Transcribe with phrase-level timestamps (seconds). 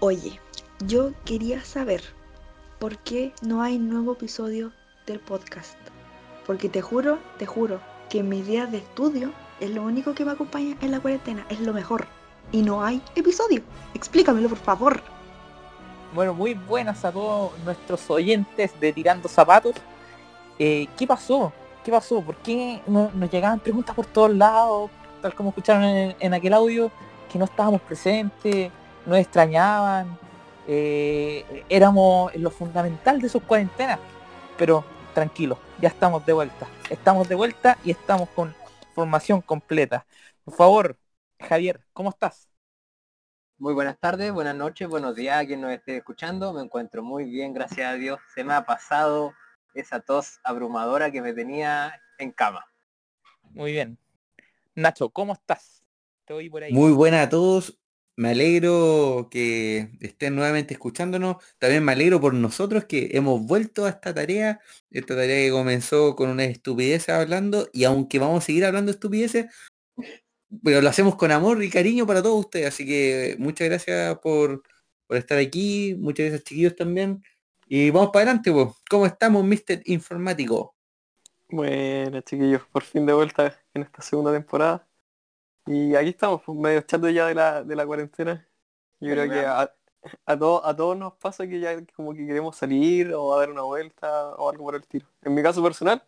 [0.00, 0.40] Oye,
[0.86, 2.02] yo quería saber
[2.78, 4.72] por qué no hay nuevo episodio
[5.06, 5.76] del podcast.
[6.46, 7.80] Porque te juro, te juro,
[8.10, 11.60] que mis días de estudio es lo único que me acompaña en la cuarentena, es
[11.60, 12.06] lo mejor.
[12.52, 13.62] Y no hay episodio.
[13.94, 15.00] Explícamelo, por favor.
[16.14, 19.74] Bueno, muy buenas a todos nuestros oyentes de Tirando Zapatos.
[20.58, 21.52] Eh, ¿Qué pasó?
[21.84, 22.20] ¿Qué pasó?
[22.20, 24.90] ¿Por qué no- nos llegaban preguntas por todos lados?
[25.20, 26.90] Tal como escucharon en, en aquel audio,
[27.32, 28.70] que no estábamos presentes,
[29.06, 30.18] nos extrañaban.
[30.68, 34.00] eh, éramos lo fundamental de sus cuarentenas.
[34.58, 36.66] Pero tranquilos, ya estamos de vuelta.
[36.90, 38.54] Estamos de vuelta y estamos con
[38.94, 40.06] formación completa.
[40.44, 40.98] Por favor,
[41.40, 42.48] Javier, ¿cómo estás?
[43.58, 46.52] Muy buenas tardes, buenas noches, buenos días a quien nos esté escuchando.
[46.52, 48.20] Me encuentro muy bien, gracias a Dios.
[48.34, 49.32] Se me ha pasado
[49.74, 52.66] esa tos abrumadora que me tenía en cama.
[53.50, 53.98] Muy bien.
[54.74, 55.82] Nacho, ¿cómo estás?
[56.26, 56.72] Te oí por ahí.
[56.72, 57.78] Muy buena a todos.
[58.16, 61.36] Me alegro que estén nuevamente escuchándonos.
[61.58, 64.60] También me alegro por nosotros que hemos vuelto a esta tarea.
[64.90, 69.46] Esta tarea que comenzó con una estupidez hablando y aunque vamos a seguir hablando estupideces,
[70.64, 72.68] pero lo hacemos con amor y cariño para todos ustedes.
[72.68, 74.62] Así que muchas gracias por,
[75.06, 75.94] por estar aquí.
[75.98, 77.22] Muchas gracias chiquillos también.
[77.68, 78.68] Y vamos para adelante, pues.
[78.88, 79.82] ¿Cómo estamos, Mr.
[79.86, 80.74] Informático?
[81.48, 84.88] Bueno, chiquillos, por fin de vuelta en esta segunda temporada.
[85.66, 88.46] Y aquí estamos, pues, medio echando ya de la, de la cuarentena.
[89.00, 89.72] Yo creo que a,
[90.24, 93.50] a, todos a todos nos pasa que ya como que queremos salir o a dar
[93.50, 95.06] una vuelta o algo por el tiro.
[95.22, 96.02] En mi caso personal,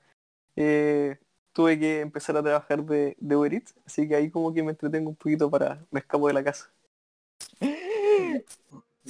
[0.56, 1.19] eh,
[1.53, 4.70] tuve que empezar a trabajar de, de Uber Eats, así que ahí como que me
[4.70, 6.70] entretengo un poquito para me escapo de la casa.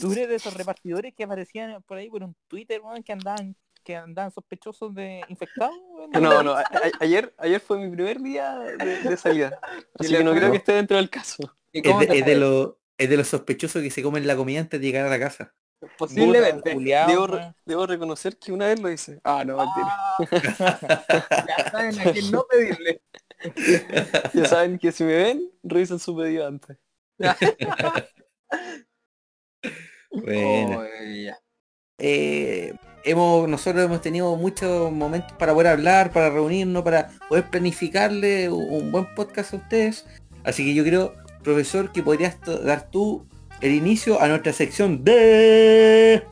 [0.01, 3.57] ¿Tú eres de esos repartidores que aparecían por ahí por un Twitter, weón, que andaban,
[3.89, 5.75] que andaban sospechosos de infectados?
[6.13, 6.65] No, no, a-
[7.01, 9.59] ayer, ayer fue mi primer día de, de salida,
[9.99, 11.51] así que no creo que esté dentro del caso.
[11.73, 14.61] ¿Y Es de, es de los es de los sospechosos que se comen la comida
[14.61, 15.55] antes de llegar a la casa.
[15.97, 16.77] Posiblemente.
[17.07, 19.21] Debo, re- debo reconocer que una vez lo hice.
[19.25, 19.97] Ah, no, mentira.
[21.49, 23.01] Ya saben a quién no pedirle.
[24.35, 26.77] Ya saben que si me ven, revisen su pedido antes.
[30.11, 30.79] Bueno.
[30.79, 30.85] Oh,
[31.99, 32.73] eh,
[33.05, 38.91] hemos, nosotros hemos tenido muchos momentos para poder hablar, para reunirnos, para poder planificarle un,
[38.93, 40.07] buen podcast a ustedes.
[40.45, 43.27] Así que yo creo, profesor, que podrías dar tú
[43.61, 46.23] el inicio a nuestra sección de...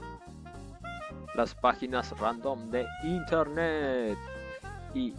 [1.35, 4.17] las páginas random de internet
[4.95, 5.15] y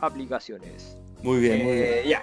[0.00, 0.98] aplicaciones.
[1.22, 1.86] Muy bien, muy bien.
[1.88, 2.22] Eh, ya.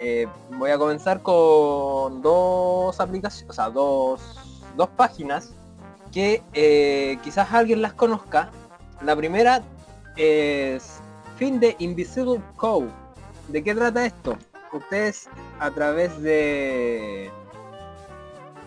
[0.00, 0.26] Eh,
[0.58, 4.20] voy a comenzar con dos aplicaciones, o sea, dos,
[4.76, 5.54] dos páginas
[6.14, 8.50] que eh, quizás alguien las conozca.
[9.02, 9.62] La primera
[10.16, 11.00] es
[11.36, 12.88] Fin de Invisible Code.
[13.48, 14.38] ¿De qué trata esto?
[14.72, 17.30] Ustedes a través de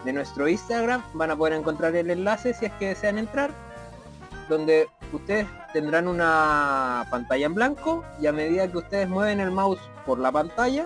[0.04, 3.52] de nuestro Instagram van a poder encontrar el enlace si es que desean entrar
[4.48, 9.82] donde ustedes tendrán una pantalla en blanco y a medida que ustedes mueven el mouse
[10.06, 10.86] por la pantalla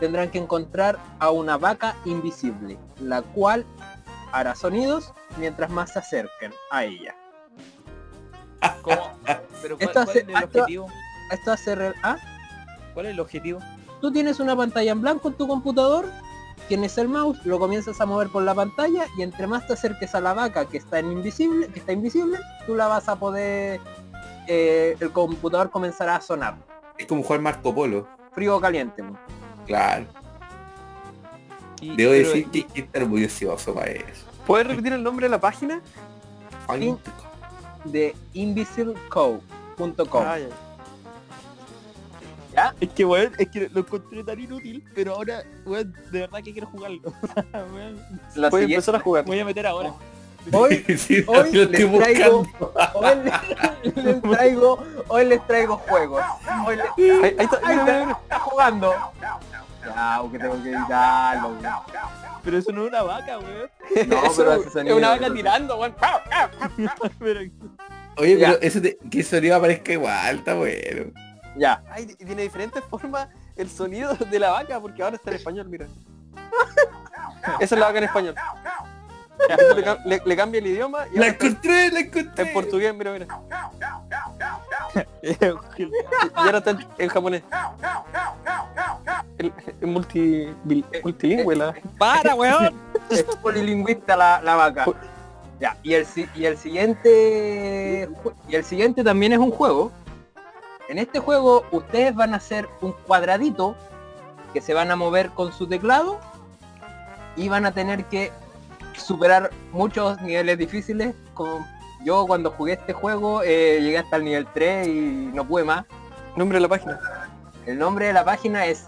[0.00, 3.64] tendrán que encontrar a una vaca invisible la cual
[4.32, 7.14] hará sonidos mientras más se acerquen a ella
[8.82, 9.12] ¿Cómo?
[9.62, 10.86] Pero ¿cuál, Esto cuál hace- es el objetivo?
[11.32, 12.16] esto hace re- ¿ah?
[12.94, 13.60] ¿Cuál es el objetivo?
[14.00, 16.06] tú tienes una pantalla en blanco en tu computador
[16.68, 20.14] tienes el mouse lo comienzas a mover por la pantalla y entre más te acerques
[20.14, 23.80] a la vaca que está en invisible que está invisible tú la vas a poder
[24.48, 26.56] eh, el computador comenzará a sonar
[26.98, 28.06] Es como jugar Marco Polo.
[28.32, 29.02] frío o caliente.
[29.66, 30.06] Claro.
[31.80, 34.24] Y- Debo pero- decir que que está orgulloso para eso.
[34.46, 35.80] ¿Puedes repetir el nombre de la página?
[36.78, 36.96] Sí.
[37.84, 40.38] de invisiblecode.com Ah,
[42.52, 42.74] ya.
[42.80, 46.52] Es que weón, es que lo encontré tan inútil, pero ahora, weón, de verdad que
[46.52, 47.00] quiero jugarlo.
[48.34, 49.24] La Puedes siguiente- empezar a jugar.
[49.24, 49.92] voy a meter ahora.
[50.52, 52.46] hoy Sí, les traigo-
[52.94, 54.78] hoy les, les traigo
[55.08, 56.22] hoy les traigo juegos
[56.66, 56.86] hoy les-
[57.24, 58.18] Ahí, ahí está, Ahí está, mira.
[58.22, 58.94] está jugando
[59.94, 61.66] ya que tengo que editarlo weón.
[62.42, 63.70] Pero eso no es una vaca, weón.
[64.08, 65.94] no Eso pero hace es sonido, una vaca tirando, weón.
[67.18, 67.40] Pero,
[68.18, 68.52] Oye, Ya.
[68.52, 68.80] pero eso
[69.10, 71.12] que el sonido aparezca igual, está bueno.
[71.56, 75.36] ya Ay, y tiene diferentes formas el sonido de la vaca, porque ahora está en
[75.36, 75.86] español, mira.
[77.60, 78.34] Esa es la vaca en español.
[79.76, 82.46] Le, cam- le- le cambia el idioma y La encontré, la encontré.
[82.48, 83.26] en portugués, mira, mira.
[85.22, 85.36] Y
[86.34, 87.42] ahora está en, en japonés.
[89.38, 91.74] El, el multi, bil- multilingüe la.
[91.98, 92.74] ¡Para, weón!
[93.10, 94.86] es polilingüista la, la vaca
[95.60, 98.08] ya y el si- y el siguiente
[98.48, 99.90] y el siguiente también es un juego
[100.88, 103.74] en este juego ustedes van a hacer un cuadradito
[104.52, 106.18] que se van a mover con su teclado
[107.36, 108.32] y van a tener que
[108.96, 111.14] superar muchos niveles difíciles.
[111.34, 111.66] Como
[112.04, 115.84] yo cuando jugué este juego eh, llegué hasta el nivel 3 y no pude más.
[116.36, 117.00] Nombre de la página.
[117.66, 118.86] El nombre de la página es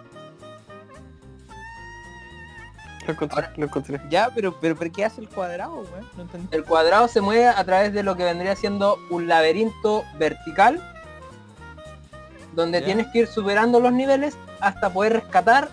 [3.06, 4.00] Lo encontré, Ahora- lo encontré.
[4.10, 5.82] Ya, pero, pero, pero ¿qué hace el cuadrado?
[6.16, 6.48] No entendí.
[6.54, 10.78] El cuadrado se mueve a través de lo que vendría siendo un laberinto vertical
[12.58, 15.68] donde tienes que ir superando los niveles hasta poder rescatar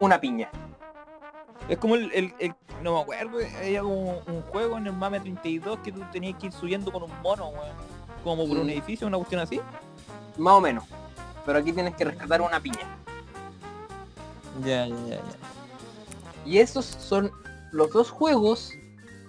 [0.00, 0.48] una piña.
[1.68, 5.80] Es como el, el- el- no me acuerdo, había un juego en el MAME 32
[5.80, 7.76] que tú tenías que ir subiendo con un mono, weón.
[8.24, 8.70] Como por un Mm.
[8.70, 9.60] edificio, una cuestión así.
[10.38, 10.84] Más o menos.
[11.44, 12.78] Pero aquí tienes que rescatar una piña.
[14.64, 15.22] Ya, ya, ya, ya.
[16.46, 17.30] Y esos son
[17.72, 18.72] los dos juegos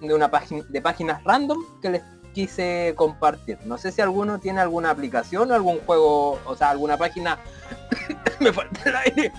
[0.01, 2.03] de una página de páginas random que les
[2.33, 3.57] quise compartir.
[3.65, 7.39] No sé si alguno tiene alguna aplicación o algún juego, o sea, alguna página.
[8.39, 9.31] Me falta el aire.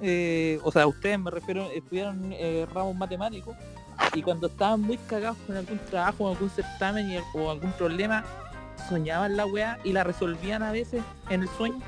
[0.00, 3.54] eh, o sea, ustedes me refiero, estudiaron eh, ramos matemáticos
[4.14, 8.24] y cuando estaban muy cagados con algún trabajo algún certamen y- o algún problema,
[8.88, 11.80] soñaban la weá y la resolvían a veces en el sueño.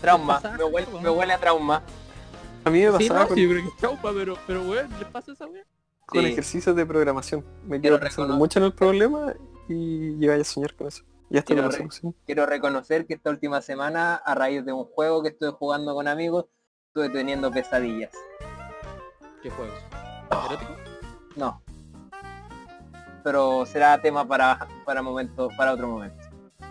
[0.00, 0.40] Trauma.
[0.58, 1.02] Me huele, weón.
[1.02, 1.82] me huele a trauma.
[2.64, 4.62] A mí me Sí, pasaba no, con, sí, yo creo que es trauma, pero, pero
[4.62, 5.64] weón, ¿les pasa esa weá?
[6.06, 6.26] con Sí.
[6.28, 7.44] ejercicios de programación.
[7.64, 9.34] Me Quiero quedo pensando mucho en el problema
[9.68, 11.02] y llegáis a soñar con eso.
[11.30, 12.14] Y hasta Quiero con la re- solución.
[12.26, 16.06] Quiero reconocer que esta última semana, a raíz de un juego que estuve jugando con
[16.06, 16.44] amigos,
[16.88, 18.12] estuve teniendo pesadillas.
[19.42, 19.74] ¿Qué juegos?
[20.46, 20.76] ¿Erótico?
[21.34, 21.60] No.
[23.24, 26.24] Pero será tema para, para momento, para otro momento.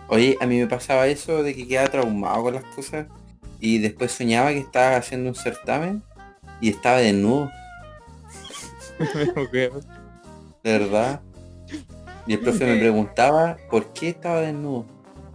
[0.08, 3.06] Oye, a mí me pasaba eso de que quedaba traumado con las cosas
[3.60, 6.02] y después soñaba que estaba haciendo un certamen
[6.60, 7.50] y estaba desnudo,
[9.52, 9.70] de
[10.64, 11.20] verdad.
[12.26, 14.84] Y el profe me preguntaba por qué estaba desnudo.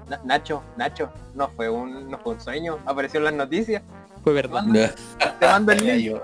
[0.10, 3.81] Na- Nacho, Nacho, no fue un, no fue un sueño, apareció en las noticias.
[4.24, 4.63] Fue verdad.
[4.63, 4.74] No,
[5.39, 6.00] Te mando el link.
[6.05, 6.22] yo,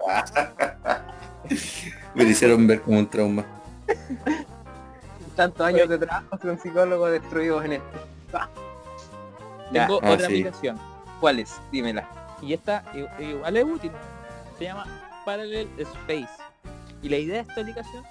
[2.15, 3.45] me hicieron ver como un trauma.
[5.35, 7.99] Tantos años de trabajo con psicólogos destruidos en esto.
[8.33, 8.47] Ah.
[9.71, 10.41] Tengo ah, otra sí.
[10.41, 10.79] aplicación.
[11.19, 11.59] ¿cuáles?
[11.71, 12.07] Dímela.
[12.41, 12.83] Y esta
[13.19, 13.91] igual es útil.
[14.57, 14.85] Se llama
[15.25, 16.29] Parallel Space.
[17.01, 18.03] Y la idea de esta aplicación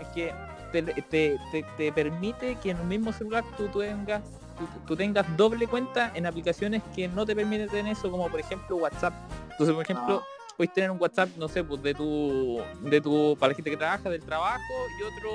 [0.00, 0.32] es que
[0.72, 4.22] te, te- te- te permite que en un mismo celular tú, tengas
[4.58, 8.40] tú, tú tengas doble cuenta en aplicaciones que no te permiten tener eso, como por
[8.40, 9.14] ejemplo WhatsApp.
[9.52, 10.22] Entonces, por ejemplo,
[10.56, 13.76] puedes tener un WhatsApp, no sé, pues de tu, de tu, para la gente que
[13.76, 15.30] trabaja, del trabajo, y otro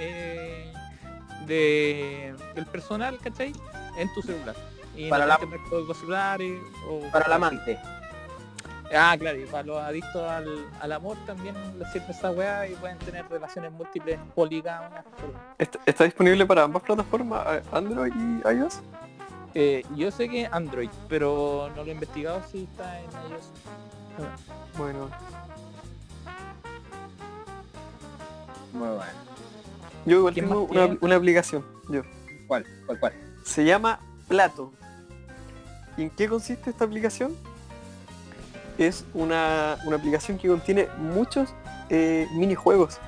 [0.00, 0.72] eh,
[1.46, 3.52] de el personal, ¿cachai?
[3.96, 4.54] En tu celular.
[4.96, 7.78] Y Para no la- dos celulares o Para el amante.
[8.94, 12.74] Ah, claro, y para los adictos al, al amor también les sirve esa weá y
[12.74, 15.04] pueden tener relaciones múltiples poligámicas.
[15.16, 18.80] pero- ¿Está, está disponible para ambas plataformas, eh, Android y iOS?
[19.54, 23.48] Eh, yo sé que Android, pero no lo he investigado si está en iOS.
[24.76, 25.08] Bueno,
[28.74, 29.31] Muy bueno.
[30.06, 31.64] Yo igual ¿Quién tengo una, una aplicación.
[31.88, 32.02] Yo.
[32.46, 32.66] ¿Cuál?
[32.86, 33.00] ¿Cuál?
[33.00, 33.12] ¿Cuál?
[33.44, 34.72] Se llama Plato.
[35.96, 37.36] ¿Y en qué consiste esta aplicación?
[38.78, 41.54] Es una, una aplicación que contiene muchos
[41.90, 42.98] eh, minijuegos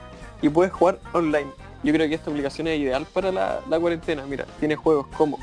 [0.43, 1.51] y puedes jugar online.
[1.83, 4.25] Yo creo que esta aplicación es ideal para la, la cuarentena.
[4.27, 5.39] Mira, tiene juegos como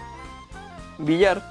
[0.99, 1.41] Billar,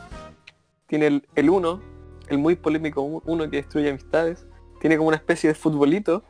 [0.86, 1.80] tiene el, el Uno,
[2.28, 4.46] el muy polémico U- Uno que destruye amistades,
[4.80, 6.22] tiene como una especie de futbolito,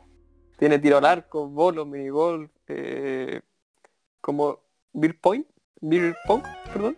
[0.57, 3.41] tiene tiro al arco, bolo, minigolf, eh,
[4.21, 4.59] como
[4.93, 5.45] beer point,
[5.81, 6.97] beer pong, perdón,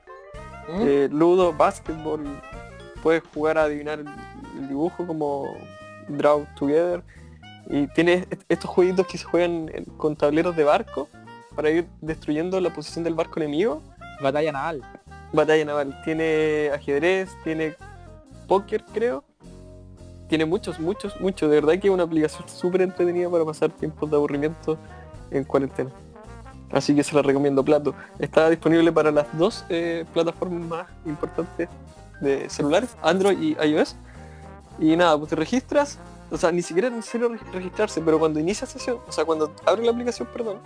[0.70, 0.82] ¿Mm?
[0.82, 2.24] eh, ludo, básquetbol,
[3.02, 4.08] puedes jugar a adivinar el,
[4.60, 5.56] el dibujo como
[6.08, 7.04] Draw Together
[7.70, 11.08] y tiene est- estos jueguitos que se juegan con tableros de barco
[11.56, 13.82] para ir destruyendo la posición del barco enemigo.
[14.22, 14.82] Batalla naval.
[15.32, 17.76] Batalla naval, tiene ajedrez, tiene
[18.48, 19.24] póker creo,
[20.28, 24.10] tiene muchos, muchos, muchos, de verdad que es una aplicación súper entretenida para pasar tiempos
[24.10, 24.78] de aburrimiento
[25.32, 25.90] en cuarentena.
[26.74, 27.94] Así que se la recomiendo Plato.
[28.20, 31.70] Está disponible para las dos eh, plataformas más importantes
[32.20, 33.96] de celulares, Android y iOS.
[34.80, 36.00] Y nada, pues te registras,
[36.32, 39.54] o sea, ni siquiera es necesario reg- registrarse, pero cuando inicia sesión, o sea, cuando
[39.68, 40.58] abre la aplicación, perdón,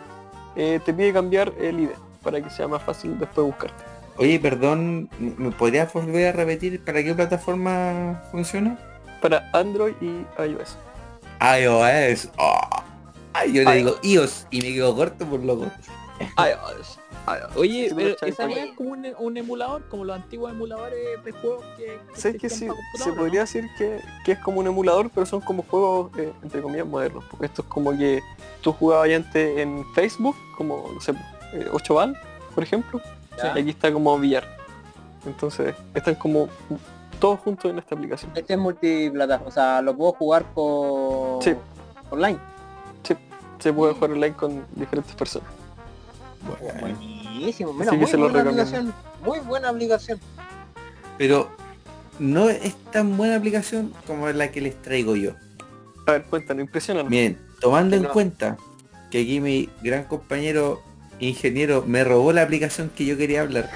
[0.55, 1.89] eh, te pide cambiar el ID
[2.23, 3.83] para que sea más fácil después buscarte.
[4.17, 8.77] Oye, perdón, ¿me podrías volver a repetir para qué plataforma funciona?
[9.21, 10.77] Para Android y iOS.
[11.41, 12.29] iOS.
[12.37, 12.59] Oh.
[13.33, 15.65] Ay, yo le digo iOS y me quedo corto por loco.
[16.19, 16.99] iOS.
[17.55, 21.63] Oye, Sí, pero esa es como un, un emulador, como los antiguos emuladores de juegos
[21.75, 25.25] que, que Sé que sí, se podría decir que, que es como un emulador, pero
[25.25, 27.25] son como juegos, eh, entre comillas, modernos.
[27.29, 28.21] Porque esto es como que
[28.61, 31.11] tú jugabas ya antes en Facebook, como, no sé,
[31.53, 32.17] eh, 8 bal,
[32.55, 33.01] por ejemplo.
[33.37, 33.53] Ya.
[33.57, 34.45] Y aquí está como billar.
[35.25, 36.47] Entonces, están como
[37.19, 38.31] todos juntos en esta aplicación.
[38.35, 41.53] Este es multiplataforma, o sea, lo puedo jugar con Sí.
[42.09, 42.39] online.
[43.59, 45.49] Se puede jugar online con diferentes personas.
[46.79, 48.93] Buenísimo, mira, muy se lo buena aplicación.
[49.23, 50.19] Muy buena aplicación.
[51.17, 51.49] Pero
[52.19, 55.31] no es tan buena aplicación como la que les traigo yo.
[56.05, 57.09] A ver, cuéntanos, impresionan.
[57.09, 58.11] Miren, tomando en no.
[58.11, 58.57] cuenta
[59.11, 60.81] que aquí mi gran compañero
[61.19, 63.69] ingeniero me robó la aplicación que yo quería hablar.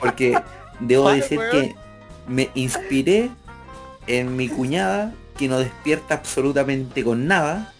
[0.00, 0.38] Porque
[0.80, 1.50] debo Vale, decir weón.
[1.50, 1.74] que
[2.26, 3.30] me inspiré
[4.06, 7.72] en mi cuñada que no despierta absolutamente con nada.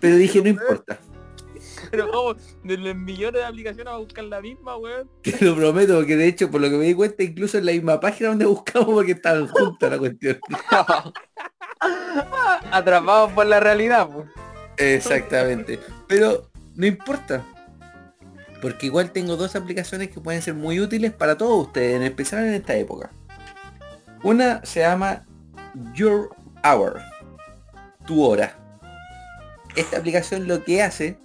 [0.00, 0.98] Pero dije, no importa.
[1.90, 5.10] Pero como de los millones de aplicaciones a buscar la misma, weón.
[5.22, 7.72] Te lo prometo, porque de hecho, por lo que me di cuenta, incluso en la
[7.72, 10.38] misma página donde buscamos porque estaban juntas la cuestión.
[12.70, 14.28] Atrapados por la realidad, pues.
[14.76, 15.80] Exactamente.
[16.06, 17.44] Pero no importa.
[18.60, 22.44] Porque igual tengo dos aplicaciones que pueden ser muy útiles para todos ustedes, en especial
[22.44, 23.10] en esta época.
[24.22, 25.26] Una se llama
[25.94, 26.30] Your
[26.62, 27.00] Hour.
[28.06, 28.54] Tu hora.
[29.76, 31.16] Esta aplicación lo que hace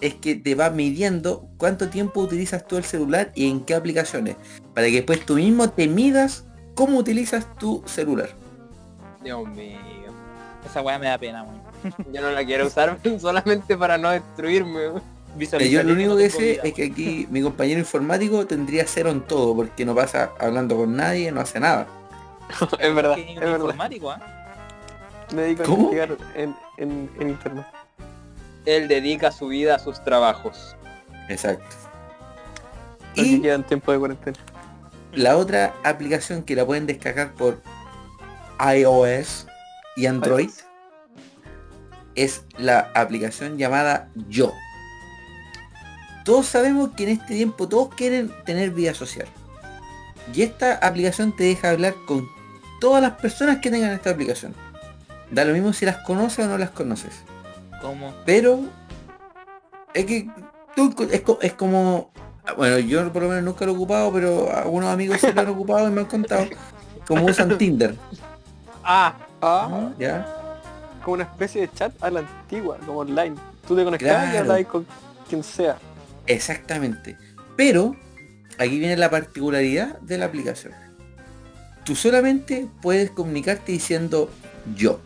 [0.00, 4.36] es que te va midiendo cuánto tiempo utilizas tú el celular y en qué aplicaciones.
[4.74, 8.30] Para que después tú mismo te midas cómo utilizas tu celular.
[9.22, 9.78] Dios mío.
[10.64, 11.60] Esa weá me da pena, weón.
[12.12, 14.80] Yo no la quiero usar solamente para no destruirme.
[15.38, 19.20] Eh, Yo lo único que sé es que aquí mi compañero informático tendría cero en
[19.20, 21.86] todo, porque no pasa hablando con nadie, no hace nada.
[22.80, 23.56] es verdad, Que es verdad.
[23.58, 24.20] informático, ¿ah?
[25.34, 25.92] Me dedico a ¿Cómo?
[25.92, 27.66] investigar en, en, en internet.
[28.68, 30.76] Él dedica su vida a sus trabajos.
[31.28, 31.76] Exacto.
[33.16, 34.38] Así Y queda en tiempo de cuarentena.
[35.12, 37.62] la otra aplicación que la pueden descargar por
[38.60, 39.46] iOS
[39.96, 40.64] y Android iOS.
[42.14, 44.52] es la aplicación llamada Yo.
[46.24, 49.28] Todos sabemos que en este tiempo todos quieren tener vida social.
[50.34, 52.28] Y esta aplicación te deja hablar con
[52.80, 54.54] todas las personas que tengan esta aplicación.
[55.30, 57.24] Da lo mismo si las conoces o no las conoces.
[58.24, 58.60] Pero
[59.94, 60.28] es que
[60.76, 62.10] tú- es, co- es como
[62.56, 65.48] bueno yo por lo menos nunca lo he ocupado pero algunos amigos sí lo han
[65.48, 66.46] ocupado y me han contado
[67.06, 67.94] como usan Tinder.
[68.84, 70.26] Ah, Ah, ya.
[71.04, 73.36] Como una especie de chat a la antigua, como online.
[73.66, 74.40] Tú te conectabas y Claro.
[74.40, 74.86] hablabas con
[75.28, 75.76] quien sea.
[76.26, 77.16] exactamente.
[77.56, 77.94] Pero
[78.58, 80.72] aquí viene la particularidad de la aplicación.
[81.84, 84.28] Tú solamente puedes comunicarte diciendo
[84.76, 85.00] yo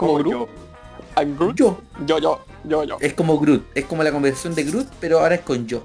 [0.00, 0.32] como Groot.
[0.32, 0.48] yo.
[1.16, 1.56] I'm Groot.
[1.56, 2.96] yo Yo, yo, yo, yo.
[3.00, 5.82] es como Groot es como la conversación de Groot pero ahora es con yo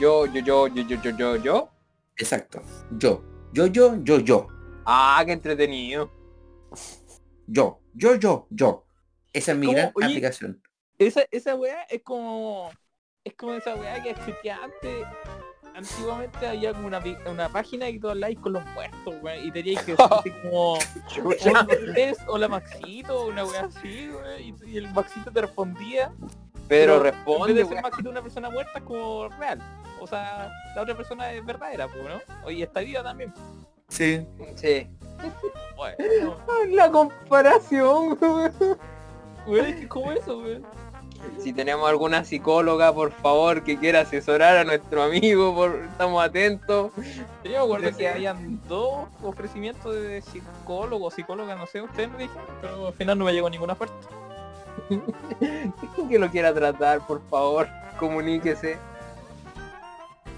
[0.00, 1.68] Yo, yo, yo, yo, yo, yo, yo, yo.
[2.16, 2.60] exacto
[2.98, 4.46] yo yo yo yo yo
[4.90, 6.10] Ah, qué entretenido.
[7.46, 8.84] yo yo yo yo
[9.32, 10.62] esa es mi gran Oye, aplicación
[10.98, 12.70] esa, esa weá es como
[13.24, 15.06] es como esa weá que existía antes.
[15.78, 19.46] Antiguamente había como una, una página y tú hablabais con los muertos, weón.
[19.46, 24.40] Y teníais que decir así como hola Cortés, hola Maxito, una weá así, weón.
[24.40, 26.10] Y, y el Maxito te respondía.
[26.66, 27.80] Pero En vez responde, de ser.
[27.80, 29.60] Maxito una persona muerta es como real.
[30.00, 32.20] O sea, la otra persona es verdadera, pues, ¿no?
[32.44, 33.32] Oye, está viva también.
[33.88, 34.26] Sí.
[34.56, 34.88] Sí.
[35.76, 36.36] Bueno,
[36.70, 38.16] La comparación,
[39.46, 40.66] que es como eso, weón.
[41.42, 45.74] Si tenemos alguna psicóloga, por favor, que quiera asesorar a nuestro amigo, por...
[45.90, 46.92] estamos atentos.
[47.44, 52.44] Yo me acuerdo que habían dos ofrecimientos de psicólogo, psicóloga, no sé, ustedes me dijeron,
[52.60, 53.94] pero al final no me llegó ninguna oferta.
[56.08, 58.78] que lo quiera tratar, por favor, comuníquese.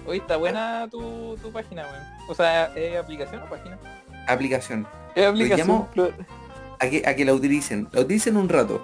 [0.05, 2.03] Oye, está buena tu, tu página, weón.
[2.27, 3.77] O sea, ¿es aplicación o página?
[4.27, 4.87] Aplicación.
[5.15, 5.89] Es aplicación, llamo-
[6.79, 7.87] A que, a que la utilicen.
[7.91, 8.81] La utilicen un rato.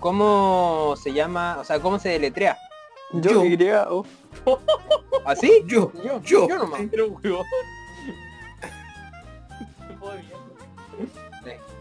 [0.00, 1.58] ¿Cómo se llama?
[1.60, 2.56] O sea, ¿cómo se deletrea?
[3.12, 4.04] Yo, Yo.
[5.24, 5.62] ¿Así?
[5.66, 6.48] Yo, Yo, yo.
[6.48, 6.80] yo nomás.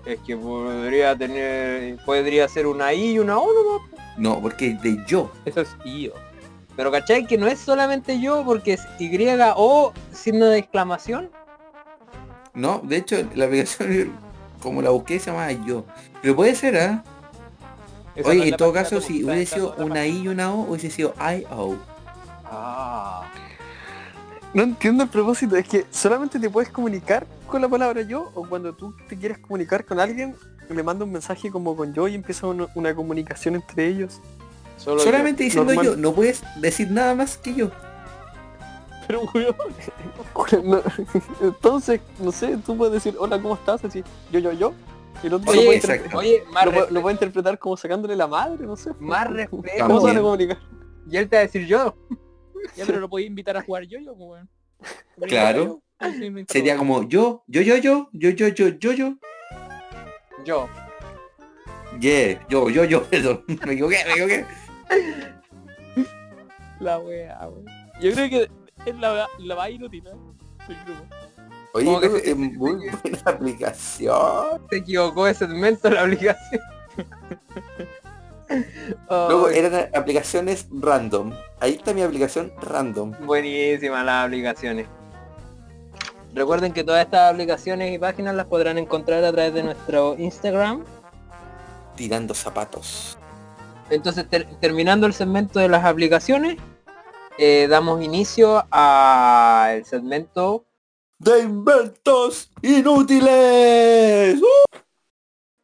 [0.06, 3.82] Es que podría tener, podría ser una I y una O nomás.
[4.18, 5.30] No, porque es de yo.
[5.44, 6.14] Eso es IO.
[6.78, 7.28] Pero ¿cachai?
[7.28, 9.12] Que no es solamente yo, porque es Y
[9.56, 11.30] o signo de exclamación.
[12.54, 14.14] No, de hecho, la aplicación,
[14.62, 15.84] como la busqué, se llama yo.
[16.22, 17.04] Pero puede ser, ¿ah?
[18.18, 21.14] Esa Oye, en todo caso, si hubiese sido una I y una O, hubiese sido
[21.20, 21.76] I-O.
[22.46, 23.32] Ah.
[24.56, 28.48] No entiendo el propósito, es que solamente te puedes comunicar con la palabra yo o
[28.48, 30.36] cuando tú te quieres comunicar con alguien,
[30.68, 34.20] le manda un mensaje como con yo y empieza una, una comunicación entre ellos.
[34.78, 35.94] Solo Solamente diciendo normal.
[35.94, 37.70] yo, no puedes decir nada más que yo.
[39.06, 39.56] Pero, weón.
[40.64, 40.82] No,
[41.42, 43.84] entonces, no sé, tú puedes decir hola, ¿cómo estás?
[43.84, 44.74] Así, yo, yo, yo.
[45.24, 46.06] El otro Oye, lo, puede exacto.
[46.06, 48.92] interpretar, Oye, más, lo, lo puede interpretar como sacándole la madre, no sé.
[49.00, 49.88] más respeto.
[49.88, 50.58] ¿Cómo se van a comunicar?
[51.10, 51.96] Y él te va a decir yo.
[52.76, 54.50] Ya, pero lo podía invitar a jugar yo-yo, pues, weón.
[55.28, 55.82] Claro.
[56.48, 59.18] Sería como yo, yo, yo, yo, yo, yo, yo, yo, yo.
[60.46, 60.70] Yo.
[62.00, 63.44] Yeah, yo, yo, yo, perdón.
[63.66, 64.46] Me equivoqué, me equivoqué.
[66.80, 67.66] La wea, weón.
[68.00, 68.50] Yo creo que
[68.86, 70.12] es la, la más inútil, ¿eh?
[70.68, 71.04] del grupo.
[71.78, 74.62] Oye, se- es muy buena aplicación.
[74.70, 76.62] Se equivocó de segmento de la aplicación.
[79.10, 81.34] Luego eran aplicaciones random.
[81.60, 83.14] Ahí está mi aplicación random.
[83.26, 84.88] Buenísimas las aplicaciones.
[86.34, 90.84] Recuerden que todas estas aplicaciones y páginas las podrán encontrar a través de nuestro Instagram.
[91.96, 93.18] Tirando zapatos.
[93.90, 96.58] Entonces, ter- terminando el segmento de las aplicaciones,
[97.38, 100.66] eh, damos inicio al segmento
[101.20, 104.40] De inventos inútiles.
[104.42, 104.78] ¡Uh!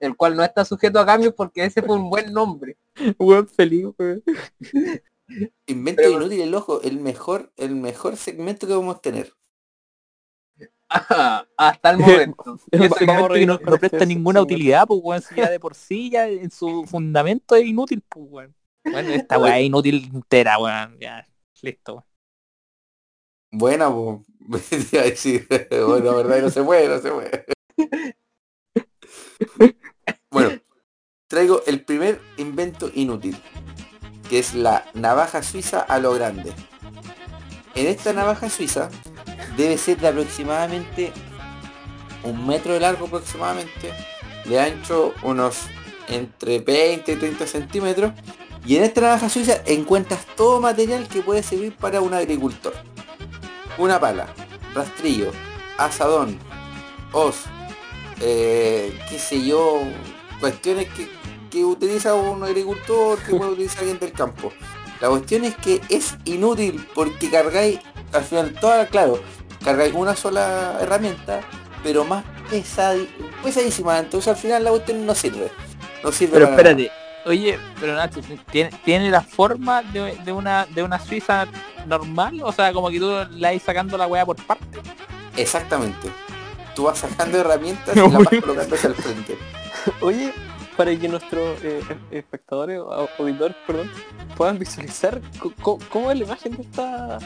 [0.03, 2.77] el cual no está sujeto a cambios porque ese fue un buen nombre.
[3.17, 4.21] Weón feliz, weón.
[5.65, 9.33] Inventos Pero- inútiles, ojo, el mejor, el mejor segmento que vamos a tener.
[11.57, 12.59] Hasta el momento.
[12.71, 13.05] Eso que-
[13.45, 16.85] no, no presta ninguna utilidad, pues weón, si ya de por sí ya en su
[16.85, 18.55] fundamento es inútil, pues weón.
[18.83, 20.99] Bueno, esta weá es inútil entera, weón.
[20.99, 21.25] Ya,
[21.61, 22.12] listo, weón.
[23.55, 23.87] Buena,
[24.91, 25.47] decir.
[25.87, 27.45] Bueno, verdad, no se puede, no se puede.
[30.31, 30.59] Bueno,
[31.27, 33.37] traigo el primer invento inútil,
[34.27, 36.51] que es la navaja suiza a lo grande.
[37.75, 38.89] En esta navaja suiza
[39.55, 41.11] debe ser de aproximadamente
[42.23, 43.91] un metro de largo aproximadamente,
[44.45, 45.67] de ancho unos
[46.07, 48.13] entre 20 y 30 centímetros,
[48.65, 52.73] y en esta navaja suiza encuentras todo material que puede servir para un agricultor.
[53.77, 54.27] Una pala,
[54.73, 55.31] rastrillo,
[55.77, 56.37] asadón,
[57.11, 57.45] hoz,
[58.21, 59.81] eh, qué sé yo,
[60.39, 61.09] cuestiones que,
[61.49, 64.51] que utiliza un agricultor, que puede utilizar alguien del campo.
[65.01, 67.79] La cuestión es que es inútil porque cargáis,
[68.13, 69.19] al final toda, claro,
[69.63, 71.41] cargáis una sola herramienta,
[71.83, 72.23] pero más
[73.43, 75.51] pesadísima, entonces al final la cuestión no sirve.
[76.03, 77.02] No sirve Pero para nada.
[77.25, 81.47] Oye, pero Nacho, ¿tiene, tiene la forma de, de una de una suiza
[81.85, 82.41] normal?
[82.43, 84.81] O sea, como que tú la ibas sacando la weá por parte.
[85.35, 86.09] Exactamente.
[86.75, 89.37] Tú vas sacando herramientas y las vas colocando hacia el frente.
[90.01, 90.33] Oye,
[90.75, 91.81] para que nuestros eh,
[92.11, 93.91] espectadores o auditores, perdón,
[94.35, 95.21] puedan visualizar
[95.89, 97.19] cómo es la imagen de esta,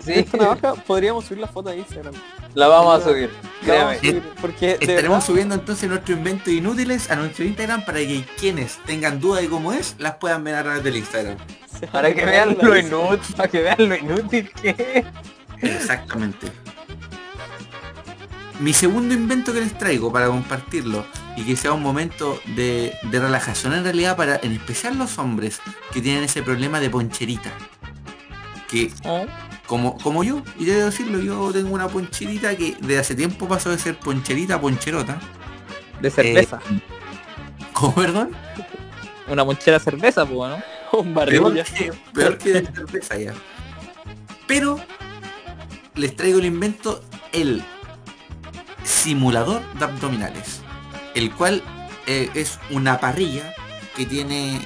[0.00, 0.12] Sí.
[0.12, 2.14] de esta navaja, podríamos subir la foto a Instagram.
[2.54, 3.30] La vamos a subir.
[3.66, 4.20] La vamos a Créame.
[4.20, 8.78] subir, porque Estaremos verdad, subiendo entonces nuestros inventos inútiles a nuestro Instagram para que quienes
[8.84, 11.36] tengan duda de cómo es, las puedan ver a través del Instagram.
[11.92, 15.04] Para que vean lo inútil, para que vean lo inútil que
[15.60, 15.70] es.
[15.74, 16.48] Exactamente.
[18.60, 21.04] Mi segundo invento que les traigo para compartirlo
[21.36, 25.60] y que sea un momento de, de relajación en realidad para, en especial los hombres
[25.92, 27.52] que tienen ese problema de poncherita.
[28.68, 29.26] Que Oh,
[29.66, 33.70] como, como yo, y debo decirlo, yo tengo una poncherita que de hace tiempo pasó
[33.70, 35.18] de ser poncherita a poncherota.
[36.00, 36.60] De cerveza.
[37.72, 38.30] ¿Cómo, perdón?
[39.28, 40.62] Una monchera de cerveza, pues, ¿no?
[41.00, 43.34] Un barril Peor que, peor que de cerveza ya.
[44.46, 44.78] Pero
[45.94, 47.62] les traigo el invento, el
[48.84, 50.62] simulador de abdominales.
[51.16, 51.62] El cual
[52.06, 53.54] eh, es una parrilla
[53.96, 54.60] que tiene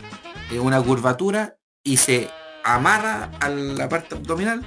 [0.50, 2.28] eh, una curvatura y se
[2.64, 4.62] amarra a la parte abdominal,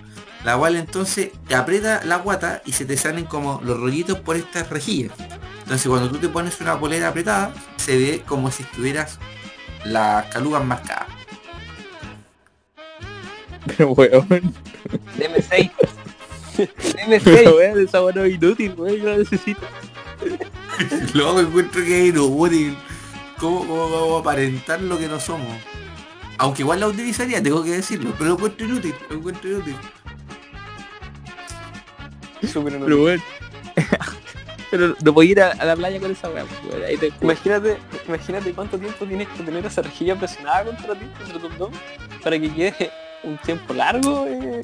[0.46, 4.38] la cual entonces te aprieta la guata y se te salen como los rollitos por
[4.38, 5.12] estas rejillas.
[5.63, 9.19] Entonces cuando tú te pones una polera apretada, se ve como si estuvieras
[9.84, 11.08] las calugas marcadas.
[13.78, 14.54] Pero, weón.
[15.17, 15.69] Deme 6.
[16.96, 17.22] Deme 6.
[17.24, 18.98] Pero, weón, esa weón es inútil, weón.
[18.98, 19.62] Yo la necesito.
[21.13, 22.77] Luego encuentro que es inútil.
[23.38, 25.57] ¿Cómo, ¿Cómo vamos a aparentar lo que no somos?
[26.38, 29.75] Aunque igual la utilizaría, tengo que decirlo, pero lo encuentro inútil, lo encuentro inútil.
[32.41, 32.86] Súper inútil.
[32.86, 33.21] Pero, weón.
[34.71, 36.29] Pero no voy a ir a, a la playa con esa.
[36.88, 41.39] Ahí te Imagínate, imagínate cuánto tiempo tienes que tener esa rejilla presionada contra ti, contra
[41.39, 41.79] tu abdomen,
[42.23, 42.91] para que quede
[43.23, 44.62] un tiempo largo eh,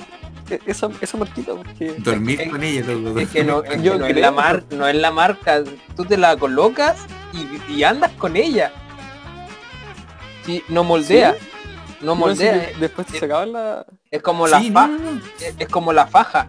[0.49, 2.83] eh, esa, esa marquita, porque Dormir Es- con ella.
[3.21, 4.25] Es que no, es que Yo no es creo.
[4.25, 5.63] la mar, no es la marca.
[5.95, 6.97] Tú te la colocas
[7.33, 8.71] y, y andas con ella.
[10.45, 11.35] Sí, no moldea.
[12.01, 12.55] No moldea.
[12.55, 12.75] eh.
[12.79, 13.85] después te sacaban la...
[14.09, 14.87] Es como la Sí, faja.
[14.87, 15.21] no, no, no.
[15.39, 16.47] Es, es como la faja.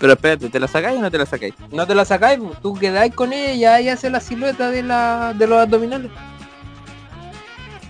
[0.00, 1.54] Pero espérate, ¿te la sacáis o no te la sacáis?
[1.70, 5.32] No te la sacáis, pues, tú quedáis con ella y hace la silueta de la
[5.34, 6.10] de los abdominales.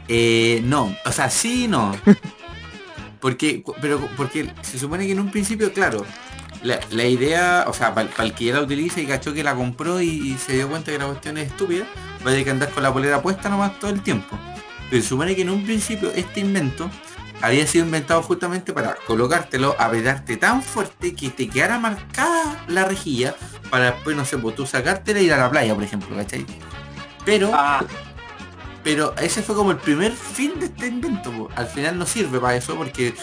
[0.09, 1.93] Eh, no, o sea, sí y no.
[3.23, 6.05] Porque, pero porque se supone que en un principio, claro,
[6.63, 9.55] la, la idea, o sea, para el que ya la utiliza y cachó que la
[9.55, 11.85] compró y, y se dio cuenta que la cuestión es estúpida,
[12.19, 14.37] va a tener que andar con la polera puesta nomás todo el tiempo.
[14.91, 16.91] Pero se supone que en un principio este invento
[17.41, 23.35] había sido inventado justamente para colocártelo, apretarte tan fuerte que te quedara marcada la rejilla
[23.71, 26.45] para después, no sé, pues tú sacártela e ir a la playa, por ejemplo, ¿cachai?
[27.25, 27.85] Pero Ah,
[28.85, 31.31] pero ese fue como el primer fin de este invento.
[31.31, 31.49] po.
[31.57, 33.15] Al final no sirve para eso porque,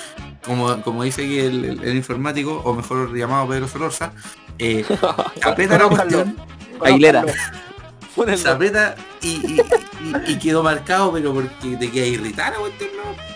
[0.46, 4.12] como, como dice aquí el, el- el informático, o mejor llamado Pedro Solorza,
[4.58, 4.86] eh,
[5.42, 6.36] se aprieta la cuestión,
[6.84, 7.26] Aguilera.
[8.36, 9.62] Se aprieta y, y-
[10.28, 13.30] y- y quedó marcado, pero porque te queda irritar la cuestión, ¿no?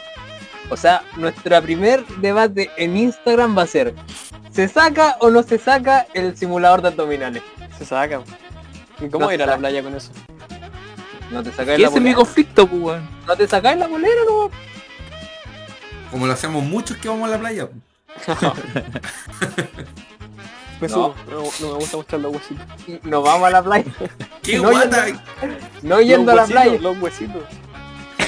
[0.74, 3.94] o sea, nuestra primer debate en Instagram va a ser
[4.52, 7.42] ¿Se saca o no se saca el simulador de abdominales?
[7.78, 8.22] Se sacan.
[9.02, 9.60] ¿Y cómo No ir a la saca.
[9.60, 10.12] playa con eso?
[11.32, 12.16] No te sacáis la ese es mi bolera.
[12.16, 13.10] conflicto, pues, weón.
[13.28, 14.50] No te sacáis la bolera, no.
[16.12, 17.70] Como lo hacemos muchos que vamos a la playa.
[20.82, 20.94] Me No.
[20.94, 21.16] subo.
[21.30, 21.42] No, no
[21.74, 22.66] me gusta mostrar los huesitos.
[23.04, 23.86] Nos vamos a la playa.
[24.44, 25.06] ¡Qué No, guata!
[25.82, 26.78] No yendo a la playa.
[26.80, 27.44] Los huesitos.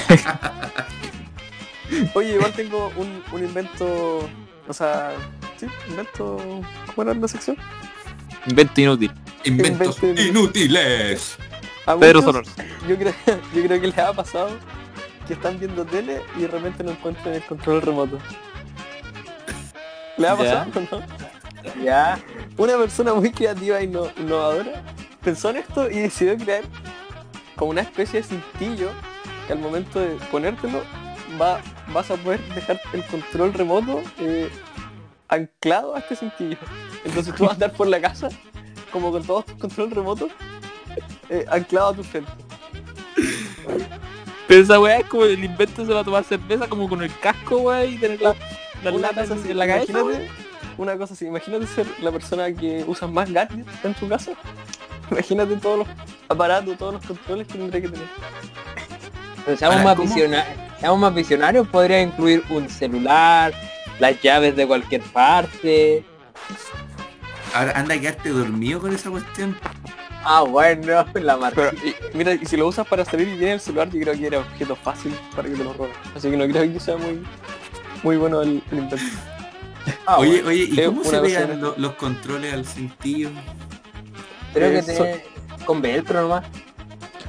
[2.14, 4.28] Oye, igual tengo un, un invento...
[4.68, 5.12] O sea...
[5.56, 6.36] Sí, invento...
[6.94, 7.56] ¿Cómo era la sección?
[8.46, 9.12] Invento inútil.
[9.44, 11.36] Inventos Invento- inútiles.
[11.94, 12.50] Muchos, Solors.
[12.88, 13.12] Yo creo,
[13.54, 14.50] yo creo que les ha pasado
[15.26, 18.18] que están viendo tele y de repente no encuentran el control remoto.
[20.16, 20.64] ¿Le ha Ya.
[20.66, 21.82] pasado no?
[21.82, 22.18] Ya.
[22.56, 24.82] Una persona muy creativa e inno- innovadora
[25.22, 26.62] pensó en esto y decidió crear
[27.56, 28.90] como una especie de cintillo
[29.46, 30.82] que al momento de ponértelo
[31.40, 31.60] va,
[31.92, 34.48] vas a poder dejar el control remoto eh,
[35.28, 36.56] anclado a este cintillo.
[37.04, 38.28] Entonces tú vas a andar por la casa
[38.92, 40.30] como con todos tus control remotos
[41.30, 42.30] eh, anclado a tu frente.
[44.48, 47.10] Pero esa weá es como el invento se va a tomar cerveza como con el
[47.18, 48.34] casco, weón, y tener la,
[48.84, 49.90] la Una lata así, en la cabeza.
[49.92, 50.28] imagínate,
[50.78, 54.32] una cosa así, imagínate ser la persona que usa más gadgets en tu casa.
[55.10, 55.88] Imagínate todos los
[56.28, 58.06] aparatos, todos los controles que tendría que tener.
[59.44, 60.08] Pero seamos más, ¿cómo?
[60.08, 60.44] visiona-
[60.80, 63.52] seamos más visionarios, podría incluir un celular,
[64.00, 66.04] las llaves de cualquier parte.
[67.54, 69.56] Ahora anda a quedarte dormido con esa cuestión.
[70.24, 71.70] Ah, bueno, la marca.
[71.72, 74.14] Pero y- mira, y si lo usas para salir y tiene el celular, yo creo
[74.14, 75.92] que era objeto fácil para que te lo roben.
[76.14, 77.22] Así que no creo que sea muy
[78.02, 78.96] muy bueno el, el invento.
[80.04, 80.48] Ah, oye, bueno.
[80.48, 83.30] oye, ¿y cómo se pegan lo- los controles al cintillo?
[84.52, 85.24] creo que eso- tiene
[85.64, 86.44] con velcro nomás.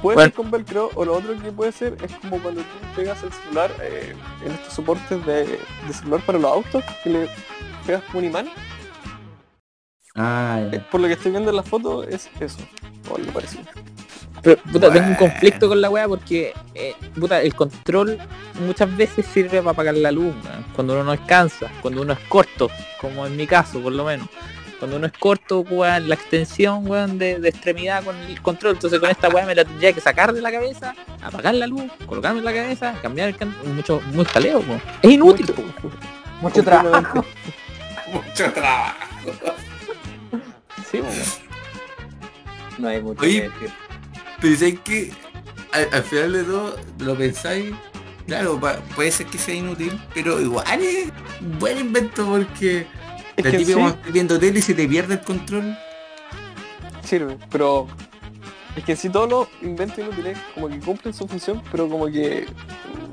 [0.02, 0.20] Puede Bueno.
[0.28, 3.32] ser con velcro o lo otro que puede ser es como cuando tú pegas el
[3.32, 7.28] celular eh, en estos soportes de, de celular para los autos, que le
[7.84, 8.48] pegas como un imán.
[10.14, 12.58] Ah, Por lo que estoy viendo en la foto es eso,
[13.10, 13.64] o algo parecido.
[14.42, 15.18] Pero, puta, tengo un Bueno.
[15.18, 18.18] conflicto con la weá porque, eh, puta, el control
[18.66, 22.18] muchas veces sirve para apagar la luz, weón, cuando uno no descansa, cuando uno es
[22.28, 24.28] corto, como en mi caso, por lo menos.
[24.78, 28.74] Cuando uno es corto, weón, la extensión, weón, de, de extremidad con el control.
[28.74, 31.82] Entonces con esta weá me la tendría que sacar de la cabeza, apagar la luz,
[32.06, 33.52] colocarme en la cabeza, cambiar el can...
[33.74, 34.80] mucho, muy jaleo, weón.
[35.02, 35.90] Es inútil, Mucho-.
[36.40, 37.24] Mucho trabajo.
[38.12, 38.94] Mucho trabajo.
[40.90, 41.00] Sí.
[42.78, 43.42] No hay mucho Oye.
[43.42, 43.70] que decir.
[44.40, 45.12] Pero ¿sabes que
[45.72, 47.72] al, al final de todo lo pensáis,
[48.26, 51.08] claro, pa- puede ser que sea inútil, pero igual es
[51.40, 52.86] un buen invento porque
[53.36, 55.76] Es la típica sí, cuando estás viendo tele y se te pierde el control.
[57.04, 57.88] sirve, pero
[58.76, 62.46] es que si todos los inventos inútiles como que cumplen su función, pero como que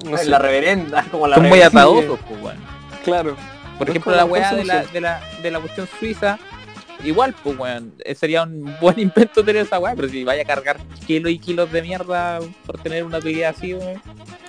[0.08, 2.56] no sé, La reverenda, como la Son muy atadosos, pues,
[3.04, 3.36] claro,
[3.80, 6.38] Por ejemplo, como la weá de la, de, la, de la cuestión suiza,
[7.04, 10.46] igual, pues, weón, eh, sería un buen invento tener esa weá, pero si vaya a
[10.46, 14.02] cargar kilos y kilos de mierda por tener una utilidad así, weón.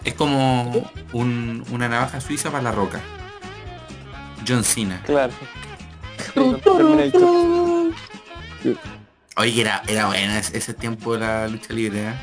[0.04, 3.00] Es como un- una navaja suiza para la roca.
[4.46, 5.02] John Cena.
[5.04, 5.32] claro.
[9.38, 12.14] Oye, que era, era buena ese, ese tiempo de la lucha libre, ¿eh?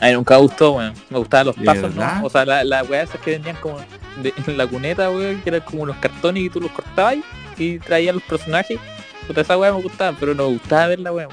[0.00, 0.94] A mí nunca me gustó, weón.
[1.10, 2.20] Me gustaban los ¿De pasos, verdad?
[2.20, 2.26] ¿no?
[2.26, 3.78] O sea, la, la weá esas que vendían como
[4.20, 7.16] de- en la cuneta, weón, que eran como unos cartones y tú los cortabas
[7.56, 8.80] y traías los personajes.
[9.26, 11.30] Puta, esa weá me gustaba, pero no me gustaba verla, weón.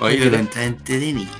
[0.00, 1.30] Oye, Pero- entra entretenida.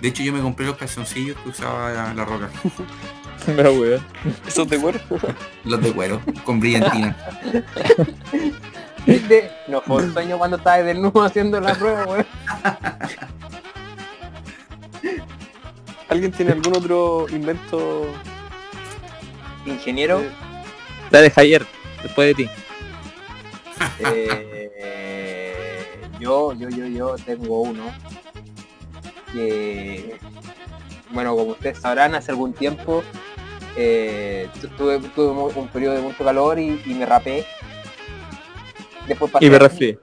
[0.00, 2.50] De hecho, yo me compré los calzoncillos que usaba la, la roca.
[3.46, 4.00] Pero weón.
[4.46, 5.02] Eso te acuerdas?
[5.64, 7.16] Los de cuero, con brillantina.
[9.06, 9.50] ¿Viste?
[9.68, 12.26] No fue un sueño cuando estabas desnudo haciendo la prueba, weón.
[16.08, 18.06] ¿Alguien tiene algún otro invento?
[19.64, 20.30] Ingeniero, eh,
[21.10, 21.66] Dale, Javier,
[22.06, 22.50] después de ti.
[23.98, 27.84] eh, yo, yo, yo, yo tengo uno
[29.32, 30.18] que,
[31.10, 33.02] bueno, como ustedes sabrán, hace algún tiempo
[33.76, 37.44] eh, tu- tuve, un periodo de mucho calor y, y me rapé.
[39.06, 39.98] Después pasé Y me resfrié.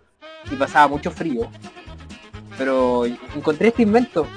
[0.52, 1.50] y pasaba mucho frío.
[2.58, 4.28] Pero encontré este invento.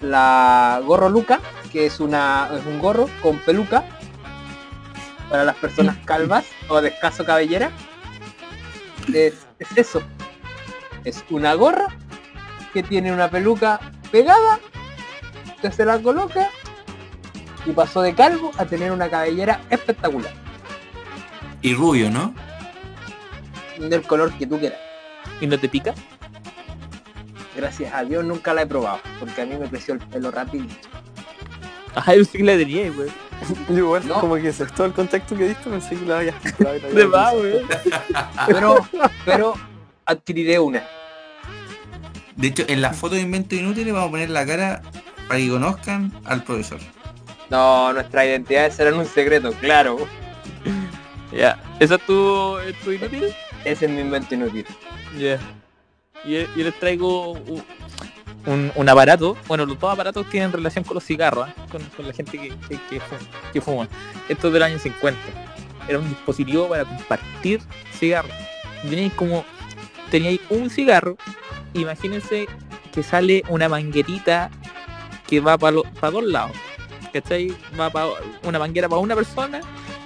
[0.00, 3.84] La gorro Luca, que es una es un gorro con peluca
[5.30, 7.70] para las personas calvas o de escaso cabellera.
[9.14, 10.02] Es, es eso.
[11.04, 11.86] Es una gorra
[12.74, 13.80] que tiene una peluca
[14.12, 14.60] pegada,
[15.62, 16.50] que se la coloca
[17.66, 20.32] y pasó de calvo a tener una cabellera espectacular.
[21.62, 22.34] Y rubio, ¿no?
[23.78, 24.78] Del color que tú quieras.
[25.40, 25.94] ¿Y no te pica?
[27.56, 30.66] Gracias a Dios nunca la he probado, porque a mí me creció el pelo rápido.
[31.94, 33.10] Ajá, yo sí que la tenía, weón.
[33.70, 34.20] Yo igual, No.
[34.20, 37.34] como que aceptó el contexto que diste, pensé que la había la había- De más,
[37.34, 37.66] weón.
[38.46, 38.88] Pero,
[39.24, 39.54] pero
[40.04, 40.82] adquiriré una.
[42.36, 44.82] De hecho, en la foto de inventos inútiles vamos a poner la cara
[45.26, 46.78] para que conozcan al profesor.
[47.50, 50.06] No, nuestras identidades serán un secreto, claro.
[51.32, 51.58] Ya.
[51.80, 53.24] ¿Esa es tu, es tu inútil?
[53.64, 54.66] Ese es mi invento inútil.
[55.18, 55.38] Ya.
[56.24, 57.62] Y yo les traigo u-
[58.46, 59.36] un, un aparato.
[59.46, 61.52] Bueno, los dos aparatos tienen relación con los cigarros, ¿eh?
[61.96, 63.88] con, la gente que, que, que fu- que fuma.
[64.28, 65.18] Esto es del año 50.
[65.88, 67.60] Era un dispositivo para compartir
[67.92, 68.32] cigarros.
[68.82, 69.44] Teníais como.
[70.10, 71.16] Teníais un cigarro.
[71.74, 72.46] Imagínense
[72.92, 74.50] que sale una manguerita
[75.26, 75.76] que va para
[76.10, 76.56] dos lados.
[77.12, 77.54] ¿Cachai?
[77.78, 78.06] Va para
[78.44, 79.60] una manguera para una persona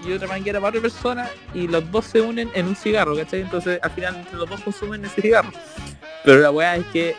[0.06, 3.40] y otra manguera para otra persona y los dos se unen en un cigarro, ¿cachai?
[3.42, 5.50] Entonces al final los dos consumen ese cigarro.
[6.24, 7.14] Pero la weá es que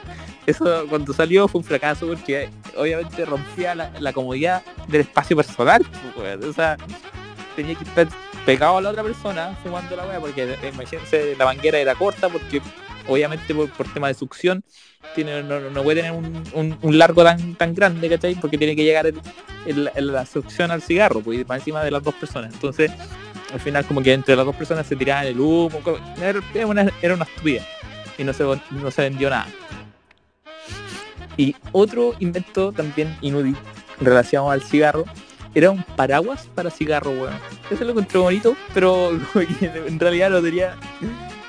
[0.46, 5.86] eso cuando salió fue un fracaso porque obviamente rompía la, comodidad del espacio personal.
[6.16, 6.44] pues.
[6.44, 6.78] O sea,
[7.56, 8.08] tenía que estar
[8.46, 12.30] pegado a la otra persona fumando la weá porque eh, imagínense la manguera era corta
[12.30, 12.62] porque
[13.08, 14.64] obviamente por, tema de succión
[15.16, 16.12] tiene, no, no puede tener
[16.54, 18.36] un, largo tan, tan grande, ¿cachai?
[18.36, 19.12] Porque tiene que llegar
[19.66, 22.54] la succión al cigarro, pues para encima de las dos personas.
[22.54, 22.92] Entonces,
[23.54, 25.80] al final como que entre las dos personas se tiraban el humo,
[26.22, 27.64] era una, era una estupidez
[28.18, 29.48] y no se, no se vendió nada.
[31.38, 33.56] Y otro invento también inútil
[34.00, 35.06] relacionado al cigarro
[35.54, 37.34] era un paraguas para cigarro, weón.
[37.72, 39.12] Eso lo encontré bonito, pero
[39.88, 40.76] en realidad no tenía,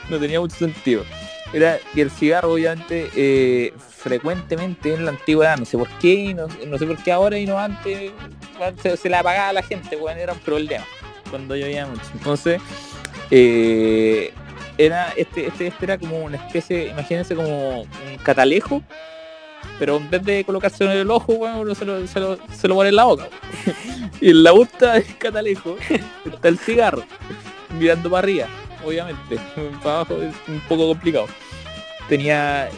[0.08, 1.04] no tenía mucho sentido.
[1.52, 6.46] Era que el cigarro, obviamente, eh, frecuentemente en la antigüedad, no sé por qué, no,
[6.66, 8.12] no sé por qué ahora y no antes,
[8.82, 10.84] se, se la apagaba a la gente, weón, era un problema
[11.30, 12.02] cuando llovía mucho.
[12.14, 12.60] Entonces,
[13.30, 14.32] eh,
[14.78, 17.88] era este, este, este era como una especie, imagínense como un
[18.22, 18.82] catalejo,
[19.78, 22.74] pero en vez de colocarse en el ojo, uno se lo, se lo, se lo
[22.74, 23.28] pone en la boca.
[24.20, 25.76] y en la punta del catalejo
[26.24, 27.04] está el cigarro,
[27.78, 28.46] mirando para arriba,
[28.84, 29.38] obviamente.
[29.82, 31.26] Para abajo es un poco complicado.
[32.08, 32.68] Tenía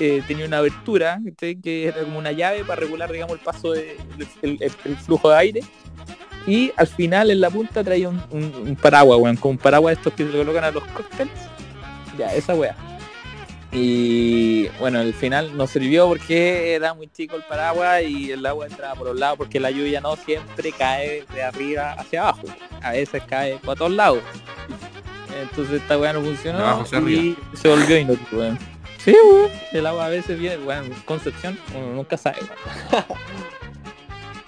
[0.00, 3.98] eh, tenía una abertura que era como una llave para regular digamos el paso de
[4.40, 5.60] el, flujo de aire
[6.46, 10.24] Y al final en la punta traía un, paraguas, weón, con un paraguas estos que
[10.24, 11.34] se colocan a los cócteles.
[12.18, 12.74] Ya, esa weá.
[13.74, 18.66] Y bueno, al final no sirvió porque era muy chico el paraguas y el agua
[18.66, 22.42] entraba por los lados porque la lluvia no siempre cae de arriba hacia abajo.
[22.82, 24.22] A veces cae por todos lados.
[25.40, 28.58] Entonces esta weá no funcionó y se volvió inútil, weón.
[28.98, 29.50] Sí, weón.
[29.72, 32.40] El agua a veces viene, weón, Concepción, uno nunca sabe,
[32.92, 33.04] weón.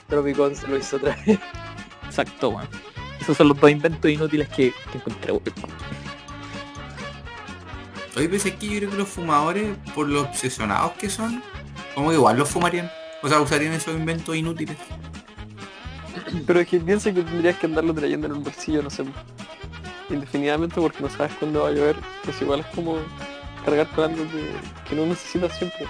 [0.07, 1.39] Tropicón se lo hizo otra vez.
[2.05, 2.69] Exacto, weón.
[3.21, 5.43] Esos son los dos inventos inútiles que, que encontré, weón.
[8.17, 11.43] Hoy pensé que yo creo que los fumadores, por lo obsesionados que son,
[11.95, 12.91] como que igual los fumarían.
[13.23, 14.77] O sea, usarían esos inventos inútiles.
[16.47, 19.05] Pero es que piensa que tendrías que andarlo trayendo en el bolsillo, no sé.
[20.11, 21.97] Indefinidamente porque no sabes cuándo va a llover.
[22.23, 22.99] Pues igual es como
[23.65, 24.51] cargar con algo que,
[24.89, 25.87] que no necesitas siempre.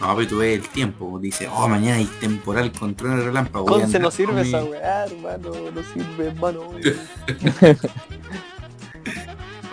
[0.00, 3.72] No, pero tú ves el tiempo, dice, oh, mañana hay temporal con trueno y relámpago.
[3.72, 6.70] Entonces no sirve esa weá, hermano, no sirve, hermano.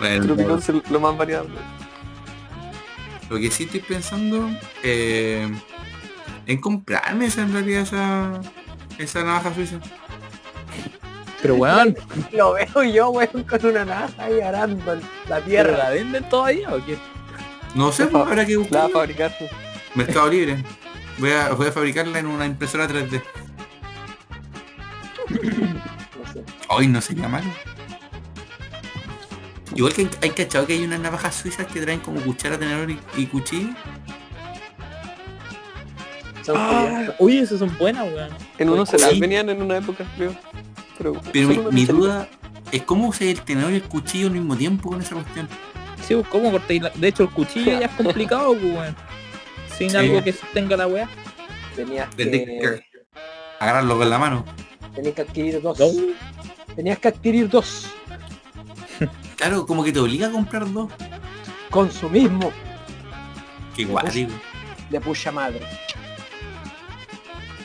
[0.00, 1.54] Bueno, Tropicón no, es lo más variable.
[3.28, 4.48] lo que sí estoy pensando
[4.82, 5.48] eh,
[6.46, 8.40] en comprarme esa en realidad esa,
[8.98, 9.76] esa navaja suiza.
[11.42, 11.96] Pero weón,
[12.32, 15.76] Lo veo yo, weón, con una navaja ahí arando la ¿pero tierra.
[15.78, 16.98] la venden todavía o qué?
[17.74, 18.90] No sé, pues habrá que La va a buscar.
[18.90, 19.36] fabricar.
[19.94, 20.64] Mercado Libre.
[21.18, 23.22] Voy a, voy a fabricarla en una impresora 3D.
[25.30, 26.44] No sé.
[26.68, 27.48] Hoy no sería malo.
[29.80, 33.00] Igual que hay cachado que hay unas navajas suizas que traen como cuchara, tenedor y,
[33.16, 33.70] y cuchillo.
[36.54, 38.28] Ah, uy, esas son buenas, weón.
[38.58, 40.34] En uno se las venían en una época, creo.
[40.98, 42.28] Pero, Pero mi, duda
[42.70, 45.48] es cómo usar el tenedor y el cuchillo al mismo tiempo con esa cuestión.
[46.06, 46.90] Sí, pues, ¿cómo cortáis la...
[46.90, 48.96] De hecho, el cuchillo ya es complicado, pues, weón.
[49.78, 49.96] Sin Sí.
[49.96, 51.08] algo que sostenga la weá.
[51.74, 52.84] Tenías que, que
[53.58, 54.44] agarrarlo con la mano.
[54.94, 55.78] tenías que adquirir dos.
[55.78, 55.86] No.
[56.76, 57.86] Tenías que adquirir dos.
[59.40, 60.92] Claro, como que te obliga a comprar dos.
[61.70, 62.52] Consumismo
[63.74, 64.32] Qué guay, digo.
[64.90, 65.66] de pucha madre.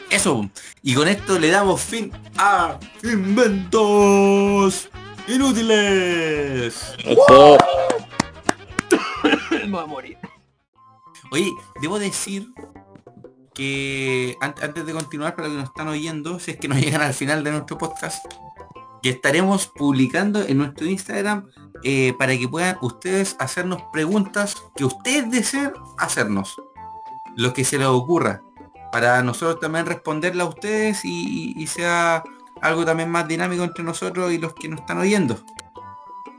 [0.09, 0.49] Eso.
[0.81, 4.88] Y con esto le damos fin a Inventos
[5.27, 6.93] Inútiles.
[6.99, 7.57] Eso.
[9.51, 10.17] Me voy a morir.
[11.31, 12.47] Oye, debo decir
[13.53, 16.77] que an- antes de continuar para los que nos están oyendo, si es que nos
[16.79, 18.23] llegan al final de nuestro podcast,
[19.01, 21.47] que estaremos publicando en nuestro Instagram
[21.88, 26.60] eh, para que puedan ustedes hacernos preguntas que ustedes deseen hacernos.
[27.36, 28.41] Lo que se les ocurra.
[28.91, 32.24] Para nosotros también responderla a ustedes y, y sea
[32.60, 35.38] algo también más dinámico entre nosotros y los que nos están oyendo.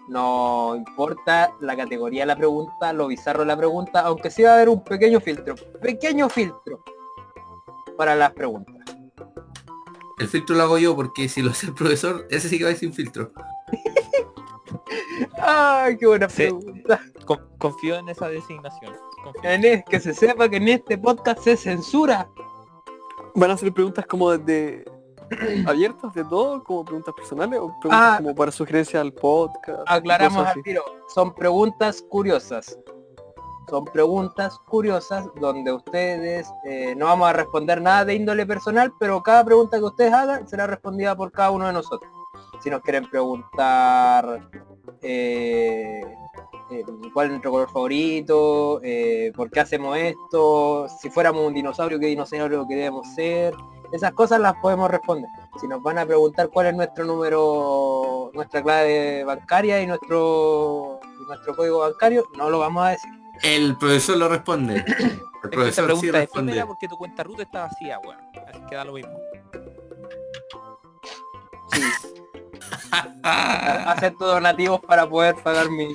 [0.09, 4.51] No importa la categoría de la pregunta, lo bizarro de la pregunta, aunque sí va
[4.51, 5.55] a haber un pequeño filtro.
[5.81, 6.83] Pequeño filtro
[7.97, 8.75] para las preguntas.
[10.19, 12.71] El filtro lo hago yo porque si lo hace el profesor, ese sí que va
[12.71, 13.31] a ir sin filtro.
[15.41, 16.43] Ay, qué buena Sí.
[16.45, 17.01] pregunta.
[17.25, 18.95] Con- confío en esa designación.
[19.23, 19.51] Confío.
[19.51, 22.29] En es- que se sepa que en este podcast se censura.
[23.35, 24.85] ¿Van a hacer preguntas como de
[25.67, 28.17] abiertas de todo, como preguntas personales o preguntas Ah.
[28.19, 29.83] como para sugerencias al podcast?
[29.87, 30.83] Aclaramos al tiro.
[31.15, 32.79] Son preguntas curiosas.
[33.69, 39.21] Son preguntas curiosas donde ustedes eh, no vamos a responder nada de índole personal, pero
[39.25, 42.09] cada pregunta que ustedes hagan será respondida por cada uno de nosotros.
[42.63, 44.49] Si nos quieren preguntar
[45.03, 46.01] eh,
[46.71, 51.99] eh, cuál es nuestro color favorito, eh, por qué hacemos esto, si fuéramos un dinosaurio,
[52.01, 53.55] qué dinosaurio queremos ser,
[53.93, 55.31] esas cosas las podemos responder.
[55.61, 61.27] Si nos van a preguntar cuál es nuestro número, nuestra clave bancaria y nuestro y
[61.29, 63.11] nuestro código bancario, no lo vamos a decir.
[63.43, 64.85] El profesor lo responde.
[65.47, 66.67] El Es que esta profesor sí pregunta es responde.
[66.67, 68.17] porque tu cuenta ruta está vacía, weón.
[68.49, 69.13] Así que da lo mismo.
[71.73, 71.83] Sí,
[73.23, 75.89] acepto donativos para poder pagar mi,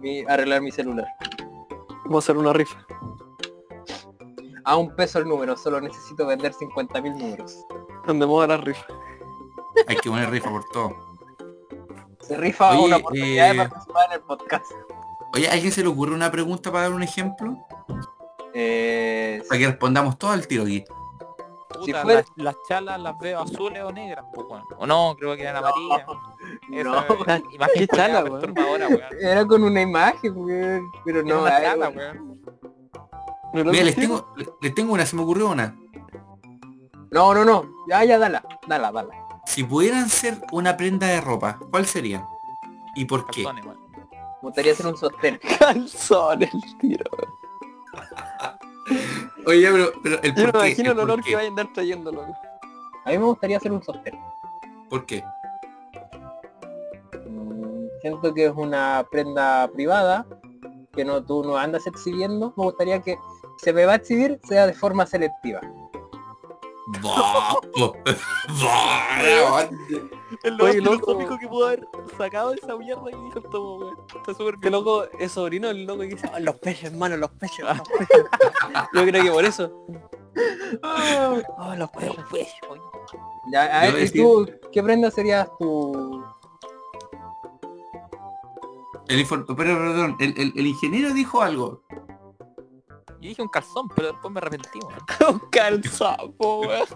[0.00, 1.06] mi- arreglar mi celular.
[2.04, 2.78] Vamos a hacer una rifa.
[4.64, 7.56] A un peso el número, solo necesito vender 50.000 números.
[8.06, 8.86] Andemos a la rifa.
[9.88, 10.96] hay que poner rifa por todo.
[12.20, 14.66] Se rifa Oye, una oportunidad eh, de participar en el podcast.
[15.34, 17.56] Oye, ¿a alguien se le ocurre una pregunta para dar un ejemplo?
[18.54, 20.84] Eh, Para que respondamos todo al tiro aquí.
[21.72, 24.46] Puta, fuera- las, las chalas las veo azules o negras, pues.
[24.78, 26.06] O no, creo que eran amarillas.
[26.68, 28.40] no, Esa imagen ¿Qué chala, culiada weón?
[28.40, 29.02] perturbadora, weón.
[29.20, 32.16] era con una imagen, weón, pero Era no, una ay, chala, weón.
[32.16, 32.42] weón.
[33.54, 35.76] ¿No lo Mira, les tengo, les- tengo una, se me ocurrió una.
[37.10, 39.14] no, no, no, ya, ya, dala, dala, dala.
[39.46, 42.26] Si pudieran ser una prenda de ropa, ¿cuál sería?
[42.94, 43.44] ¿Y por qué?
[43.44, 43.64] Calzones.
[43.66, 45.38] Me gustaría hacer un sostén.
[45.58, 47.04] Calzón el tiro.
[49.46, 52.12] Oye, pero, pero el Yo me imagino el el olor que vaya a andar trayendo,
[52.12, 52.36] loco.
[53.04, 54.18] A mí me gustaría hacer un sostén.
[54.88, 55.24] ¿Por qué?
[57.28, 60.26] Mm, Siento que es una prenda privada
[60.92, 62.52] que no tú no andas exhibiendo.
[62.56, 63.16] Me gustaría que
[63.58, 65.60] se me va a exhibir sea de forma selectiva.
[70.42, 71.86] El Oye, loco, lo único que pudo haber
[72.18, 73.96] sacado esa mierda que dijo el tomo, weón.
[74.16, 74.72] Está súper bien.
[74.72, 78.08] loco es sobrino del loco que dice, "Ah, los peces, hermano, los peces, los peces.
[78.94, 79.70] Yo creo que por eso.
[80.82, 82.16] Oh, los peces.
[82.30, 82.80] Pues, oye.
[83.52, 86.24] Ya, a Yo ver, ¿y decir- tú qué prenda serías tu
[89.08, 91.82] El perdón, el, el- el ingeniero dijo algo.
[93.22, 95.00] Yo dije un calzón, pero después me arrepentí, weón.
[95.42, 96.88] Un calzapo, weón.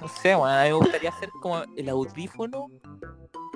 [0.00, 2.66] No sé, weón, a mí me gustaría hacer como el audífono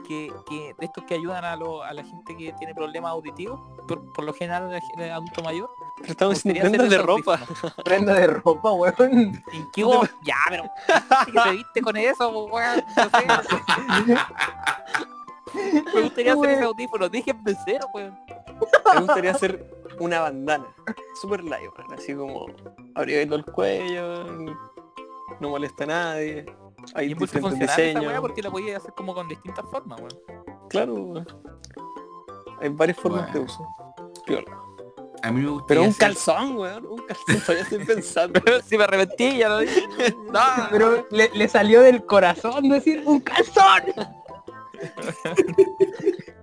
[0.09, 3.61] que, que de estos que ayudan a, lo- a la gente que tiene problemas auditivos,
[3.87, 5.69] por, por lo general el, adulto mayor.
[5.99, 7.39] Pero estamos gustaría prendas de ropa.
[7.85, 8.95] prenda de ropa, weón?
[9.53, 10.09] ¿En qué vos?
[10.25, 10.65] Ya, pero
[11.27, 12.83] ¿qué te viste con eso, weón?
[12.97, 13.27] No sé.
[15.95, 18.19] Me gustaría hacer ese audífono, déjenme cero, weón.
[18.95, 20.67] Me gustaría hacer una bandana.
[21.21, 21.93] Super light, weón.
[21.95, 22.47] Así como
[22.97, 24.25] abriendo el cuello.
[25.41, 26.45] No molesta a nadie.
[26.95, 28.21] Hay Y es muy diferentes funcional esa weá diseños.
[28.21, 30.19] porque la podías hacer como con distintas formas, weón.
[30.69, 31.27] Claro, weón.
[32.61, 33.67] Hay varias formas de uso.
[34.27, 34.57] Piola.
[35.23, 36.87] A mí me gustaría Pero un hacer- calzón, weón.
[36.87, 38.41] Un calzón, todavía estoy pensando.
[38.65, 39.83] si me arrepentí, ya lo dije.
[40.33, 40.41] No,
[40.71, 43.83] Pero le, le salió del corazón decir un calzón.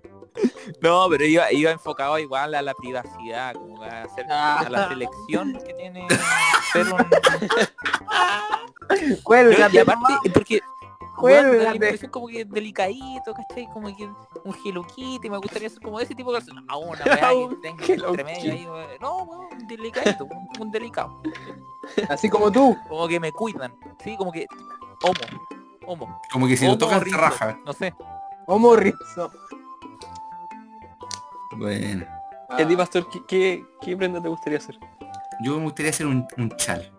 [0.81, 4.59] No, pero iba, iba enfocado igual a la privacidad, como a, hacer, Ah.
[4.65, 6.05] a la selección que tiene
[6.73, 7.05] ser un...
[9.23, 10.59] Cuélgate, y aparte, porque
[11.15, 11.75] Cuélgate.
[11.75, 13.67] impresión como que delicadito, ¿cachai?
[13.73, 16.65] Como que un Hello Kitty, me gustaría ser como de ese tipo de calzón.
[16.67, 18.97] No, una weá que Un tenga Hello entre medio ahí.
[19.01, 21.21] No, weón, un delicadito, un, un delicado.
[22.09, 22.77] Así como tú.
[22.87, 23.73] Como que me cuidan,
[24.03, 24.15] ¿sí?
[24.15, 24.45] Como que...
[25.03, 25.13] Homo,
[25.87, 26.21] homo.
[26.31, 27.59] Como que si lo Homo tocan te rizo, raja.
[27.65, 27.93] No sé.
[28.45, 29.31] Homo rizo.
[31.55, 32.05] Bueno.
[32.57, 34.77] ¿Y a ti, pastor, qué, qué, qué prenda te gustaría hacer?
[35.43, 36.91] Yo me gustaría hacer un, un chal.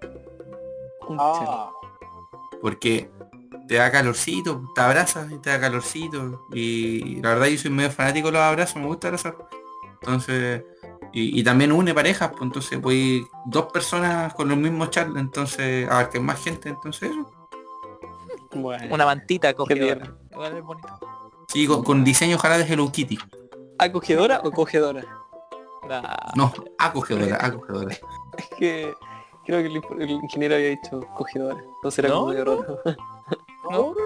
[1.09, 1.47] Un chal.
[1.49, 1.71] Ah,
[2.61, 3.11] Porque
[3.67, 6.47] te da calorcito, te abrazas y te da calorcito.
[6.53, 9.37] Y la verdad yo soy medio fanático de los abrazos, me gusta abrazar.
[10.01, 10.65] Entonces,
[11.13, 15.89] y, y también une parejas, pues entonces voy dos personas con los mismos chal, entonces
[15.89, 17.49] abarquen más gente, entonces eso.
[18.55, 18.95] Bueno.
[18.95, 19.97] Una mantita cogedora.
[19.97, 20.19] tierno.
[20.31, 21.01] Igual es bonito.
[21.49, 23.19] Sí, con, con diseño ojalá de Hello Kitty.
[23.79, 25.05] ¿Acogedora o cogedora?
[25.89, 26.03] Nah.
[26.35, 27.97] No, acogedora, acogedora.
[28.39, 28.95] Es que
[29.45, 29.67] creo que
[30.03, 31.57] el, ingeniero había dicho cogedora.
[31.77, 32.27] Entonces era ¿No?
[32.27, 32.67] como.
[33.71, 33.95] ¿No?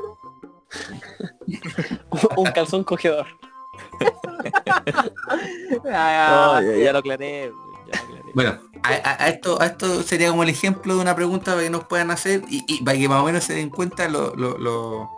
[2.36, 3.26] un calzón cogedor.
[5.92, 7.52] ah, No, ya, ya lo aclaré.
[7.92, 8.32] Ya lo aclaré.
[8.34, 11.64] Bueno, a, a- a esto, a esto sería como el ejemplo de una pregunta para
[11.64, 14.34] que nos puedan hacer y, y para que más o menos se den cuenta lo,
[14.34, 15.10] lo, lo,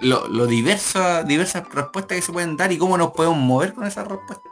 [0.00, 3.84] lo- lo diversas, diversas respuestas que se pueden dar y cómo nos podemos mover con
[3.86, 4.50] esas respuestas.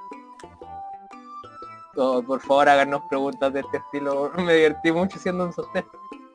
[2.27, 4.31] por favor, háganos preguntas de este estilo.
[4.39, 5.85] Me divertí mucho siendo un sorteo.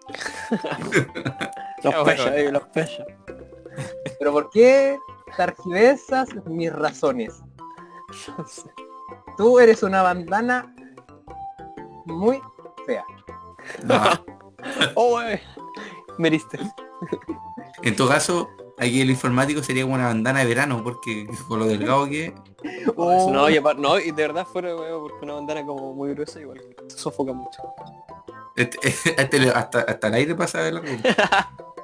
[1.84, 2.06] Los Ya, bueno.
[2.06, 3.06] pechos, eh, los pechos.
[4.18, 4.98] Pero ¿por qué
[5.36, 7.34] targiversas mis razones?
[9.38, 10.74] Tú eres una bandana
[12.06, 12.42] muy
[12.86, 13.06] fea.
[13.84, 14.02] No,
[14.96, 15.42] Oh, eh.
[16.18, 16.58] Me heriste.
[17.84, 21.66] en todo caso, aquí el informático sería como una bandana de verano, porque con lo
[21.66, 22.34] delgado que es,
[22.96, 26.10] Oh, No, y no, y de verdad fuera de huevo, porque una bandana como muy
[26.14, 27.62] gruesa igual se sofoca mucho.
[28.56, 28.80] este-
[29.22, 30.88] este hasta, hasta el aire pasa de largo.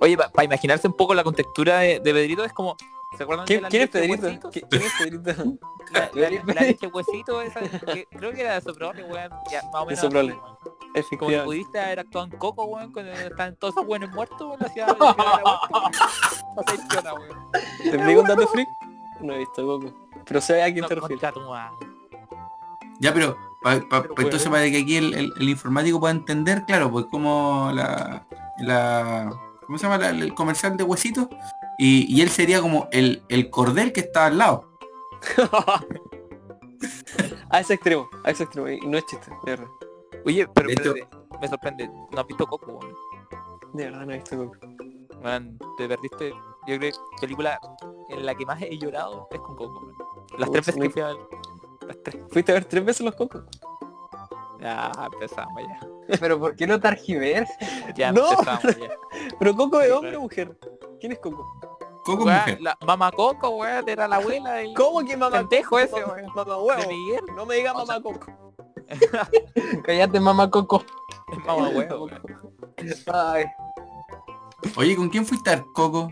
[0.00, 2.76] Oye, para imaginarse un poco la contextura de, de Pedrito es como...
[3.16, 4.50] ¿Se acuerdan de ¿Quién, la quién es Pedrito?
[4.50, 5.44] ¿Quién es Pedrito?
[5.92, 9.30] La, la- la leche huesito esa, que creo que era de Soprole, weón.
[9.52, 10.00] Ya, más o De menos.
[10.00, 10.32] Soprole.
[10.32, 10.40] así,
[11.14, 11.18] weón.
[11.18, 14.56] Como que pudiste haber actuado en Coco, weón, cuando estaban todos esos buenos muertos, weón,
[14.60, 17.52] la ciudad la ciudad era muerta, weón.
[17.82, 18.68] ¿Te explico un dato freak?
[19.20, 19.92] No he visto Goku.
[20.24, 21.22] Pero sé a quién No, te refieres.
[22.98, 26.64] Ya, pero, pa- pa- pa- entonces para que aquí el, el- el informático pueda entender,
[26.64, 28.24] claro, pues como la,
[28.58, 29.30] la
[29.66, 29.98] ¿cómo se llama?
[29.98, 31.28] La- el comercial de huesitos
[31.78, 34.70] y, y él sería como el, el cordel que está al lado.
[37.50, 38.68] a ese extremo, a ese extremo.
[38.68, 39.66] Y no es chiste, de verdad.
[40.26, 41.90] Oye, pero De hecho- espérate, me sorprende.
[42.12, 42.94] ¿No has visto Coco, weón?
[43.72, 44.54] De verdad no he visto Goku.
[45.22, 46.30] Weón, te perdiste.
[46.66, 47.58] Yo creo que película
[48.10, 49.94] en la que más he llorado es con Coco, weón.
[50.38, 51.16] Las Uy, tres veces no- que fui a ver.
[51.86, 52.22] Las tres.
[52.30, 53.42] ¿Fuiste a ver tres veces los cocos?
[54.60, 56.16] Ya empezamos ya.
[56.20, 57.56] Pero ¿por qué no targiversas?
[57.96, 58.30] Ya No.
[58.32, 58.90] empezamos ya.
[59.38, 60.58] ¿Pero Coco es hombre o mujer?
[61.00, 61.44] ¿Quién es Coco?
[62.04, 62.60] Coco Weón, mujer.
[62.60, 66.26] la mamá Coco, weón, era la abuela del ¿Cómo que mamá pendejo ese, weón.
[66.34, 66.88] mamá de huevo.
[66.88, 67.20] Miguel.
[67.34, 68.26] No me diga O mamá sea- Coco.
[69.84, 70.84] Cállate, mamá Coco.
[71.46, 72.08] Mamá huevo.
[73.12, 73.44] Ay,
[74.76, 76.08] Oye, ¿con quién fuiste al Coco?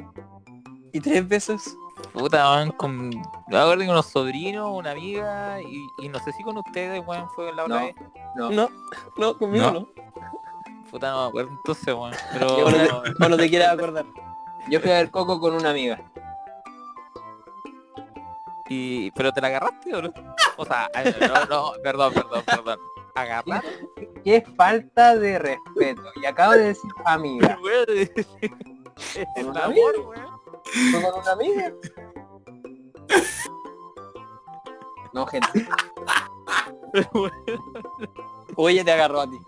[0.92, 1.76] Y tres veces.
[2.12, 3.08] Puta, weón, con...
[3.08, 7.28] Me acuerdo con unos sobrinos, una amiga, y, y no sé si con ustedes, weón,
[7.30, 7.84] fue la otra No.
[7.86, 7.94] vez.
[8.36, 8.50] No.
[8.50, 8.68] No,
[9.16, 9.80] no, conmigo No.
[9.80, 9.88] no.
[10.90, 12.12] Puta, no me acuerdo entonces, weón.
[12.34, 12.56] Pero...
[12.66, 14.04] O no te, no te quieres acordar.
[14.68, 16.00] Yo fui a ver Coco con una amiga.
[18.68, 19.10] y...
[19.12, 20.12] ¿Pero te la agarraste o no?
[20.56, 20.90] O sea,
[21.20, 22.78] no, no, perdón, perdón, perdón.
[23.14, 23.62] ¿Agarrar?
[24.24, 26.02] Qué falta de respeto.
[26.22, 27.58] Y acabo de decir amiga.
[27.88, 28.10] Es
[29.36, 30.31] el ¿Una amor, weón.
[30.64, 31.72] ¿Fue con una amiga?
[35.12, 35.66] No, gente.
[38.56, 39.38] O ella te agarró a ti.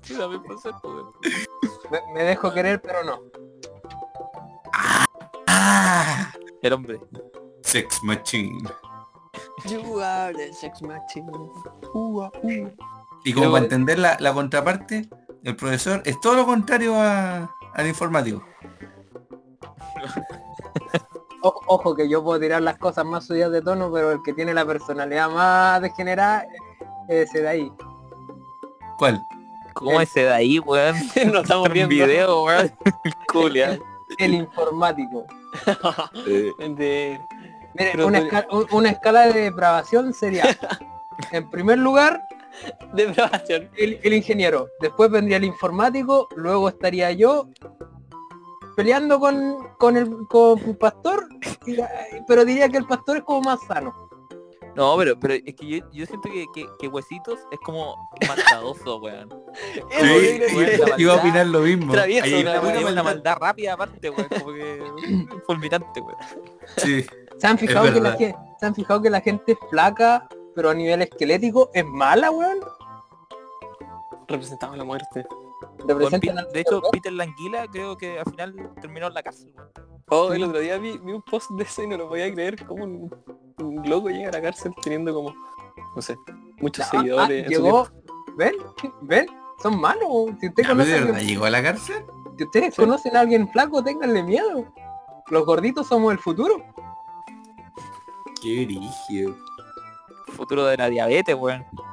[0.00, 1.00] Pues.
[1.90, 3.20] Me, me dejo querer, pero no.
[5.46, 6.98] Ah, El hombre.
[7.62, 8.58] Sex Machine.
[9.66, 11.30] You are the sex machine.
[13.24, 15.10] Y como para entender la, la contraparte,
[15.44, 18.42] el profesor es todo lo contrario a- al informático.
[21.42, 24.34] Ojo, ojo, que yo puedo tirar las cosas más subidas de tono, pero el que
[24.34, 26.46] tiene la personalidad más degenerada
[27.08, 27.72] es ese de ahí.
[28.98, 29.22] ¿Cuál?
[29.72, 30.96] ¿Cómo ese de ahí, weón?
[31.32, 31.94] No estamos En viendo.
[31.94, 32.70] video, weón.
[34.18, 35.24] El informático.
[36.76, 37.20] De...
[37.74, 38.06] Mire, Pero
[38.72, 40.44] una, escala de depravación sería,
[41.30, 42.20] en primer lugar,
[43.48, 47.48] el, el ingeniero, después vendría el informático, luego estaría yo
[48.76, 51.26] peleando con, con el con el pastor,
[52.26, 53.92] pero diría que el pastor es como más sano.
[54.76, 58.98] No, pero, pero es que yo, yo siento que, que, que Huesitos es como maldadoso,
[58.98, 59.28] weón.
[60.00, 60.40] Sí,
[60.98, 61.92] iba a opinar lo mismo.
[61.92, 63.04] Travieso, Ahí- una buena maldad.
[63.04, 64.28] maldad rápida aparte, weón.
[64.28, 64.82] Como que
[65.46, 66.16] fulminante, weón.
[66.76, 67.04] sí.
[67.38, 70.74] ¿Se han fijado que la gente, se han fijado que la gente flaca, pero a
[70.74, 72.60] nivel esquelético, es mala, weón?
[74.28, 75.26] Representaba la muerte.
[75.86, 76.80] Representan de hecho.
[76.92, 79.54] Peter Languila creo que al final terminó en la cárcel.
[80.08, 82.66] Oh, el otro día vi, vi un post de eso y no lo podía creer.
[82.66, 83.14] Como un,
[83.58, 85.32] un loco llega a la cárcel teniendo como,
[85.94, 86.16] no sé,
[86.60, 87.42] muchos Ah, seguidores.
[87.42, 87.88] ah, su llegó,
[88.36, 88.54] ven,
[89.02, 89.26] ven,
[89.62, 90.08] son malos.
[90.40, 92.04] Si usted pero conoce ¿De a verdad alguien- llegó a la cárcel?
[92.36, 94.72] si ustedes conocen a alguien flaco, ténganle miedo.
[95.28, 96.62] Los gorditos somos el futuro.
[98.42, 99.36] Qué brígido.
[100.28, 101.64] Futuro de la diabetes, weón.
[101.72, 101.89] Y no- no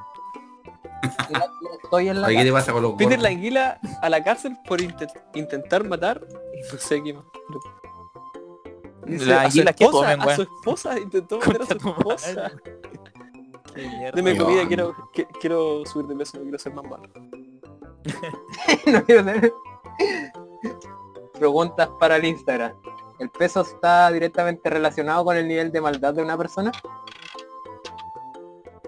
[1.83, 2.53] estoy en la ¿Qué te casa.
[2.53, 3.23] pasa con los Peter gordos?
[3.23, 6.21] Languila a la cárcel por inte- intentar matar
[6.53, 7.23] y no sé qué más.
[9.05, 10.35] La a, su anguila que esposa, comen, a weón.
[10.35, 12.51] su esposa intentó matar a su esposa.
[14.13, 17.03] Deme comida, quiero, que- quiero subir de peso, no quiero ser más malo.
[18.85, 19.53] No quiero tener-
[21.33, 22.73] Preguntas para el Instagram.
[23.19, 26.71] ¿El peso está directamente relacionado con el nivel de maldad de una persona?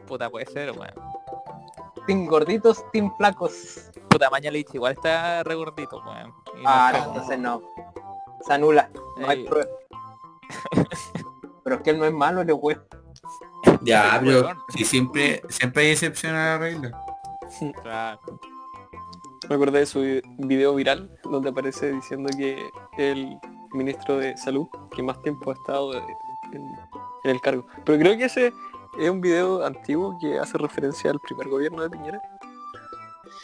[0.07, 0.93] Puta, puede ser, weón.
[2.07, 3.89] Team gorditos, team flacos.
[4.09, 6.33] Puta, Maña Lich igual está re gordito, weón.
[6.57, 7.61] Y no Ah, está no, como- entonces no.
[8.47, 8.89] Se anula.
[9.17, 9.69] No hay prueba.
[11.63, 12.81] Pero es que él no es malo, le weón.
[13.81, 17.05] Ya, pero si siempre, siempre hay excepción a la regla.
[17.83, 18.19] Claro.
[19.47, 23.37] Me acordé de su vi- video viral donde aparece diciendo que el
[23.71, 26.03] ministro de salud que más tiempo ha estado en,
[26.53, 27.65] en el cargo.
[27.85, 28.51] Pero creo que ese
[28.99, 32.21] es un video antiguo que hace referencia al primer gobierno de Piñera.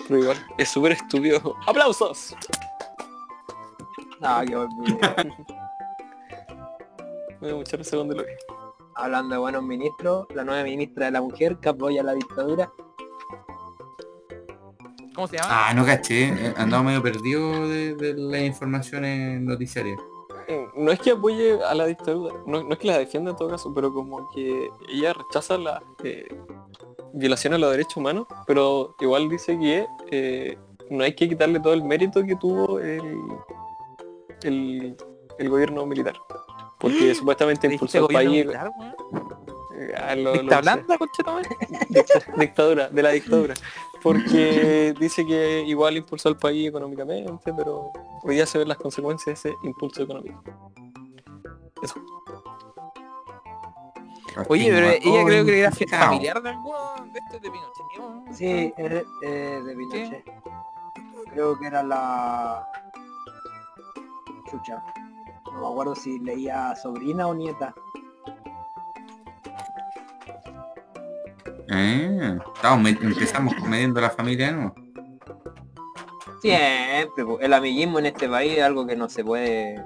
[0.07, 1.55] Pero igual, es súper estúpido.
[1.67, 2.35] ¡Aplausos!
[4.21, 4.99] Ah, qué buen video.
[7.57, 8.31] Mucha risa cuando lo vi.
[8.95, 12.71] Hablando de buenos ministros, la nueva ministra de la mujer que apoya la dictadura.
[15.13, 15.49] ¿Cómo se llama?
[15.69, 16.29] Ah, no caché.
[16.29, 19.99] eh, Andaba medio perdido de, de las informaciones noticiarias.
[20.47, 23.37] Eh, No es que apoye a la dictadura, no, no es que la defienda en
[23.37, 26.27] todo caso, pero como que ella rechaza la eh,
[27.13, 30.57] violación a los derechos humanos, pero igual dice que eh,
[30.89, 33.17] no hay que quitarle todo el mérito que tuvo el,
[34.43, 34.95] el,
[35.39, 36.15] el gobierno militar.
[36.79, 38.45] Porque supuestamente ¿Dijiste impulsó el gobierno país...
[38.45, 38.71] militar,
[39.77, 40.97] eh, a lo- lo ¿Dicta blanda?
[41.89, 43.53] Dicta- dictadura, de la dictadura.
[44.05, 47.91] Porque dice que igual impulsó al país económicamente, pero
[48.21, 50.43] hoy día se ven las consecuencias de ese impulso económico.
[54.47, 56.77] Oye, pero ella creo que era familiar de alguno
[57.11, 57.85] de estos de Pinochet.
[57.97, 58.25] ¿no?
[58.31, 60.23] Sí, es eh, de Pinochet.
[61.31, 62.67] Creo que era la...
[64.51, 64.83] Chucha.
[65.51, 67.73] No me acuerdo si leía sobrina o nieta.
[71.75, 74.73] Ah, estamos me- empezamos mediendo la familia, ¿no?
[76.41, 79.83] Siempre, el amiguismo en este país es algo que no se puede...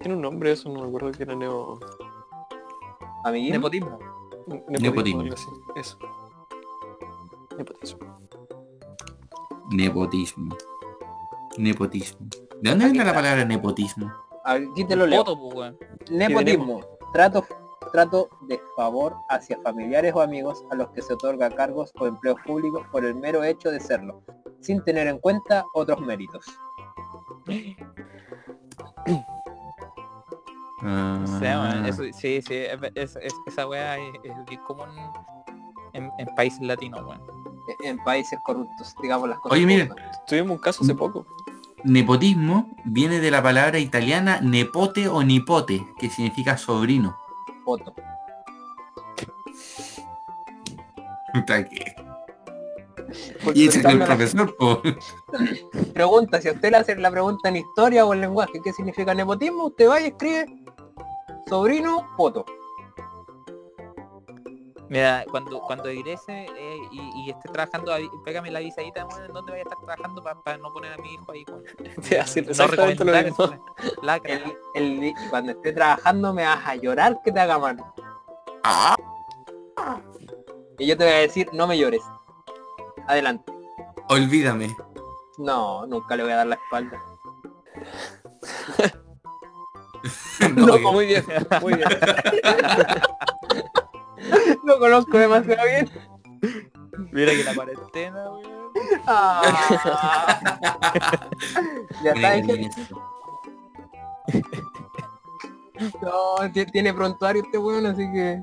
[0.00, 1.78] Tiene un nombre eso, no me acuerdo que era neo...
[3.24, 3.56] ¿Amiguismo?
[3.56, 3.98] Nepotismo.
[4.68, 5.22] Nepotismo.
[5.22, 5.74] Nepotismo.
[5.76, 5.98] Eso.
[7.58, 8.18] Nepotismo.
[9.70, 10.56] Nepotismo.
[11.58, 12.26] Nepotismo.
[12.62, 14.10] ¿De dónde Aquí viene la palabra nepotismo?
[14.44, 15.24] Aquí te lo leo.
[15.24, 15.74] Pues.
[16.10, 16.80] Nepotismo.
[17.12, 17.44] Trato,
[17.92, 22.38] trato de favor hacia familiares o amigos a los que se otorga cargos o empleos
[22.46, 24.22] públicos por el mero hecho de serlo,
[24.60, 26.44] sin tener en cuenta otros méritos.
[30.82, 34.60] Ah, O sea, weón, eso, sí, sí, es- es- es- esa weá es, es bien
[34.66, 34.88] común
[35.92, 37.20] en, en países latinos, weón.
[37.82, 39.58] E- En países corruptos, digamos las cosas.
[39.58, 39.96] Oye, son.
[40.26, 41.26] Tuvimos un caso hace poco.
[41.84, 47.16] Nepotismo viene de la palabra italiana nepote o nipote, que significa sobrino.
[47.70, 47.94] Foto.
[53.54, 54.82] Y ese es el profesor, po.
[55.94, 59.14] Pregunta, si a usted le hacen la pregunta en historia o en lenguaje, ¿qué significa
[59.14, 59.66] nepotismo?
[59.66, 60.46] Usted va y escribe
[61.48, 62.44] sobrino, foto.
[64.90, 69.52] Mira, cuando cuando egrese eh, y, y esté trabajando, pégame la visadita, weón, en dónde
[69.52, 71.62] vaya a estar trabajando para no poner a mi hijo ahí, weón.
[72.02, 73.44] Sí, así, no exactamente lo mismo.
[74.24, 74.42] El,
[74.74, 77.76] el- y cuando esté trabajando me vas a llorar que te haga mal.
[78.64, 78.96] Ah,
[80.78, 82.02] Y yo te voy a decir, no me llores.
[83.06, 83.52] Adelante.
[84.08, 84.76] olvídame.
[85.38, 86.98] No, nunca le voy a dar la espalda.
[90.56, 91.24] No, Muy bien,
[91.60, 91.88] muy bien.
[94.64, 95.90] Lo conozco demasiado bien.
[97.12, 98.60] Mira que la cuarentena, weón.
[99.06, 99.42] Ah.
[102.04, 102.54] ya está, esto.
[106.02, 108.40] no, ti- tiene prontuario este weón, así que...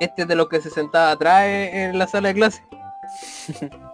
[0.00, 2.62] Este es de los que se sentaba atrás en la sala de clase.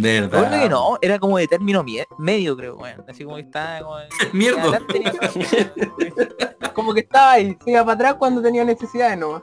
[0.00, 0.62] Verdad.
[0.62, 1.84] que no, era como de término
[2.18, 3.04] medio, creo, weón.
[3.08, 3.96] Así como que estaba como...
[4.32, 4.60] Mierda.
[4.62, 9.42] Adelante tenía- Como que estaba ahí, se iba para atrás cuando tenía necesidades nomás.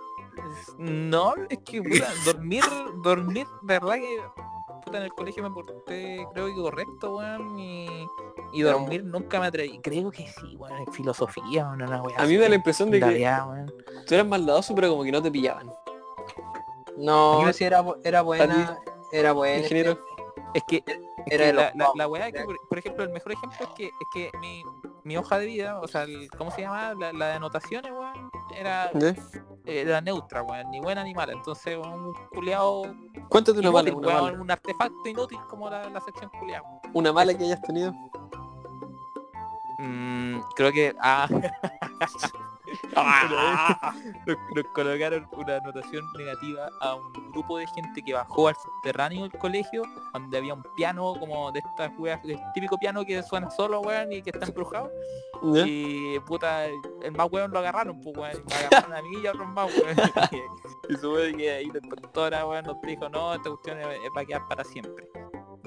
[0.78, 2.64] No, es que puta, dormir,
[3.04, 4.20] dormir, de verdad que
[4.84, 7.86] puta, en el colegio me porté creo que correcto, weón, y,
[8.54, 9.80] y Pero- dormir nunca me atreví.
[9.82, 12.92] Creo que sí, weón, en filosofía, weón, una weá A mí me da la impresión
[12.92, 13.72] de que weón.
[14.08, 15.72] tú eras maldadoso, pero como que no te pillaban.
[16.98, 18.78] No, Aquí- si era, era buena,
[19.12, 19.60] era buena.
[19.64, 19.98] Ingeniero.
[20.54, 23.32] Es que, es Era que la, la, la weá que, por, por ejemplo, el mejor
[23.34, 24.64] ejemplo es que, es que mi,
[25.04, 26.94] mi hoja de vida, o sea, el- ¿cómo se llama?
[26.94, 29.16] La, la de anotaciones, weón, era, ¿Ya?
[29.66, 31.34] era neutra, weón, ni buena ni mala.
[31.34, 32.84] Entonces, un culiao
[33.30, 34.42] Cuéntate una mala, inútil, una weón, mala.
[34.44, 36.82] un artefacto inútil como la, sección culiao.
[36.94, 37.92] Una mala que hayas tenido.
[39.80, 41.28] Mm, creo que Ah.
[44.26, 49.24] nos, nos colocaron una anotación negativa a un grupo de gente que bajó al subterráneo
[49.28, 53.50] del colegio donde había un piano como de estas weas, el típico piano que suena
[53.50, 54.92] solo weón y que está embrujado.
[55.54, 55.66] ¿Ya?
[55.68, 59.32] y puta el más weón lo agarraron pues weón me agarraron a mí y a
[59.32, 59.96] otros más weón.
[60.90, 64.12] Y, y supe que ahí la inspectora weón nos dijo no esta cuestión es- es-
[64.16, 65.08] va a quedar para siempre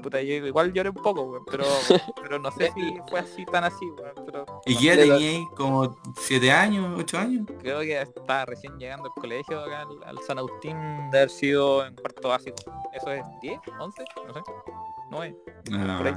[0.07, 1.65] puta yo igual lloré un poco weón pero
[2.23, 5.47] pero no sé si fue así tan así weón pero ¿Y no edad tenía ahí?
[5.57, 7.47] ¿Como siete años, ocho años?
[7.61, 10.77] Creo que estaba recién llegando al colegio acá al, al San Agustín
[11.11, 12.57] de haber sido en cuarto básico.
[12.93, 13.59] ¿Eso es 10?
[13.61, 13.69] ¿11?
[13.79, 14.45] No sé.
[15.11, 15.37] 9.
[15.99, 16.15] Por ahí.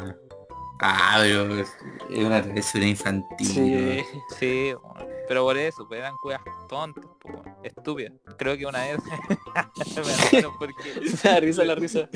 [0.81, 1.75] Ah, pero es
[2.09, 3.47] es una travesura infantil.
[3.47, 4.03] Sí.
[4.39, 8.13] Sí, bueno, pero por eso, pues eran cuevas tontas, bueno, estúpidas.
[8.35, 8.97] Creo que una vez
[10.33, 10.73] me porque
[11.23, 12.09] da risa la risa.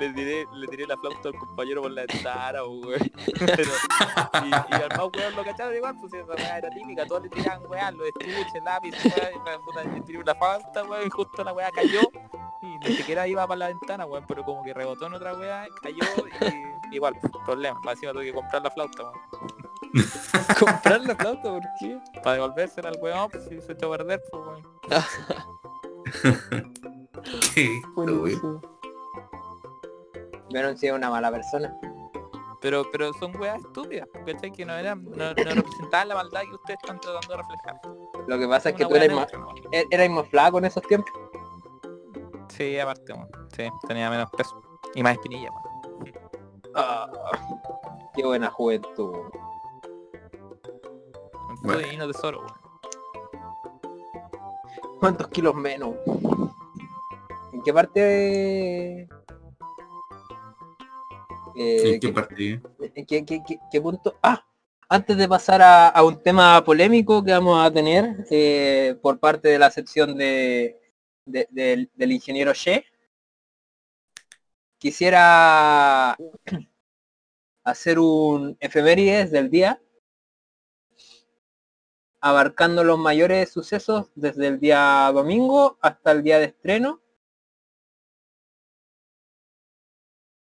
[0.00, 3.12] le tiré, le tiré la flauta al compañero por la ventana, weón.
[3.38, 3.70] Pero,
[4.44, 7.28] y, y al más weón lo cacharon igual, pues esa weá era típica, todos le
[7.28, 11.52] tiraban weá, los estuches, lápiz, la puta le tiré una flauta, weón, y justo la
[11.52, 12.00] weá cayó
[12.62, 15.66] y ni siquiera iba para la ventana, weón, pero como que rebotó en otra weá,
[15.82, 15.98] cayó
[16.90, 17.14] y igual,
[17.44, 19.66] problema, más encima tuve que comprar la flauta, weón.
[20.58, 21.98] Comprar la flauta, ¿por qué?
[22.22, 24.62] Para devolvérsela al weón, pues si se echó a perder, pues weón.
[27.54, 28.38] Sí, Bueno, sí.
[30.50, 31.74] Yo no soy una mala persona.
[32.60, 34.50] Pero, pero son weas estúpidas, ¿cachai?
[34.50, 37.80] Que no eran, no, no representaban la maldad que ustedes están tratando de reflejar.
[38.26, 39.28] Lo que pasa es que tú eres más,
[39.72, 41.10] er- eras más flaco en esos tiempos.
[42.48, 43.28] Sí, aparte, weón.
[43.54, 44.60] Sí, tenía menos peso.
[44.94, 46.12] Y más espinilla, weón.
[46.74, 47.10] Ah,
[48.14, 49.14] qué buena juventud.
[51.56, 51.78] Un Bueno.
[51.78, 52.66] puto divino tesoro, weón.
[55.00, 55.94] ¿Cuántos kilos menos?
[57.52, 59.08] ¿En qué parte de...
[61.58, 62.60] Eh, ¿En qué parte?
[62.94, 64.16] ¿En qué, qué- qué- qué punto?
[64.22, 64.44] Ah,
[64.88, 69.48] antes de pasar a, a un tema polémico que vamos a tener eh, por parte
[69.48, 70.78] de la sección de,
[71.24, 72.84] de- del, del ingeniero She,
[74.78, 76.16] quisiera
[77.64, 79.80] hacer un efemérides del día
[82.20, 87.00] abarcando los mayores sucesos desde el día domingo hasta el día de estreno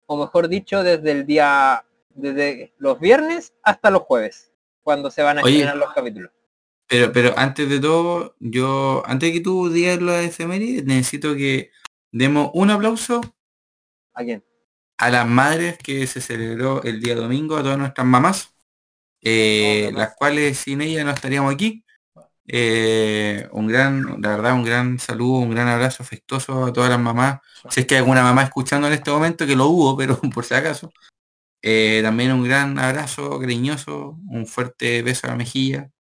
[0.08, 4.52] o mejor dicho, desde el día, desde los viernes hasta los jueves,
[4.82, 5.56] cuando se van a Oye.
[5.56, 6.32] estrenar los capítulos.
[6.88, 11.70] Pero, pero antes de todo, yo, antes de que tú digas la efemérides, necesito que
[12.10, 13.20] demos un aplauso
[14.14, 14.42] ¿A quién?
[14.96, 18.54] a las madres que se celebró el día domingo, a todas nuestras mamás,
[19.22, 21.84] eh, No, las cuales sin ellas no estaríamos aquí.
[22.50, 26.98] Eh, un gran, la verdad, un gran saludo, un gran abrazo afectuoso a todas las
[27.00, 27.40] mamás.
[27.68, 30.44] Si es que hay alguna mamá escuchando en este momento, que lo hubo, pero por
[30.44, 30.90] si acaso.
[31.60, 35.90] Eh, también un gran abrazo cariñoso, un fuerte beso a la mejilla.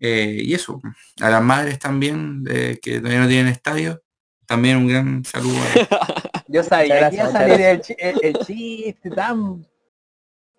[0.00, 0.80] Eh, y eso,
[1.20, 2.42] a las madres también,
[2.82, 4.02] que todavía no tienen estadio,
[4.46, 5.56] también un gran saludo.
[5.58, 9.66] a- Yo sabía Muchas que iba a gracias, salir el, chi- el- el chiste tan...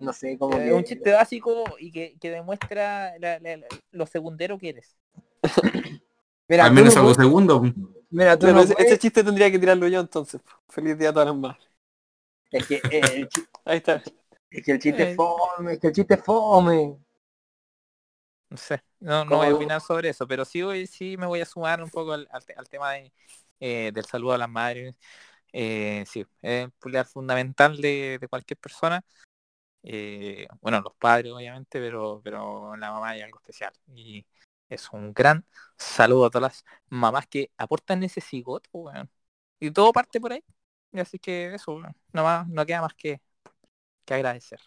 [0.02, 0.74] No sé, como Eh, que...
[0.74, 4.98] un chiste básico y que, que demuestra la- la- la- lo segundero que eres.
[6.48, 7.64] Mira, Al menos no algo puedes- segundo.
[8.10, 10.42] Mira, tú no ese, puedes- ese chiste tendría que tirarlo yo entonces.
[10.68, 11.64] Feliz día a todas las madres.
[12.52, 14.02] Es que el, chi- Ahí está.
[14.50, 15.10] es que el chiste Eh.
[15.12, 16.98] es fome, es que el chiste es fome.
[18.50, 21.26] No sé, no, no ¿Cómo voy a opinar sobre eso, pero sí, voy- sí me
[21.26, 23.14] voy a sumar un poco al, al te- al tema de,
[23.62, 24.94] eh, del saludo a las madres.
[25.54, 29.02] Eh, sí, es un pilar fundamental de, de cualquier persona.
[29.84, 33.74] Eh, bueno, los padres obviamente, pero, pero la mamá hay algo especial.
[33.96, 34.26] Y
[34.70, 35.46] es un gran
[35.78, 39.10] saludo a todas las mamás que aportan ese cigoto, weón.
[39.60, 40.44] Y todo parte por ahí.
[40.92, 43.22] Y así que eso, weón, no, más, no queda más que,
[44.06, 44.62] que agradecer.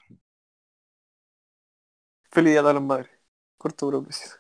[2.31, 3.11] Feliz día a todas las madres.
[3.57, 4.37] Corto pero preciso.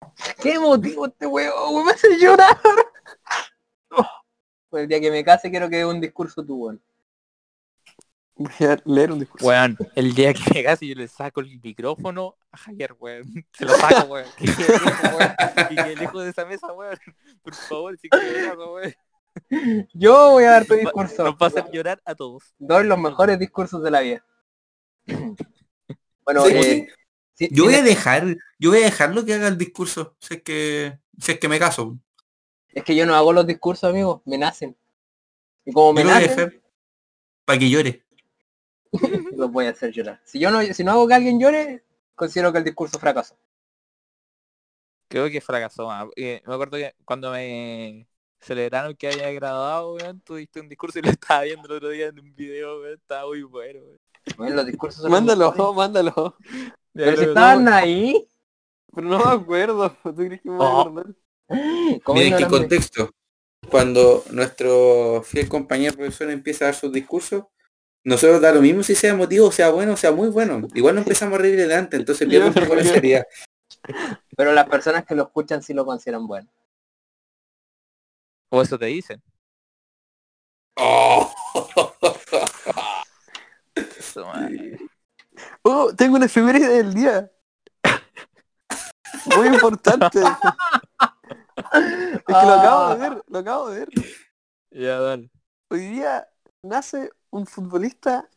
[0.42, 2.58] Qué emotivo este huevo, me hace llorar.
[4.70, 6.82] Pues el día que me case quiero que dé un discurso tú, weón.
[8.34, 9.46] Voy a leer un discurso.
[9.46, 13.46] Weón, el día que me case yo le saco el micrófono a Javier, weón.
[13.52, 14.26] Se lo saco, weón.
[14.38, 16.24] Que quede lejos, weón.
[16.24, 16.98] De esa mesa, weón.
[17.42, 18.94] Por favor, si que eso, weón.
[19.92, 21.24] Yo voy a dar tu discurso.
[21.24, 22.54] Nos va a hacer llorar a todos.
[22.58, 24.24] Doy los mejores discursos de la vida.
[26.24, 26.88] Bueno, Sí, eh,
[27.34, 30.42] sí, Yo voy a dejar, yo voy a dejarlo que haga el discurso, si es
[30.42, 31.98] que, si es que me caso.
[32.68, 34.76] es que yo no hago los discursos, amigos, me nacen.
[35.64, 36.62] Y como me nacen,
[37.44, 38.04] para que llore.
[39.36, 40.20] los voy a hacer llorar.
[40.24, 41.84] Si yo no, si no hago que alguien llore,
[42.14, 43.36] considero que el discurso fracasó.
[45.08, 45.88] Creo que fracasó.
[46.06, 48.08] porque me acuerdo que cuando me
[48.40, 51.88] celebraron que había graduado, weón, tú diste un discurso y lo estaba viendo el otro
[51.90, 52.94] día en un video, weón.
[52.94, 53.98] Estaba muy bueno, weón.
[54.36, 56.36] Bueno, los discursos son los Mándalo, mándalo.
[56.92, 58.28] Pero si estaban ahí.
[58.94, 59.90] Pero no me acuerdo.
[60.02, 60.80] ¿Tú crees que me voy a Oh.
[60.82, 61.06] acordar?
[62.04, 63.10] ¿cómo Miren qué contexto.
[63.70, 67.44] Cuando nuestro fiel compañero profesor empieza a dar sus discursos,
[68.04, 70.66] nosotros da lo mismo si sea emotivo, sea bueno, sea muy bueno.
[70.74, 73.26] Igual no empezamos a reír delante, entonces pierde un poco la seriedad.
[74.36, 76.48] Pero las personas que lo escuchan sí lo consideran bueno.
[78.50, 79.22] O eso te dicen.
[80.76, 81.32] Oh.
[85.62, 87.30] Oh, tengo una efeméride del día.
[89.36, 90.20] Muy importante.
[91.74, 93.88] es que lo acabo de ver, lo acabo de ver.
[94.70, 95.30] Ya, dale.
[95.70, 96.28] Hoy día
[96.62, 98.28] nace un futbolista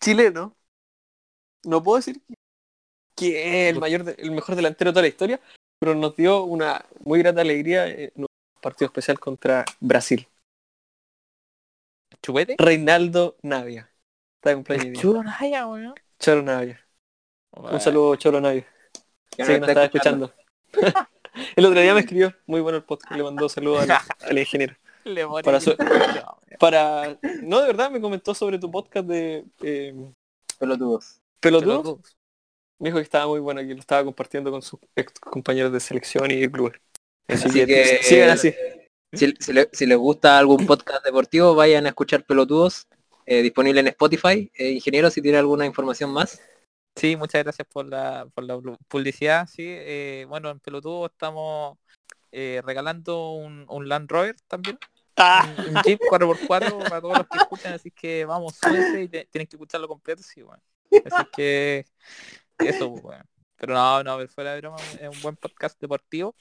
[0.00, 0.56] chileno.
[1.64, 2.20] No puedo decir
[3.14, 5.40] que es el mayor, de- el mejor delantero de toda la historia,
[5.78, 8.26] pero nos dio una muy grata alegría en un
[8.60, 10.26] partido especial contra Brasil.
[12.22, 12.56] ¿Chupete?
[12.58, 13.90] Reinaldo Navia.
[14.36, 14.98] Está de cumpleaños.
[15.00, 15.94] Chulo Naya, weón.
[16.18, 16.86] Choro Navia.
[17.52, 18.66] Un saludo, Choro Navia.
[19.36, 20.34] Sí, no nos está escuchando.
[21.56, 23.90] el otro día me escuchó, muy bueno el podcast, le mandó saludos al,
[24.28, 24.76] al ingeniero.
[25.04, 25.26] Le.
[25.42, 26.58] Para su- No, weón.
[26.58, 29.94] Para, no, de verdad, me comentó sobre tu podcast de eh,
[30.58, 31.20] Pelotudos.
[31.40, 31.82] Pelotudos.
[31.82, 32.16] Pelotudos.
[32.78, 35.80] Me dijo que estaba muy bueno, que lo estaba compartiendo con sus ex compañeros de
[35.80, 36.80] selección y clubes.
[37.28, 38.54] Así, Así que- sigan así.
[39.12, 42.86] Si, si le- si les gusta algún podcast deportivo, vayan a escuchar Pelotudos,
[43.26, 44.50] eh, disponible en Spotify.
[44.54, 46.40] Eh, ingeniero, si tiene alguna información más.
[46.96, 49.46] Sí, muchas gracias por la, por la pu- publicidad.
[49.48, 51.78] Sí, eh, bueno, en Pelotudo estamos
[52.32, 54.78] eh, regalando un, un Land Rover también.
[55.16, 59.08] Ah, Un, un Jeep 4x4 para todos los que escuchan, así que vamos, súbense y
[59.08, 60.62] te- tienen que escucharlo completo, sí, bueno.
[61.04, 61.86] Así que
[62.58, 63.24] eso, pues, bueno.
[63.56, 66.34] Pero no, no, pero fuera de broma, es un buen podcast deportivo,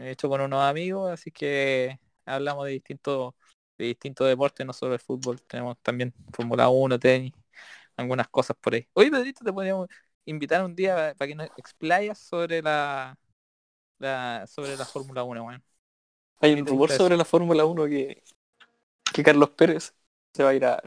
[0.00, 3.34] hecho con unos amigos, así que hablamos de distintos
[3.76, 7.32] de distintos deportes, no solo el fútbol, tenemos también Fórmula 1, tenis,
[7.96, 8.88] algunas cosas por ahí.
[8.94, 9.88] Oye, Pedrito, te podríamos
[10.24, 13.16] invitar un día para que nos explayas sobre la,
[13.98, 15.64] la sobre la Fórmula 1, weón.
[16.40, 18.22] hay ¿Qué un rumor sobre la Fórmula 1 que,
[19.12, 19.96] que Carlos Pérez
[20.34, 20.82] se va a ir a,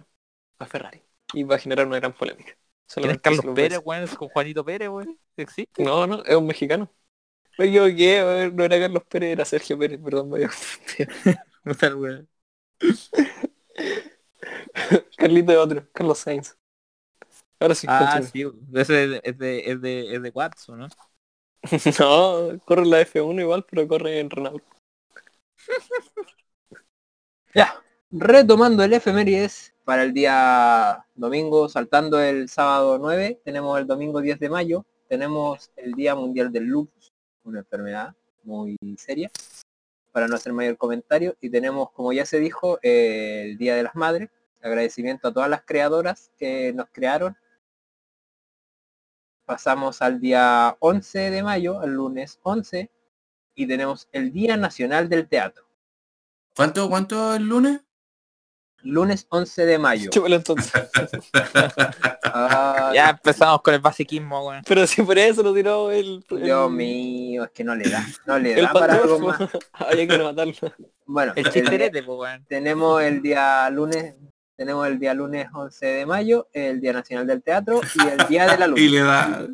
[0.59, 1.01] a Ferrari
[1.34, 2.53] y va a generar una gran polémica.
[2.99, 4.03] ¿Quién es Solamente Carlos Pérez, weón?
[4.03, 5.20] Es con Juanito Pérez, weón.
[5.38, 5.70] ¿Existe?
[5.78, 6.89] No, no, es un mexicano.
[7.57, 10.39] Me equivoqué, no era Carlos Pérez, era Sergio Pérez, perdón, me.
[11.64, 12.30] No tal, weón.
[15.18, 16.57] Carlito de otro, Carlos Sainz.
[17.59, 18.43] Ahora sí, Ah, sí,
[18.74, 20.88] ese es de, es de, es de, es de Watson, ¿no?
[21.99, 24.64] No, corre la F1 igual, pero corre en Renault.
[27.53, 34.22] Ya, retomando el efemérides para el día domingo, saltando el sábado 9, tenemos el domingo
[34.22, 37.12] 10 de mayo, tenemos el Día Mundial del Lupus,
[37.43, 39.30] una enfermedad muy seria,
[40.14, 43.84] para no hacer mayor comentario, y tenemos, como ya se dijo, eh, el Día de
[43.84, 44.30] las Madres,
[44.62, 47.36] agradecimiento a todas las creadoras que nos crearon.
[49.56, 52.89] Pasamos al día 11 de mayo, al lunes 11,
[53.54, 55.66] y tenemos el Día Nacional del Teatro,
[56.56, 57.82] ¿Cuánto, cuánto el lunes?
[58.84, 60.10] lunes 11 de mayo.
[60.14, 60.72] Chúpalo entonces.
[62.24, 64.64] Ah, Ya empezamos con el basiquismo, weón.
[64.66, 66.24] Pero si por eso lo tiró el...
[66.30, 69.38] el Dios mío, es que no le da, no le El da para algo más.
[69.74, 70.54] Había que matarlo.
[71.06, 72.45] Bueno, El el- chisterete, pues, weón.
[72.47, 74.16] tenemos el día lunes,
[74.62, 78.45] tenemos el día lunes 11 de mayo, el Día Nacional del Teatro y el Día
[78.47, 78.80] de la Luz.
[78.80, 79.47] Y le da.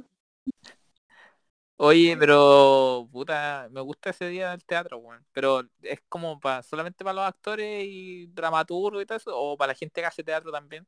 [1.77, 5.23] Oye, pero puta, me gusta ese día del teatro, weón.
[5.31, 9.71] Pero es como para solamente para los actores y dramaturgos y todo eso, o para
[9.71, 10.85] la gente que hace teatro también.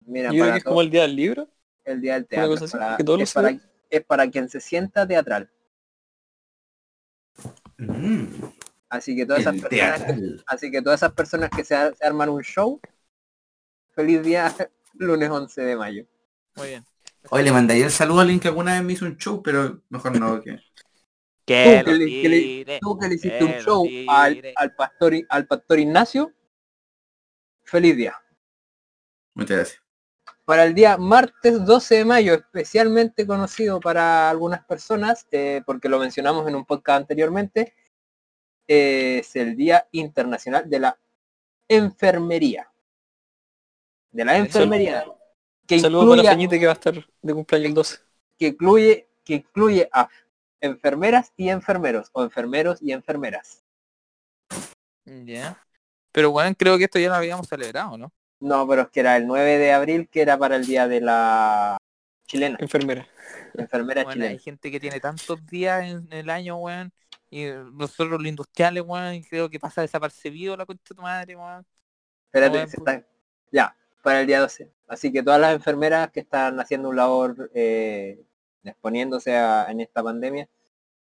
[0.00, 1.48] Mira, Yo creo para que es todo- como el día del libro.
[1.84, 2.52] el Día del Teatro.
[2.54, 5.48] así, para- que es, para, es para quien se sienta teatral.
[7.78, 8.26] Mm,
[8.92, 11.96] Así que todas esas el personas que, así que todas esas personas que se, ar-
[11.96, 12.78] se arman un show,
[13.92, 14.54] feliz día
[14.94, 16.04] lunes 11 de mayo.
[16.56, 16.84] Muy bien.
[17.30, 19.80] Hoy le mandaría el saludo a alguien que alguna vez me hizo un show, pero
[19.88, 20.58] mejor no que.
[21.44, 24.52] Que Tú que le- que le- tire, Tú que le hiciste que un show al,
[24.54, 26.32] al pastor al pastor Ignacio,
[27.64, 28.14] feliz día.
[29.34, 29.82] Muchas gracias.
[30.44, 35.98] Para el día martes 12 de mayo, especialmente conocido para algunas personas, eh, porque lo
[35.98, 37.74] mencionamos en un podcast anteriormente,
[38.66, 40.98] es el Día Internacional de la
[41.68, 42.68] Enfermería.
[44.10, 45.04] De la enfermería.
[45.66, 47.98] Que Saludos para incluye, Peñita que va a estar de cumpleaños el 12.
[48.38, 50.08] que incluye, que incluye a
[50.60, 53.62] enfermeras y enfermeros, o enfermeros y enfermeras.
[55.04, 55.58] Ya.
[56.12, 58.12] Pero bueno, creo que esto ya lo habíamos celebrado, ¿no?
[58.40, 61.00] No, pero es que era el 9 de abril, que era para el Día de
[61.00, 61.78] la
[62.26, 63.06] chilena, Enfermera.
[63.54, 64.30] enfermera Bueno, chilena.
[64.32, 66.92] hay gente que tiene tantos días en el año, weón.
[67.34, 71.64] Y nosotros los industriales, weón, creo que pasa desapercibido la concha de tu madre, weón.
[72.26, 72.94] Espérate, se pues.
[72.96, 73.08] está-
[73.50, 74.70] Ya, para el día 12.
[74.86, 78.20] Así que todas las enfermeras que están haciendo un labor eh,
[78.62, 80.46] exponiéndose a- en esta pandemia,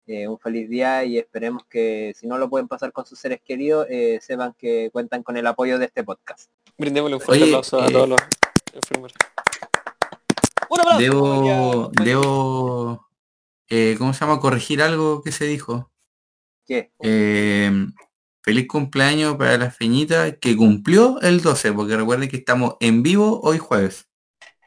[0.08, 3.42] eh, un feliz día y esperemos que si no lo pueden pasar con sus seres
[3.42, 6.50] queridos, eh, sepan que cuentan con el apoyo de este podcast.
[6.78, 8.20] Brindémosle un fuerte Oye, aplauso a eh, todos los
[8.74, 9.14] enfermeros.
[10.70, 11.00] ¡Un aplauso!
[11.02, 13.08] Debo, debo,
[13.70, 14.40] eh, ¿cómo se llama?
[14.40, 15.90] Corregir algo que se dijo.
[16.72, 16.90] ¿Qué?
[17.02, 17.70] Eh,
[18.42, 23.42] feliz cumpleaños para la feñita que cumplió el 12, porque recuerden que estamos en vivo
[23.44, 24.08] hoy jueves.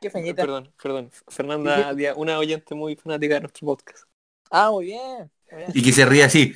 [0.03, 0.43] Qué feñita.
[0.43, 1.11] Perdón, perdón.
[1.29, 4.05] Fernanda, Díaz, una oyente muy fanática de nuestro podcast.
[4.51, 5.31] Ah, muy bien.
[5.51, 5.71] muy bien.
[5.73, 6.55] Y que se ríe así.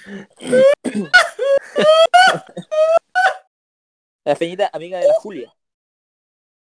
[4.26, 5.50] La feñita amiga de la Julia.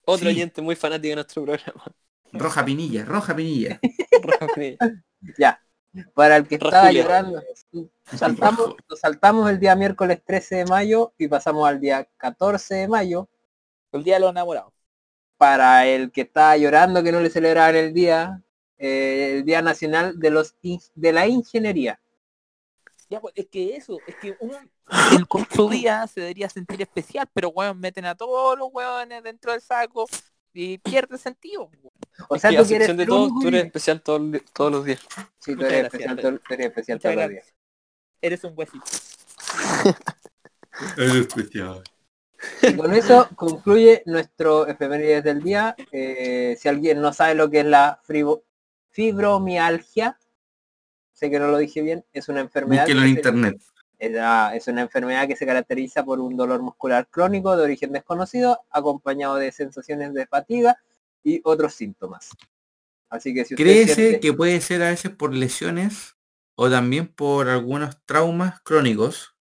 [0.04, 0.36] Otro Sí.
[0.36, 1.84] oyente muy fanático de nuestro programa.
[2.32, 3.80] Roja pinilla, roja pinilla.
[4.22, 4.78] Rafa Pinilla.
[5.36, 5.60] Ya.
[6.14, 7.42] Para el que estaba llorando,
[8.04, 12.88] saltamos, nos saltamos el día miércoles 13 de mayo y pasamos al día 14 de
[12.88, 13.28] mayo.
[13.92, 14.72] El día de los enamorados.
[15.36, 18.40] Para el que estaba llorando que no le celebraban el día,
[18.78, 20.54] eh, el Día Nacional de los
[20.94, 22.00] de la Ingeniería.
[23.08, 27.28] Ya, pues, es que eso, es que en con su día se debería sentir especial,
[27.32, 30.06] pero weón, meten a todos los weones dentro del saco
[30.52, 31.70] y pierde sentido.
[32.28, 35.00] O sea, que tú eres excepción de todo, tú eres especial todos, todos los días.
[35.38, 36.38] Sí, tú eres especial, Pedro.
[36.38, 37.54] tú eres especial todos los días.
[38.20, 38.84] Eres un huesito.
[40.96, 41.82] Es especial.
[42.62, 45.74] Y con eso concluye nuestro efemérides del día.
[45.92, 48.00] Eh, si alguien no sabe lo que es la
[48.90, 50.18] fibromialgia,
[51.12, 53.62] sé que no lo dije bien, es una enfermedad Búsquelo en se- internet.
[54.00, 54.12] Es,
[54.54, 59.36] es una enfermedad que se caracteriza por un dolor muscular crónico de origen desconocido, acompañado
[59.36, 60.78] de sensaciones de fatiga
[61.22, 62.30] y otros síntomas.
[63.10, 66.16] Así que si usted siente- que puede ser a veces por lesiones
[66.56, 69.36] o también por algunos traumas crónicos.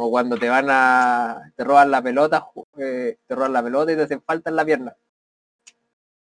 [0.00, 3.96] o cuando te van a te roban la pelota, eh, te roban la pelota y
[3.96, 4.96] te hacen falta en la pierna.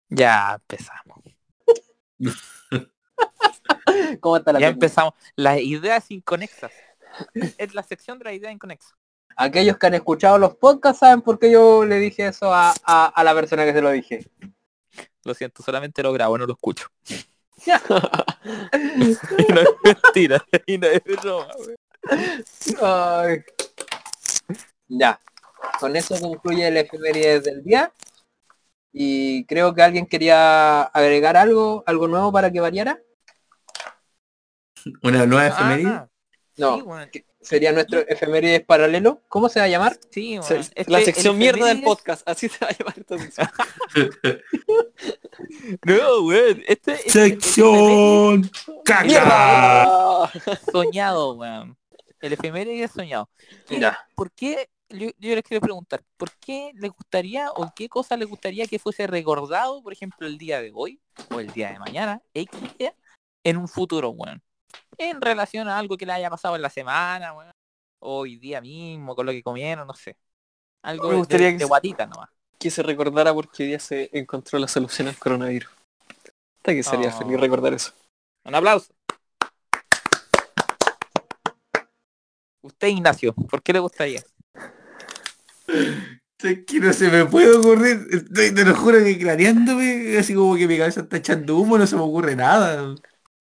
[0.09, 1.17] Ya empezamos.
[4.19, 5.13] ¿Cómo está la Ya empezamos.
[5.35, 6.71] Las ideas inconexas.
[7.57, 8.95] Es la sección de la idea inconexa.
[9.35, 13.05] Aquellos que han escuchado los podcasts saben por qué yo le dije eso a, a-
[13.07, 14.29] a la persona que se lo dije.
[15.23, 16.87] Lo siento, solamente lo grabo, no lo escucho.
[17.07, 17.69] y
[19.53, 21.47] no es mentira, y no es broma.
[22.81, 23.43] Ay.
[24.87, 25.19] Ya.
[25.79, 27.91] Con eso concluye el efemérides del día.
[28.91, 32.99] Y creo que alguien quería agregar algo, algo nuevo para que variara.
[35.03, 35.89] Una nueva efeméride.
[35.89, 36.09] Ah,
[36.57, 37.09] No, sí, weón.
[37.09, 39.21] que sería nuestro efemérides paralelo.
[39.27, 39.97] ¿Cómo se va a llamar?
[40.11, 40.39] Sí.
[40.75, 43.49] Este- la el sección mierda del podcast, así se va a llamar esta sección.
[45.85, 46.63] No, weón.
[46.67, 47.11] Este es el
[47.41, 48.49] Sección
[48.85, 49.03] caca.
[49.03, 50.31] ¡Mierda!
[50.71, 51.77] soñado, weón.
[52.21, 53.29] El efeméride soñado.
[53.67, 53.97] ¿Qué- Ya.
[54.15, 54.69] ¿Por qué?
[54.89, 58.77] Yo, yo les quiero preguntar, ¿por qué les gustaría o qué cosa les gustaría que
[58.77, 62.93] fuese recordado, por ejemplo, el día de hoy o el día de mañana, X día,
[63.43, 64.41] en un futuro, weón?
[64.97, 67.51] En relación a algo que le haya pasado en la semana, weón.
[67.99, 70.17] O hoy día mismo, con lo que comieron, no sé.
[70.83, 72.29] Algo Me de- gustaría de, que de se- guatita nomás.
[72.59, 75.69] Que se recordara porque hoy día se encontró la solución al coronavirus.
[76.57, 77.17] Hasta que sería Oh.
[77.17, 77.91] feliz recordar eso.
[78.45, 78.93] Un aplauso.
[82.61, 84.23] Usted, Ignacio, ¿por qué le gustaría?
[85.67, 88.05] Es que no se me puede ocurrir.
[88.11, 91.87] Estoy, te lo juro que clareándome, así como que mi cabeza está echando humo, no
[91.87, 92.95] se me ocurre nada.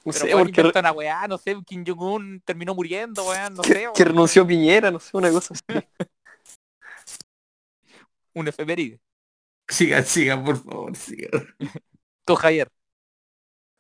[0.05, 3.63] No Pero sé, porque inventa una weá, no sé, Kim Jong-un terminó muriendo, weón, no
[3.63, 3.95] sé, que, weón.
[3.95, 5.65] que renunció Piñera, no sé, una cosa así.
[8.35, 9.01] un efeméride.
[9.69, 11.31] Sigan, sigan, por favor, sigan.
[12.25, 12.69] Tú, Javier.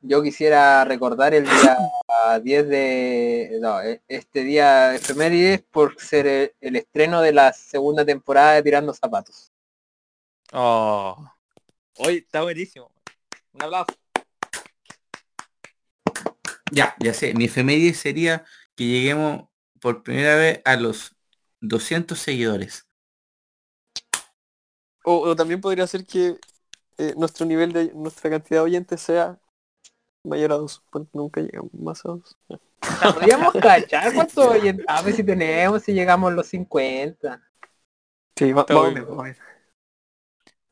[0.00, 1.78] Yo quisiera recordar el día
[2.42, 3.58] 10 de...
[3.60, 8.62] No, e- este día efemérides por ser el, el estreno de la segunda temporada de
[8.62, 9.52] Tirando Zapatos.
[10.52, 11.24] Oh.
[11.98, 12.90] Hoy está buenísimo.
[13.52, 14.01] Un aplauso.
[16.72, 18.44] Ya, ya sé, mi efeméride sería
[18.74, 19.48] que lleguemos
[19.78, 21.14] por primera vez a los
[21.60, 22.86] 200 seguidores.
[25.04, 26.38] O, o también podría ser que
[26.98, 29.38] eh, nuestro nivel de nuestra cantidad de oyentes sea
[30.24, 30.82] mayor a dos.
[30.92, 32.38] Bueno, nunca llegamos más a dos.
[33.14, 37.42] Podríamos cachar cuánto oyentes, a ver si tenemos, si llegamos a los 50.
[38.36, 39.36] Sí, va, vamos.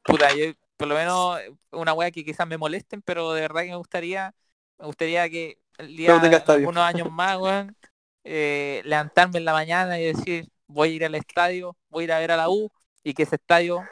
[0.02, 0.46] Puta, yo,
[0.76, 1.40] por lo menos
[1.72, 4.34] una weá que quizás me molesten, pero de verdad que me gustaría,
[4.78, 6.68] me gustaría que el día estadio.
[6.68, 7.76] unos años más, weón,
[8.24, 12.12] eh, levantarme en la mañana y decir, voy a ir al estadio, voy a ir
[12.12, 12.70] a ver a la U,
[13.02, 13.82] y que ese estadio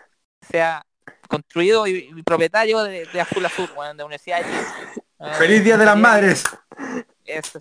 [0.41, 0.84] sea
[1.28, 5.05] construido y, y propietario de, de Azul Azul, weón, de Universidad de Chile.
[5.39, 6.45] ¡Feliz Día de las Madres!
[7.24, 7.59] Eso.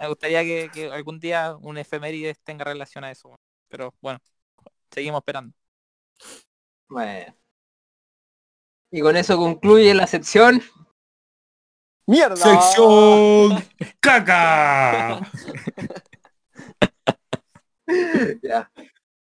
[0.00, 3.40] Me gustaría que, que algún día un efemérides tenga relación a eso, weón.
[3.68, 4.20] pero bueno,
[4.90, 5.54] seguimos esperando.
[6.88, 7.34] Bueno.
[8.90, 10.62] Y con eso concluye la sección.
[12.06, 12.36] ¡Mierda!
[12.36, 13.64] ¡Sección
[14.00, 15.30] caca!
[18.42, 18.70] ya.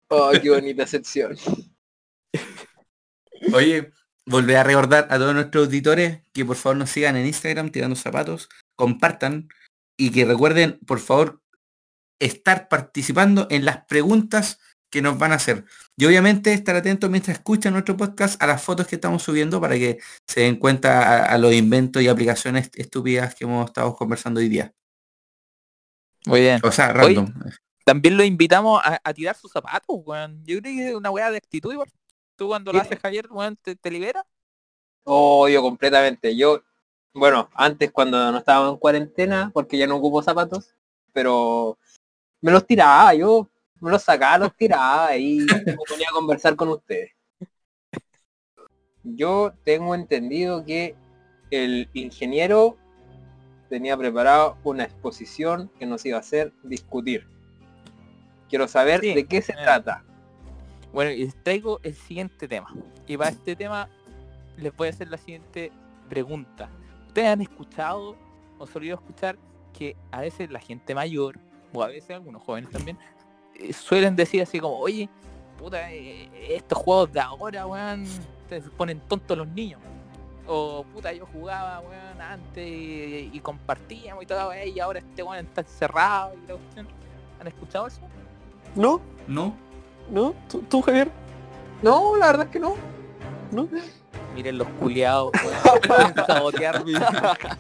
[0.08, 1.38] Oh, qué bonita sección.
[3.54, 3.92] Oye,
[4.26, 7.96] volver a recordar a todos nuestros auditores que por favor nos sigan en Instagram tirando
[7.96, 9.50] zapatos, compartan
[9.98, 11.42] y que recuerden, por favor,
[12.20, 14.60] estar participando en las preguntas
[14.90, 15.66] que nos van a hacer.
[15.96, 19.76] Y obviamente estar atentos mientras escuchan nuestro podcast a las fotos que estamos subiendo para
[19.76, 24.40] que se den cuenta a, a los inventos y aplicaciones estúpidas que hemos estado conversando
[24.40, 24.74] hoy día.
[26.26, 26.60] Muy bien.
[26.64, 27.34] O sea, random.
[27.86, 30.44] También lo invitamos a, a tirar sus zapatos, weón.
[30.46, 31.92] Yo creo que es una weá de actitud igual.
[32.36, 34.26] Tú cuando lo haces, Javier, weón, te, te libera.
[35.04, 36.36] Odio completamente.
[36.36, 36.62] Yo,
[37.14, 40.76] bueno, antes cuando no estaba en cuarentena, porque ya no ocupo zapatos,
[41.12, 41.78] pero
[42.42, 43.50] me los tiraba, yo
[43.80, 47.12] me los sacaba, los tiraba y me ponía a conversar con ustedes.
[49.04, 50.96] Yo tengo entendido que
[51.52, 52.78] el ingeniero
[53.70, 57.28] tenía preparado una exposición que nos iba a hacer discutir.
[58.50, 59.58] Quiero saber Sí, de qué se eh.
[59.62, 60.04] trata.
[60.92, 62.74] Bueno, y les traigo el siguiente tema.
[63.08, 63.90] Y para este tema
[64.58, 65.72] les voy a hacer la siguiente
[66.10, 66.70] pregunta.
[67.08, 68.16] ¿Ustedes han escuchado
[68.58, 69.38] o solido escuchar
[69.78, 71.40] que a veces la gente mayor,
[71.74, 72.98] o a veces algunos jóvenes también,
[73.74, 75.10] suelen decir así como, oye,
[75.58, 78.06] puta, eh, estos juegos de ahora, weón,
[78.48, 79.80] se ponen tontos los niños.
[80.48, 85.22] O puta, yo jugaba, weón, antes y, y compartíamos y todo, weón, y ahora este
[85.22, 86.88] weón está encerrado y la cuestión.
[87.40, 88.02] ¿Han escuchado eso?
[88.76, 89.00] ¿No?
[89.28, 89.54] ¿No?
[90.10, 90.34] ¿No?
[90.50, 91.10] ¿Tú, tú, Javier?
[91.82, 92.76] No, la verdad es que no.
[93.52, 93.68] ¿No?
[94.36, 96.14] Miren los culiados, weón.
[96.28, 96.94] Sabotear mi,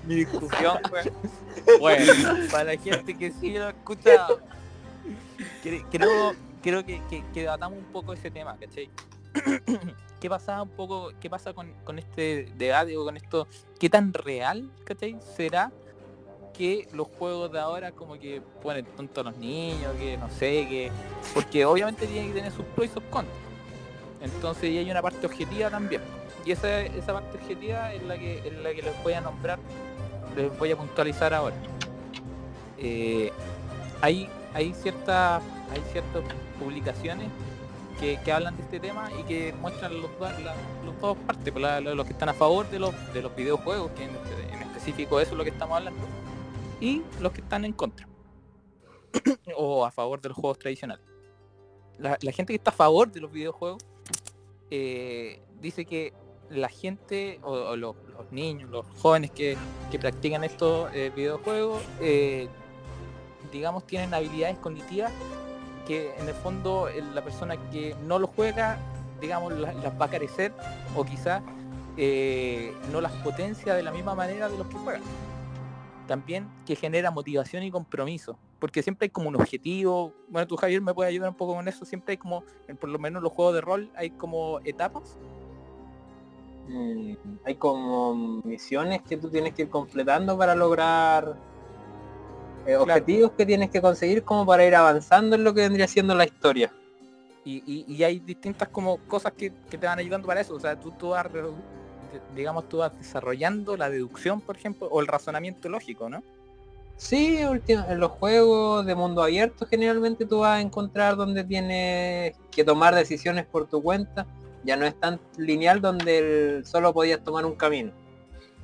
[0.05, 1.09] mi discusión, weón.
[1.79, 2.13] Bueno,
[2.51, 4.39] para la gente que sí lo ha escuchado,
[5.61, 8.89] creo, creo que, que, que debatamos un poco ese tema, ¿cachai?
[10.19, 13.47] ¿Qué pasa un poco, qué pasa con, con este debate o con esto?
[13.79, 15.17] ¿Qué tan real, ¿cachai?
[15.35, 15.71] será
[16.53, 20.67] que los juegos de ahora como que ponen tonto a los niños, que no sé,
[20.67, 20.91] que...
[21.33, 23.37] Porque obviamente tiene que tener sus pros y sus contras.
[24.21, 26.01] Entonces y hay una parte objetiva también.
[26.45, 29.57] Y esa, esa parte objetiva es la que es la que les voy a nombrar,
[30.35, 31.55] les voy a puntualizar ahora.
[32.77, 33.31] Eh,
[34.01, 35.41] hay hay ciertas
[35.71, 36.23] hay ciertas
[36.59, 37.29] publicaciones
[37.99, 40.09] que, hablan de este tema y que muestran los,
[41.01, 44.15] dos- partes, pues, los que están a favor de los, de los videojuegos, que en,
[44.61, 45.99] específico eso es lo que estamos hablando,
[46.79, 48.07] y los que están en contra.
[49.57, 51.05] o a favor de los juegos tradicionales.
[51.97, 53.83] La, gente que está a favor de los videojuegos
[54.71, 56.13] eh, dice que
[56.49, 57.95] la gente o, los,
[58.31, 59.57] niños, los jóvenes que,
[59.91, 62.47] que practican estos eh, videojuegos, eh,
[63.51, 65.11] digamos, tienen habilidades cognitivas
[65.87, 68.77] que en el fondo la persona que no lo juega,
[69.21, 70.53] digamos, la- las va a carecer
[70.95, 71.41] o quizás
[71.97, 75.01] eh, no las potencia de la misma manera de los que juegan.
[76.07, 80.13] También que genera motivación y compromiso, porque siempre hay como un objetivo.
[80.29, 81.85] Bueno, tú Javier me puede ayudar un poco con eso.
[81.85, 82.43] Siempre hay como,
[82.79, 85.17] por lo menos en los juegos de rol, hay como etapas.
[86.67, 91.35] Mm, hay como misiones que tú tienes que ir completando para lograr
[92.65, 96.13] eh, objetivos que tienes que conseguir como para ir avanzando en lo que vendría siendo
[96.15, 96.71] la historia.
[97.45, 100.53] Y, y- y hay distintas como cosas que, que te van ayudando para eso.
[100.55, 101.25] O sea, tú, tú vas,
[102.35, 106.21] digamos, tú vas desarrollando la deducción, por ejemplo, o el razonamiento lógico, ¿no?
[106.97, 112.65] Sí, en los juegos de mundo abierto generalmente tú vas a encontrar donde tienes que
[112.65, 114.27] tomar decisiones por tu cuenta.
[114.65, 116.17] Ya no es tan lineal donde
[116.57, 117.93] el- solo podías tomar un camino.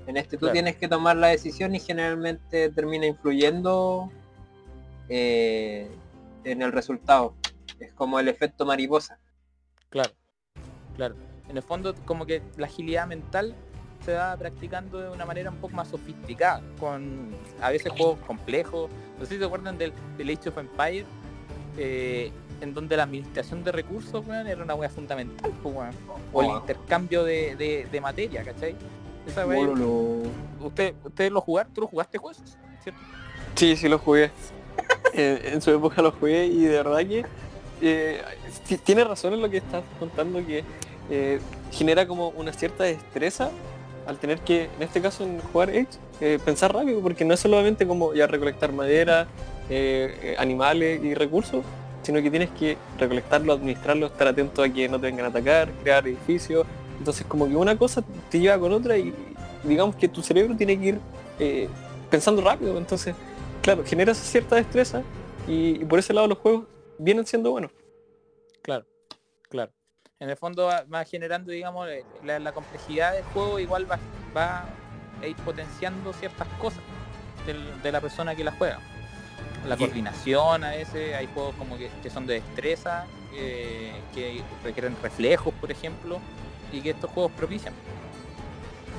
[0.07, 0.53] En este tú Claro.
[0.53, 4.11] tienes que tomar la decisión y generalmente termina influyendo
[5.09, 5.89] eh,
[6.43, 7.33] en el resultado.
[7.79, 9.19] Es como el efecto mariposa.
[9.89, 10.11] Claro,
[10.95, 11.15] claro.
[11.49, 13.55] En el fondo, como que la agilidad mental
[14.03, 17.31] se va practicando de una manera un poco más sofisticada, con
[17.61, 18.89] a veces juegos complejos.
[19.19, 21.05] No sé si se acuerdan del, del Age of Empire,
[21.77, 22.31] eh,
[22.61, 25.75] en donde la administración de recursos era una wea fundamental, pues,
[26.33, 26.57] o el Oh.
[26.59, 28.75] intercambio de, de- de materia, ¿cachai?
[29.27, 29.45] Esa
[30.61, 33.01] usted, ustedes lo jugaron, tú lo jugaste jueces, ¿cierto?
[33.55, 34.31] Sí, sí lo jugué.
[35.13, 37.25] en, en su época lo jugué y de verdad que
[37.81, 38.21] eh,
[38.67, 40.63] ti- tiene razón en lo que estás contando que
[41.09, 41.39] eh,
[41.71, 43.49] genera como una cierta destreza
[44.07, 45.87] al tener que, en este caso en jugar Edge,
[46.21, 49.27] eh, pensar rápido, porque no es solamente como ya recolectar madera,
[49.69, 51.65] eh, animales y recursos,
[52.03, 55.71] sino que tienes que recolectarlo, administrarlo, estar atento a que no te vengan a atacar,
[55.81, 56.67] crear edificios.
[56.97, 59.13] Entonces como que una cosa te lleva con otra y
[59.63, 60.99] digamos que tu cerebro tiene que ir
[61.39, 61.69] eh,
[62.09, 62.77] pensando rápido.
[62.77, 63.15] Entonces,
[63.61, 65.03] claro, genera esa cierta destreza
[65.47, 66.65] y, y por ese lado los juegos
[66.97, 67.71] vienen siendo buenos.
[68.61, 68.85] Claro,
[69.49, 69.71] claro.
[70.19, 73.99] En el fondo va, va generando, digamos, eh, la, la complejidad del juego igual va,
[74.35, 74.65] va
[75.21, 76.79] a ir potenciando ciertas cosas
[77.45, 78.79] del- de la persona que la juega.
[79.67, 84.95] La coordinación a veces, hay juegos como que, que son de destreza, eh, que requieren
[85.01, 86.19] reflejos, por ejemplo,
[86.71, 87.73] y que estos juegos propician.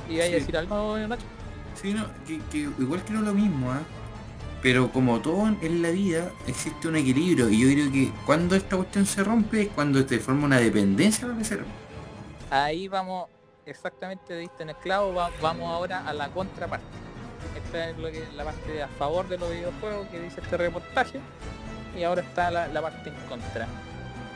[0.09, 0.35] ¿Y hay Sí.
[0.35, 1.23] decir algo, Nacho?
[1.81, 3.81] Sí, no, que, que igual creo lo mismo, ¿ah?
[4.61, 7.49] Pero como todo en- la vida, existe un equilibrio.
[7.49, 11.27] Y yo creo que cuando esta cuestión se rompe es cuando te forma una dependencia
[11.27, 11.63] para hacer.
[12.49, 13.27] Ahí vamos,
[13.65, 16.85] exactamente diste en el clavo, va- vamos ahora a la contraparte.
[17.63, 21.19] Esta es lo que, la parte a favor de los videojuegos que dice este reportaje
[21.97, 23.67] y ahora está la, la parte en contra.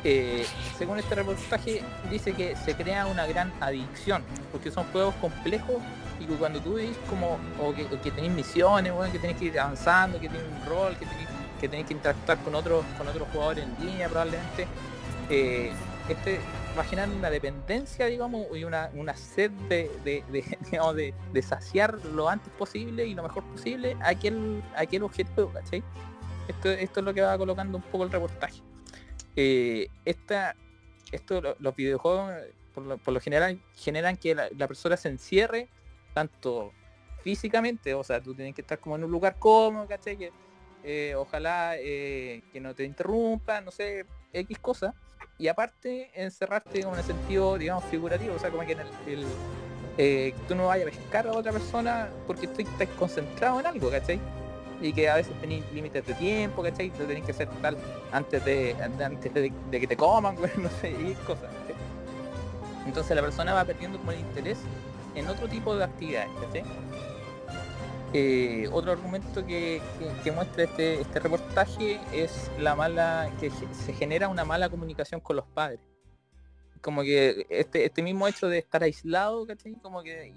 [0.04, 0.46] Eh,
[0.78, 5.76] según este reportaje dice que se crea una gran adicción porque son juegos complejos
[6.20, 7.38] y que cuando tú ves como
[7.76, 11.28] que, o tenéis misiones, que tenéis que ir avanzando, que tienes un rol, que tenéis
[11.60, 14.68] que, tenéis que interactuar con otros con otros jugadores en línea probablemente,
[15.30, 15.72] eh,
[16.10, 16.40] este
[16.78, 22.52] va a generar una dependencia, digamos, y una, una sed de, de, saciar lo antes
[22.54, 25.52] posible y lo mejor posible aquel, aquel objetivo.
[26.48, 28.62] Esto, esto es lo que va colocando un poco el reportaje.
[29.36, 30.56] Eh, esta,
[31.12, 32.34] esto, lo- los videojuegos,
[32.74, 35.70] por lo, general, generan que la, persona se encierre
[36.14, 36.74] tanto
[37.24, 40.32] físicamente, o sea, tú tienes que estar como en un lugar cómodo, ¿cachai?
[40.84, 44.96] Eh, ojalá eh, que no te interrumpa, no sé, X cosa.
[45.38, 48.76] Y aparte, encerrarte como en el sentido, digamos, figurativo, o sea, como que
[49.08, 49.26] el,
[49.98, 54.20] eh, tú no vayas a pescar a otra persona porque estás concentrado en algo, ¿cachai?
[54.82, 56.92] Y que a veces tenéis límites de tiempo, ¿cachai?
[56.98, 57.78] Lo tenéis que hacer tal
[58.12, 61.76] antes de, antes de, que te coman, güey, no sé, y cosas, ¿cachai?
[62.86, 64.58] Entonces la persona va perdiendo como el interés
[65.16, 66.64] en otro tipo de actividades, ¿cachai?
[68.14, 69.82] Eh, otro argumento que,
[70.24, 75.38] que- muestra este, este reportaje es la mala, que se genera una mala comunicación con
[75.38, 75.80] los padres.
[76.82, 79.76] Como que este, este mismo hecho de estar aislado, ¿cachai?
[79.76, 80.34] Como que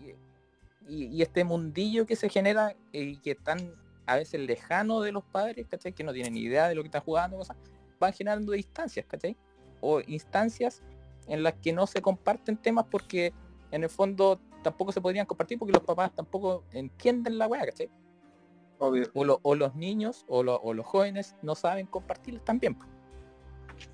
[0.86, 3.72] y, y este mundillo que se genera y que están
[4.06, 5.92] a veces lejano de los padres, ¿cachai?
[5.92, 7.56] Que no tienen ni idea de lo que están jugando, cosas,
[7.98, 9.36] van generando distancias, ¿cachai?
[9.80, 10.82] O instancias
[11.26, 13.32] en las que no se comparten temas porque
[13.70, 17.88] en el fondo tampoco se podrían compartir porque los papás tampoco entienden la weá, ¿cachai?
[18.78, 19.06] Obvio.
[19.14, 22.76] o, lo- o los niños o, lo- o los jóvenes no saben compartirlos también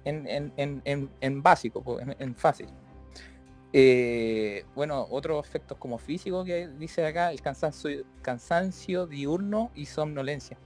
[0.05, 2.67] en, en, en, en, en básico en fácil
[3.73, 10.59] Eh, bueno otros efectos como físicos que dice acá el cansancio cansancio diurno y somnolencia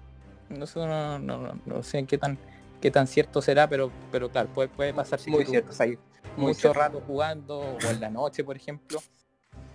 [0.49, 2.39] no sé, no, no, no- sé qué tan
[2.81, 5.73] qué tan cierto será pero pero claro puede, puede pasar si Muy cierto.
[5.81, 5.99] ahí
[6.39, 6.79] mucho cierto.
[6.79, 9.01] rato jugando o en la noche por ejemplo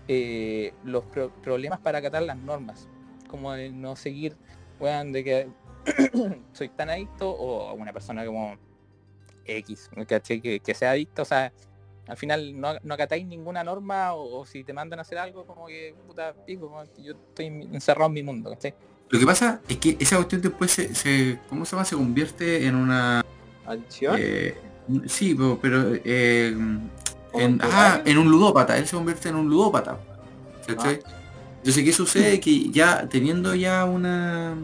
[0.08, 2.88] eh, los pro- problemas para acatar las normas
[3.28, 4.36] como de no seguir
[4.80, 5.48] weón, de que
[6.54, 8.58] soy tan adicto o una persona como
[9.46, 9.90] X.
[10.08, 11.52] Que, que sea adicto, o sea,
[12.10, 15.46] al final no, no acatáis ninguna norma o, o si te mandan a hacer algo
[15.46, 18.74] como que puta pico, como que yo estoy encerrado en mi mundo, ¿cachai?
[19.10, 21.86] Lo que pasa es que esa cuestión después se, se- ¿cómo se llama?
[21.86, 23.24] Se convierte en una...
[23.66, 24.16] ¿Adicción?
[24.20, 24.56] eh,
[25.08, 26.54] sí, pero, eh,
[27.32, 29.98] ¿Como en, un ah, en un ludópata, él se convierte en un ludópata.
[30.68, 31.00] ¿cachai?
[31.58, 32.40] Entonces, ¿qué sucede?
[32.40, 34.56] Que ya teniendo ya una...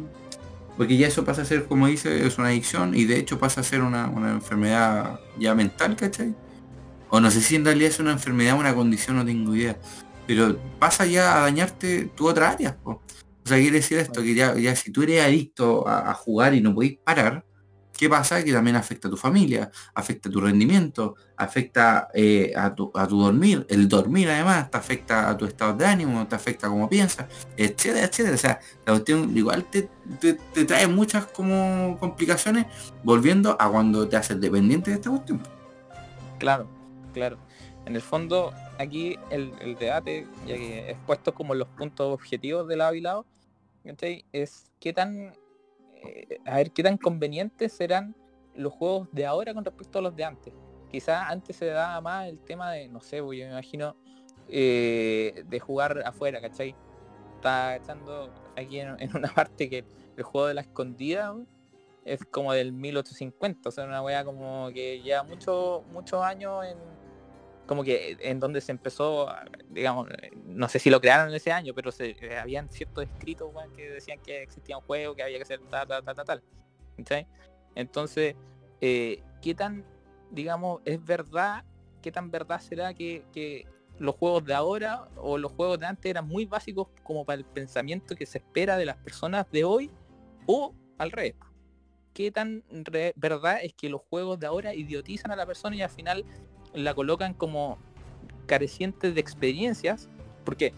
[0.78, 3.62] Porque ya eso pasa a ser, como dice, es una adicción y de hecho pasa
[3.62, 6.36] a ser una, una enfermedad ya mental, ¿cachai?
[7.10, 9.78] O no sé si en realidad es una enfermedad, una condición, no tengo idea.
[10.28, 12.76] Pero pasa ya a dañarte tu otra área.
[12.78, 13.02] po.
[13.46, 16.62] O sea, quiere decir esto, que ya, ya si tú eres adicto a, jugar y
[16.62, 17.46] no podéis parar,
[17.96, 18.44] ¿qué pasa?
[18.44, 23.08] Que también afecta a tu familia, afecta a tu rendimiento, afecta eh, a, tu, a
[23.08, 23.64] tu dormir.
[23.70, 27.28] El dormir además te afecta a tu estado de ánimo, te afecta a cómo piensas,
[27.56, 28.34] etcétera, etcétera.
[28.34, 32.66] O sea, la cuestión igual te, te, te trae muchas como complicaciones
[33.04, 35.44] volviendo a cuando te haces dependiente de esta cuestión.
[36.40, 36.68] Claro,
[37.16, 37.38] claro.
[37.86, 42.76] En el fondo, aquí el, debate, ya que es puesto como los puntos objetivos de
[42.76, 43.26] lado y lado,
[43.86, 44.26] ¿cachai?
[44.34, 45.34] es qué tan,
[46.04, 48.16] eh, a ver, qué tan convenientes serán
[48.54, 50.54] los juegos de ahora con respecto a los de antes.
[50.92, 53.96] Quizás antes se daba más el tema de, no sé, pues, yo me imagino,
[54.50, 56.76] eh, de jugar afuera, ¿cachai?
[57.36, 59.86] Está echando aquí en, una parte que
[60.18, 61.34] el juego de la escondida,
[62.04, 66.78] es como del 1850, o sea, una wea como que lleva muchos muchos años en
[67.66, 69.28] como que en donde se empezó,
[69.70, 70.08] digamos,
[70.46, 74.20] no sé si lo crearon ese año, pero se, eh, habían ciertos escritos que decían
[74.20, 76.44] que existía un juego, que había que hacer tal, tal, tal, tal, tal.
[76.98, 77.28] ¿cachai?
[77.76, 78.36] Entonces,
[78.82, 79.84] eh, ¿qué tan,
[80.32, 81.64] digamos, es verdad,
[82.02, 83.68] qué tan verdad será que, que
[83.98, 87.46] los juegos de ahora o los juegos de antes eran muy básicos como para el
[87.46, 89.92] pensamiento que se espera de las personas de hoy
[90.46, 91.36] o al revés?
[92.16, 92.64] qué tan
[93.16, 96.26] verdad es que los juegos de ahora idiotizan a la persona y al final
[96.76, 97.78] la colocan como
[98.46, 100.10] carecientes de experiencias,
[100.44, 100.74] porque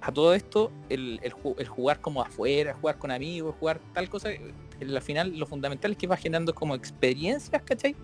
[0.00, 4.08] a todo esto el, el ju- el jugar como afuera, jugar con amigos, jugar tal
[4.08, 7.94] cosa, eh, al final lo fundamental que va generando como experiencias, ¿cachai?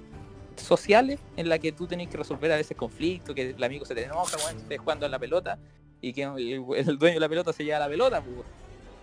[0.56, 3.94] sociales en la que tú tenés que resolver a veces conflictos, que el amigo se
[3.94, 5.58] te enoja, weón, estés jugando a la pelota
[6.00, 8.36] y que el, dueño de la pelota se lleva la pelota, pues,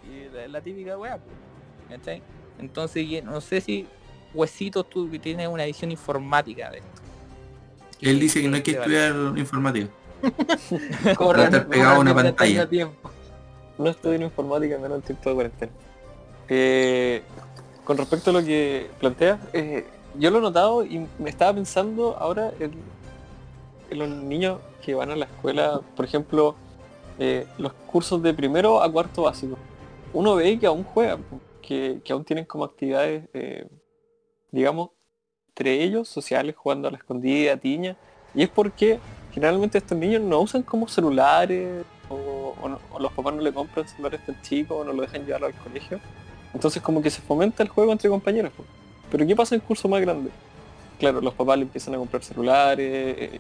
[0.03, 1.35] y la, la típica weá, pues,
[1.89, 2.21] ¿cachai?
[2.59, 3.87] Entonces, no sé si
[4.33, 7.01] Huesito tú tienes una visión informática de esto.
[8.01, 9.87] Él dice que no hay que estudiar informática.
[11.17, 12.67] Corran, estar pegado a una pantalla.
[13.77, 15.71] No estudio en informática menos en tiempo de cuarentena.
[16.47, 17.23] Eh,
[17.83, 19.85] con respecto a lo que planteas, eh,
[20.17, 22.71] yo lo he notado y me estaba pensando ahora en,
[23.89, 26.55] en los niños que van a la escuela, por ejemplo,
[27.17, 29.57] eh, los cursos de primero a cuarto básico.
[30.13, 31.23] Uno ve que aún juegan,
[31.61, 33.67] que, que aún tienen como actividades, eh,
[34.51, 34.91] digamos,
[35.55, 37.95] entre ellos, sociales, jugando a la escondida, tiña,
[38.33, 38.99] y es porque
[39.33, 43.87] generalmente estos niños no usan como celulares o, no- o los papás no le compran
[43.87, 45.97] celulares tan chicos o no lo dejan llevarlo al colegio.
[46.53, 48.51] Entonces como que se fomenta el juego entre compañeros.
[49.09, 50.33] Pero ¿qué pasa en cursos más grandes?
[50.99, 53.39] Claro, los papás le empiezan a comprar celulares eh,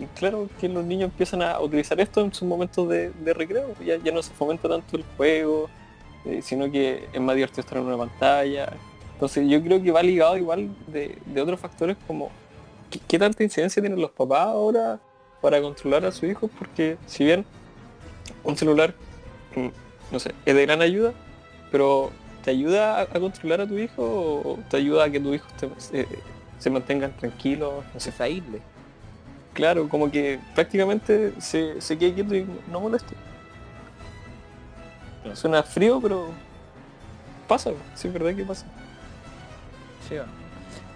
[0.00, 3.74] y claro que los niños empiezan a utilizar esto en sus momentos de, de recreo.
[3.84, 5.68] Ya, ya no se fomenta tanto el juego,
[6.24, 8.72] eh, sino que es más divertido estar en una pantalla.
[9.22, 12.28] Entonces yo creo que va ligado igual de, de otros factores como
[12.90, 14.98] ¿qué, qué tanta incidencia tienen los papás ahora
[15.40, 16.50] para controlar a sus hijos?
[16.58, 17.46] Porque si bien
[18.42, 18.96] un celular,
[19.54, 19.68] mm,
[20.10, 21.12] no sé, es de gran ayuda,
[21.70, 22.10] pero
[22.42, 25.46] ¿te ayuda a, a controlar a tu hijo o te ayuda a que tu hijo
[25.56, 26.08] te- eh,
[26.58, 27.84] se mantengan tranquilos?
[27.94, 28.58] No sé, isla.
[29.54, 33.14] claro, como que prácticamente se, se quede quieto y no molesta.
[35.22, 35.36] Claro.
[35.36, 36.26] Suena frío, pero
[37.46, 38.66] pasa, sí es verdad que pasa.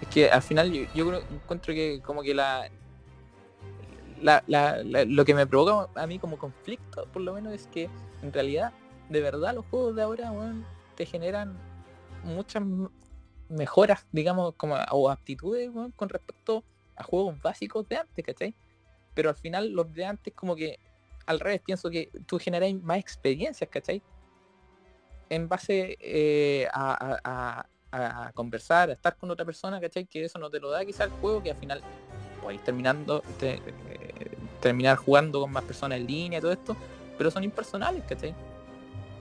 [0.01, 2.69] Es que al final yo, yo creo- encuentro que como que la,
[4.21, 4.43] la,
[4.83, 7.89] lo que me provoca a mí como conflicto, por lo menos, es que
[8.21, 8.73] en realidad,
[9.09, 10.31] de verdad, los juegos de ahora
[10.95, 11.57] te generan
[12.23, 12.63] muchas
[13.49, 16.63] mejoras, digamos, como o aptitudes con respecto
[16.95, 18.55] a juegos básicos de antes, ¿cachai?
[19.13, 20.79] Pero al final los de antes como que
[21.25, 24.01] al revés pienso que tú generas más experiencias, ¿cachai?
[25.29, 30.05] en base eh, a- a conversar, a estar con otra persona, ¿cachai?
[30.05, 31.81] Que eso no te lo da quizá el juego, que al final
[32.41, 36.75] podéis terminando, te- eh, terminar jugando con más personas en línea y todo esto,
[37.17, 38.33] pero son impersonales, ¿cachai?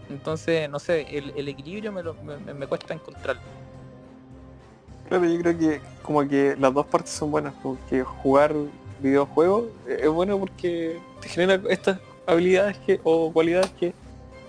[0.09, 3.43] Entonces, no sé, el, equilibrio me, cuesta encontrarlo.
[5.09, 8.55] Claro, yo creo que como que las dos partes son buenas, porque jugar
[9.01, 13.93] videojuegos es bueno porque te genera estas habilidades que, o cualidades que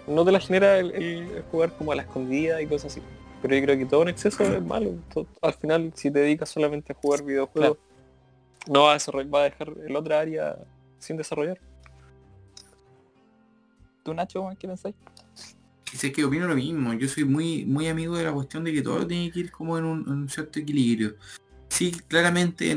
[0.05, 3.01] no te las genera el jugar como a la escondida y cosas así.
[3.41, 4.95] Pero yo creo que todo en exceso es malo.
[5.41, 7.77] Al final, si te dedicas solamente a jugar videojuegos,
[8.67, 10.57] no vas a desarrollar, vas a dejar el otra área
[10.99, 11.59] sin desarrollar.
[14.03, 14.95] ¿Tú, Nacho, qué pensáis?
[15.93, 16.93] Sé que opino lo mismo.
[16.93, 19.77] Yo soy muy, muy amigo de la cuestión de que todo tiene que ir como
[19.77, 21.15] en un, en un cierto equilibrio.
[21.69, 22.71] Sí, claramente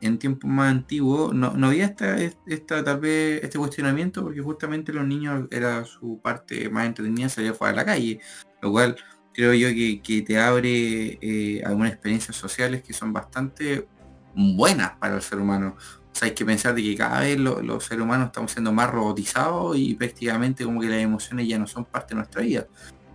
[0.00, 4.92] en, tiempos más antiguos no, no había esta, esta, tal vez este cuestionamiento porque justamente
[4.92, 8.20] los niños era su parte más entretenida salir fuera a la calle.
[8.60, 8.96] Lo cual
[9.32, 13.86] creo yo que, que te abre eh, algunas experiencias sociales que son bastante
[14.34, 15.76] buenas para el ser humano.
[15.78, 18.72] O sea, hay que pensar de que cada vez lo- los seres humanos estamos siendo
[18.72, 22.66] más robotizados y prácticamente como que las emociones ya no son parte de nuestra vida.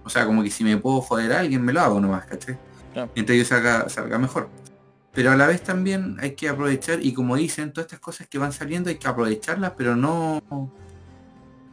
[0.04, 2.58] O sea, como que si me puedo joder a alguien, me lo hago nomás, ¿cachai?
[2.94, 3.12] Claro.
[3.14, 4.50] Mientras yo salga, salga mejor.
[5.14, 8.38] Pero a la vez también hay que aprovechar, y como dicen, todas estas cosas que
[8.38, 10.42] van saliendo hay que aprovecharlas, pero no...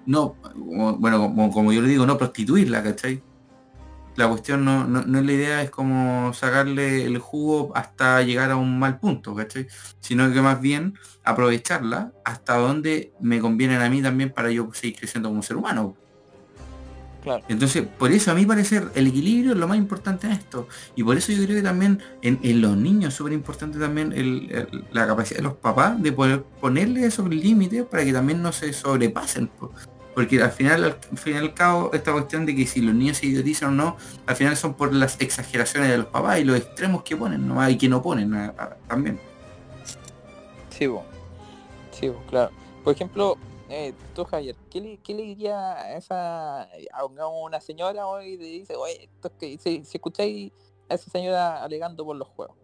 [0.06, 3.22] No, bueno, como, como yo le digo, no prostituirla, ¿cachai?
[4.16, 8.50] La cuestión no, no, no es la idea, es como sacarle el jugo hasta llegar
[8.52, 9.66] a un mal punto, ¿cachai?
[10.00, 14.96] Sino que más bien aprovecharla hasta donde me conviene a mí también para yo seguir
[14.98, 15.96] creciendo como ser humano.
[17.24, 17.42] Claro.
[17.48, 20.68] Entonces, por eso a mi parecer el equilibrio es lo más importante en esto.
[20.94, 24.12] Y por eso yo creo que también en, en los niños es súper importante también
[24.12, 28.42] el- el- la capacidad de los papás de poder ponerle esos límites para que también
[28.42, 29.46] no se sobrepasen.
[29.48, 29.72] po.
[30.14, 33.16] Porque al final, al final y al cabo, esta cuestión de que si los niños
[33.18, 33.96] se idiotizan o no,
[34.26, 37.70] al final son por las exageraciones de los papás y los extremos que ponen, nomás
[37.72, 38.52] y que no ponen
[38.86, 39.18] también.
[40.70, 41.04] Sí, bo.
[41.90, 42.52] Sí, bo, claro.
[42.84, 43.36] Por ejemplo,
[43.68, 46.62] eh, tú, Javier, ¿qué le, qué le diría a esa
[46.92, 49.08] a una- señora hoy te dice, oye,
[49.58, 50.52] si, si escucháis
[50.88, 52.56] a esa señora alegando por los juegos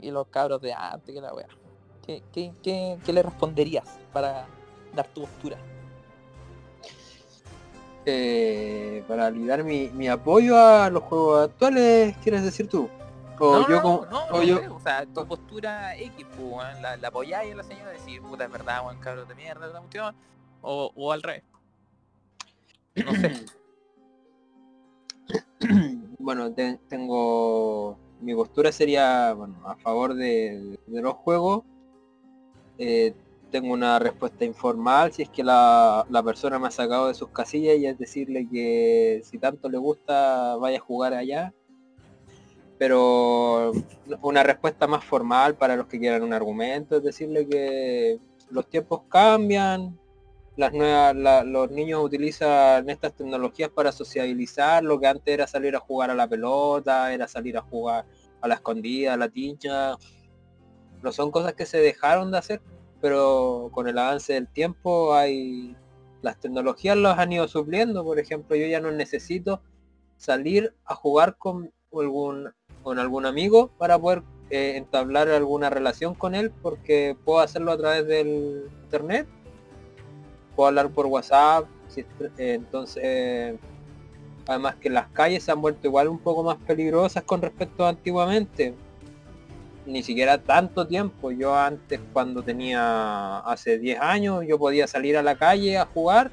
[0.00, 1.48] y los cabros de antes que la wea?
[2.04, 4.46] ¿Qué, qué, qué, qué le responderías para
[4.94, 5.56] dar tu postura?
[8.08, 12.88] Eh, para validar mi, mi apoyo a los juegos actuales, ¿quieres decir tú?
[13.40, 14.06] O no, yo como...
[14.06, 14.60] no, o yo...
[14.74, 18.44] o sea, tu postura X, pues, la, la apoyáis a la señora y decir, puta,
[18.44, 20.14] es verdad, buen cabros de mierda, la cuestión,
[20.62, 21.42] o, o al revés.
[23.04, 23.44] No sé.
[26.18, 27.98] bueno, te- tengo...
[28.20, 31.64] Mi postura sería, bueno, a favor de, de los juegos.
[32.78, 33.14] Eh,
[33.60, 37.30] tengo una respuesta informal si es que la, la persona me ha sacado de sus
[37.30, 41.54] casillas y es decirle que si tanto le gusta vaya a jugar allá.
[42.76, 43.72] Pero
[44.20, 48.18] una respuesta más formal para los que quieran un argumento es decirle que
[48.50, 49.98] los tiempos cambian,
[50.56, 55.80] las nuevas, los niños utilizan estas tecnologías para sociabilizar, lo que antes era salir a
[55.80, 58.04] jugar a la pelota, era salir a jugar
[58.42, 59.96] a la escondida, a la tincha.
[61.02, 62.60] No son cosas que se dejaron de hacer,
[63.00, 65.76] pero con el avance del tiempo hay
[66.22, 68.04] las tecnologías los han ido supliendo.
[68.04, 69.60] Por ejemplo, yo ya no necesito
[70.16, 72.52] salir a jugar con algún
[72.82, 77.78] con algún amigo para poder eh, entablar alguna relación con él porque puedo hacerlo a
[77.78, 79.26] través del internet
[80.56, 81.66] puedo hablar por WhatsApp,
[81.96, 82.04] eh,
[82.38, 83.58] entonces
[84.48, 87.90] además que las calles se han vuelto igual un poco más peligrosas con respecto a
[87.90, 88.74] antiguamente.
[89.86, 91.30] Ni siquiera tanto tiempo.
[91.30, 96.30] Yo antes cuando tenía hace 10 años yo podía salir a la calle a jugar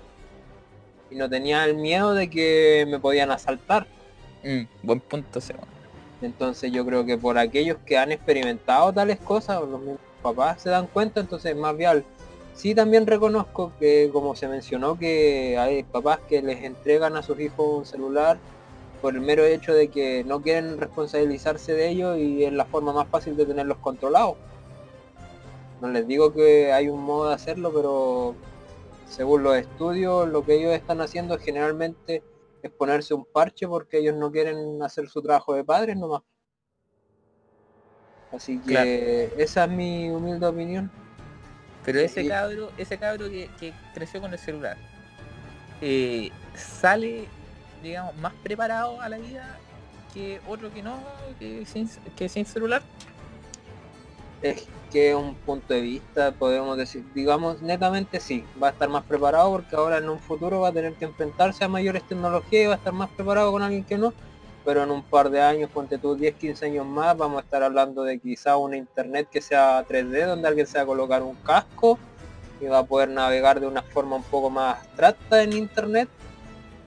[1.12, 3.86] y no tenía el miedo de que me podían asaltar.
[4.44, 5.68] Mm, buen punto weón.
[6.22, 10.70] Entonces yo creo que por aquellos que han experimentado tales cosas, los mismos papás se
[10.70, 12.04] dan cuenta, entonces es más viable.
[12.56, 17.40] Sí también reconozco que como se mencionó que hay papás que les entregan a sus
[17.40, 18.38] hijos un celular
[19.04, 22.94] por el mero hecho de que no quieren responsabilizarse de ellos y es la forma
[22.94, 24.38] más fácil de tenerlos controlados.
[25.82, 28.34] No les digo que hay un modo de hacerlo, pero
[29.06, 32.24] según los estudios lo que ellos están haciendo generalmente
[32.62, 36.22] es ponerse un parche porque ellos no quieren hacer su trabajo de padres nomás.
[38.32, 38.68] Así que
[39.28, 39.44] Claro.
[39.44, 40.90] esa es mi humilde opinión.
[41.84, 42.30] Pero ese Sí.
[42.30, 44.78] cabro, ese cabro que, que creció con el celular,
[45.82, 47.28] eh, sale,
[47.84, 49.60] digamos, más preparado a la vida
[50.14, 50.98] que otro que no,
[51.38, 52.82] que sin, celular.
[54.42, 59.04] Es que un punto de vista, podemos decir, digamos, netamente sí, va a estar más
[59.04, 62.68] preparado porque ahora en un futuro va a tener que enfrentarse a mayores tecnologías y
[62.68, 64.14] va a estar más preparado con alguien que no,
[64.66, 67.64] pero en un par de años, ponte tú 10, 15 años más, vamos a estar
[67.64, 71.36] hablando de quizá una internet que sea 3D, donde alguien se va a colocar un
[71.36, 71.98] casco
[72.62, 76.08] y va a poder navegar de una forma un poco más abstracta en internet.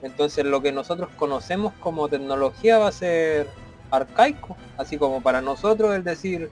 [0.01, 3.47] Entonces lo que nosotros conocemos como tecnología va a ser
[3.89, 6.51] arcaico, así como para nosotros es decir,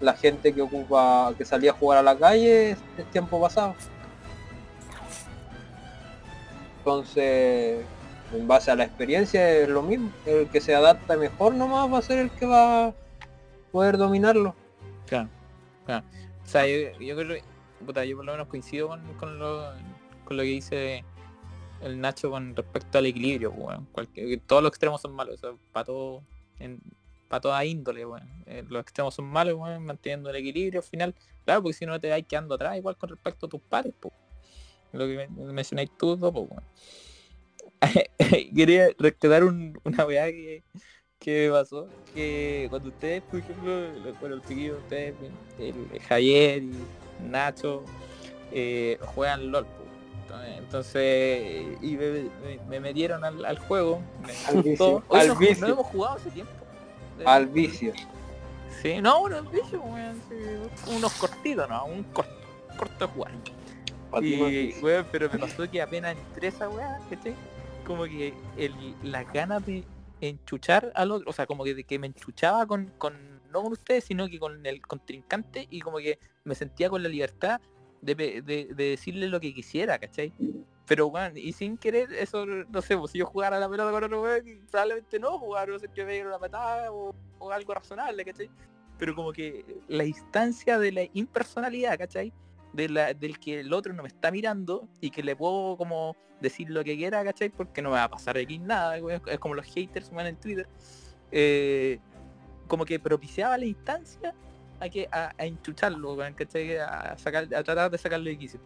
[0.00, 2.78] la gente que ocupa, que salía a jugar a la calle es,
[3.12, 3.74] tiempo pasado.
[6.78, 7.84] Entonces,
[8.32, 10.10] en base a la experiencia es lo mismo.
[10.24, 12.94] El que se adapta mejor nomás va a ser el que va a
[13.70, 14.54] poder dominarlo.
[15.06, 15.28] Claro,
[15.84, 16.04] claro.
[16.42, 17.42] O sea, yo, creo que,
[18.08, 18.88] yo por lo menos coincido
[19.18, 19.74] con lo
[20.26, 21.04] que dice
[21.82, 23.86] el Nacho con respecto al equilibrio, pues, weón.
[23.92, 25.40] Cualquier- todos los extremos son malos,
[25.72, 26.22] para todo,
[27.28, 28.28] para toda índole, weón.
[28.46, 31.14] Eh, los extremos son malos, weón, manteniendo el equilibrio al final.
[31.44, 34.12] Claro, porque si no te vas quedando atrás igual con respecto a tus pares, pues.
[34.92, 36.64] Lo que men- mencionáis tú, dos, pues, weón.
[38.54, 40.62] Quería rescatar un- una weá que,
[41.26, 45.14] me pasó, que cuando ustedes, por ejemplo, lo- bueno, el chiquillo, ustedes,
[45.58, 46.72] el, Javier y
[47.22, 47.84] Nacho,
[48.52, 49.66] eh, juegan LOL.
[50.56, 52.10] Entonces, y me,
[52.42, 54.62] me- me metieron al, al juego, me Al gustó.
[54.62, 55.66] vicio, Hoy al no, vicio.
[55.66, 56.52] no hemos jugado hace tiempo.
[57.24, 57.92] Al vicio.
[58.82, 60.36] Sí, no, unos vicios, weón, sí,
[60.96, 62.32] unos cortitos, no, un corto,
[62.78, 63.32] corto de jugar.
[64.22, 67.34] Y, weón, pero me pasó que apenas entré esa weá, ¿cachai?
[67.86, 69.84] Como que el, las ganas de
[70.20, 73.72] enchuchar al otro, o sea, como que, de que me enchuchaba con, con, no con
[73.72, 77.60] ustedes, sino que con el contrincante y como que me sentía con la libertad
[78.02, 80.32] de, decirle lo que quisiera, ¿cachai?
[80.86, 84.04] Pero weón, y sin querer, eso, no sé, pues si yo jugara la pelota con
[84.04, 88.24] otro weón, probablemente no jugar, no sé, que me una patada o, o algo razonable,
[88.24, 88.50] ¿cachai?
[88.98, 92.32] Pero como que la instancia de la impersonalidad, ¿cachai?
[92.72, 96.16] de la, del que el otro no me está mirando y que le puedo como
[96.40, 97.50] decir lo que quiera, ¿cachai?
[97.50, 100.36] Porque no me va a pasar aquí nada, güey, es como los haters weón, en
[100.36, 100.68] Twitter.
[101.32, 101.98] eh,
[102.66, 104.32] como que propiciaba la instancia
[104.80, 106.76] a que a, a enchucharlo, ¿cachai?
[106.78, 108.60] A, sacar, a tratar de sacarle de quicio.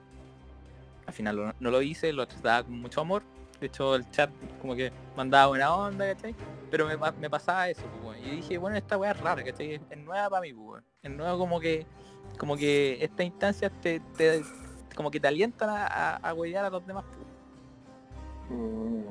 [1.07, 3.23] Al final lo- no lo hice, lo trataba con mucho amor.
[3.61, 4.31] De hecho el chat
[4.61, 6.35] como que mandaba buena onda, ¿cachai?
[6.71, 8.19] Pero me, pa- me pasaba eso, pues.
[8.25, 9.75] Y dije, bueno, esta weá es rara, ¿cachai?
[9.91, 10.83] Es, nueva para mí, pues.
[11.03, 11.87] Es nueva como que
[12.39, 14.43] como que estas instancias te, te-
[14.97, 17.05] como que te alientan a, a, a huellar a los demás.
[17.07, 18.59] pues.
[18.59, 19.05] Mm.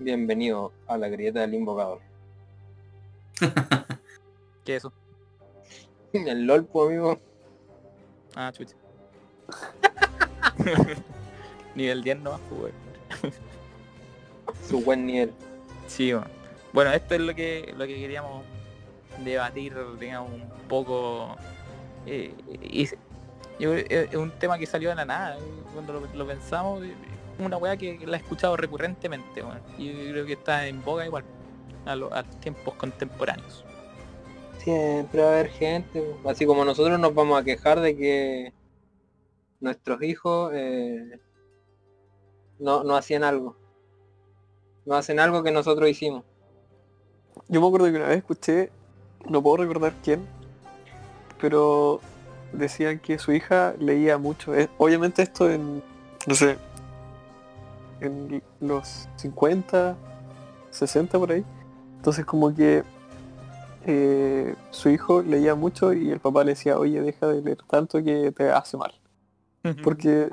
[0.00, 2.00] Bienvenido a la grieta del invocador.
[4.64, 4.92] ¿Qué es eso?
[6.12, 7.18] El LOL, pues, amigo.
[8.34, 8.74] Ah, chucha.
[11.74, 12.60] Nivel 10 nomás, pues,
[13.22, 13.34] weón.
[14.68, 15.32] Su buen nivel.
[15.86, 16.28] Sí, weón.
[16.72, 18.44] Bueno, esto es lo que lo que queríamos
[19.24, 21.36] debatir, digamos, un poco.
[22.06, 22.86] eh, y
[23.58, 26.84] yo que es un tema que salió de la nada, eh, cuando lo, lo pensamos,
[26.84, 26.94] eh,
[27.38, 29.60] una weá que la he escuchado recurrentemente, weón.
[29.78, 31.24] Y yo creo que está en boga igual
[31.86, 33.64] a, a los tiempos contemporáneos.
[34.58, 38.52] Siempre va a haber gente, así como nosotros nos vamos a quejar de que
[39.60, 41.20] nuestros hijos eh,
[42.58, 43.56] no, no hacían algo.
[44.84, 46.24] No hacen algo que nosotros hicimos.
[47.48, 48.70] Yo me acuerdo que una vez escuché,
[49.28, 50.26] no puedo recordar quién,
[51.40, 52.00] pero
[52.52, 54.52] decían que su hija leía mucho.
[54.76, 55.82] Obviamente esto en,
[56.26, 56.56] no sé,
[58.00, 59.96] en los 50,
[60.70, 61.44] 60 por ahí.
[61.96, 62.82] Entonces como que
[63.90, 68.02] eh, su hijo leía mucho y el papá le decía, oye, deja de leer tanto
[68.04, 68.92] que te hace mal.
[69.82, 70.28] Porque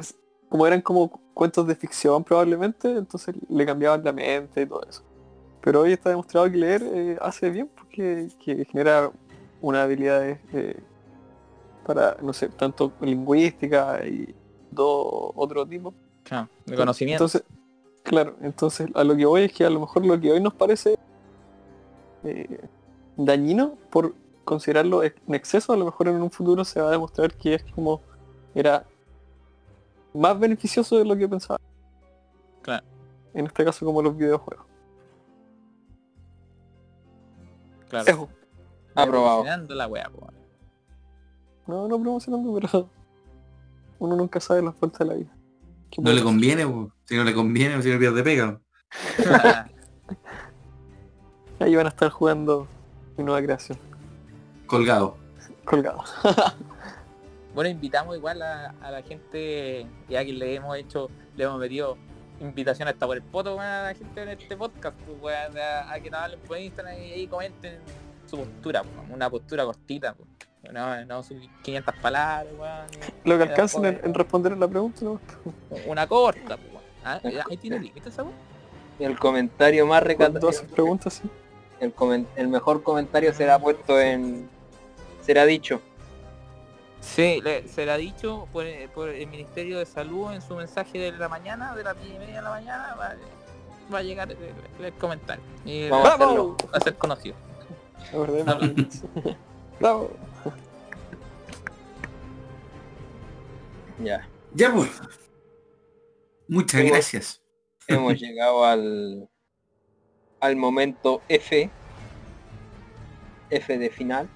[0.50, 5.04] como eran como cuentos de ficción probablemente, entonces le cambiaban la mente y todo eso.
[5.62, 9.12] Pero hoy está demostrado que leer eh, hace bien porque que genera
[9.62, 10.78] una habilidad eh,
[11.86, 14.36] para, no sé, tanto lingüística y
[14.74, 15.94] todo otro tipo.
[16.66, 17.24] De conocimiento.
[17.24, 17.44] Entonces,
[18.04, 20.54] claro, entonces a lo que voy es que a lo mejor lo que hoy nos
[20.54, 20.98] parece
[22.24, 22.60] eh,
[23.18, 24.14] dañino por
[24.44, 27.64] considerarlo en exceso, a lo mejor en un futuro se va a demostrar que es
[27.74, 28.02] como
[28.54, 28.86] era
[30.14, 31.60] más beneficioso de lo que pensaba.
[32.62, 32.86] Claro.
[33.34, 34.66] En este caso como los videojuegos.
[37.90, 38.10] claro.
[38.10, 38.30] Eso.
[38.96, 39.44] Aprobado.
[39.68, 40.10] La wea.
[41.68, 42.90] No, no promocionando, pero
[44.00, 45.36] uno nunca sabe las vueltas de la vida.
[45.92, 46.92] ¿Qué No le conviene, po.
[47.04, 48.62] si no le conviene, si no pierde pega.
[51.60, 52.68] Ahí van a estar jugando
[53.18, 53.78] mi nueva creación.
[54.68, 55.18] Colgado.
[55.64, 56.04] Colgado.
[57.54, 61.98] Bueno, invitamos igual a, a la gente, ya que le hemos hecho, le hemos metido
[62.42, 66.12] invitación hasta por el poto a la gente en este podcast, pues, a, a que
[66.12, 67.80] nos hablen por Instagram y ahí comenten
[68.26, 70.14] su postura, pues, una postura cortita.
[70.16, 70.28] pues.
[70.74, 72.88] No, no, son 500 palabras, weón.
[73.24, 75.22] Lo que alcancen en, responder a la pregunta, ¿no?
[75.88, 76.84] Una corta, pues.
[77.06, 78.26] Ah, Ahí tiene límites esa.
[79.00, 80.40] Y el comentario más recatado.
[80.48, 81.30] 12 preguntas, sí.
[81.80, 84.50] El, mejor comentario será puesto en.
[85.22, 85.82] Será dicho.
[87.02, 90.98] Sí, le- se le ha dicho por, por el Ministerio de Salud en su mensaje
[90.98, 93.16] de la mañana, de las 10 y media de la mañana, va,
[93.94, 94.38] va a llegar el,
[94.80, 95.44] el- el comentario.
[95.66, 96.58] Y Vamos a va hacerlo.
[96.74, 97.36] a ser conocido.
[99.80, 100.12] Bravo.
[104.04, 104.28] Ya.
[104.54, 104.90] Ya pues.
[106.48, 107.42] Muchas Hemos- gracias.
[107.88, 109.30] Hemos llegado al.
[110.46, 111.70] Al momento F.
[113.50, 114.30] F de final.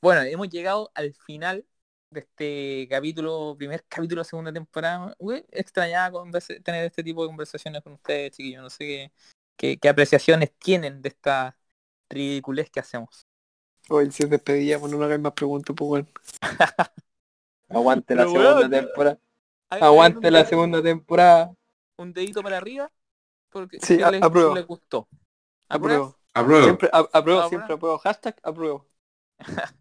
[0.00, 1.66] Bueno, hemos llegado al final
[2.10, 5.14] de este capítulo, primer capítulo segunda temporada.
[5.18, 6.22] Uy, extrañaba
[6.64, 8.62] tener este tipo de conversaciones con ustedes, chiquillos.
[8.62, 9.12] No sé qué,
[9.56, 11.56] qué, qué apreciaciones tienen de esta
[12.08, 13.26] ridiculez que hacemos.
[13.90, 16.08] Oye, si es despedida, pues no me hagáis más preguntas, pues bueno.
[17.70, 19.18] Aguante la Pero, segunda temporada.
[19.70, 21.54] Aguante la segunda temporada.
[21.98, 22.90] Un dedito para arriba,
[23.50, 24.54] porque Sí, si a- les, apruebo.
[24.54, 25.08] les gustó.
[25.68, 26.16] Apruebo.
[26.34, 26.64] Apruebo.
[26.64, 27.98] Siempre a- apruebo, siempre apruebo.
[27.98, 28.86] Hashtag apruebo.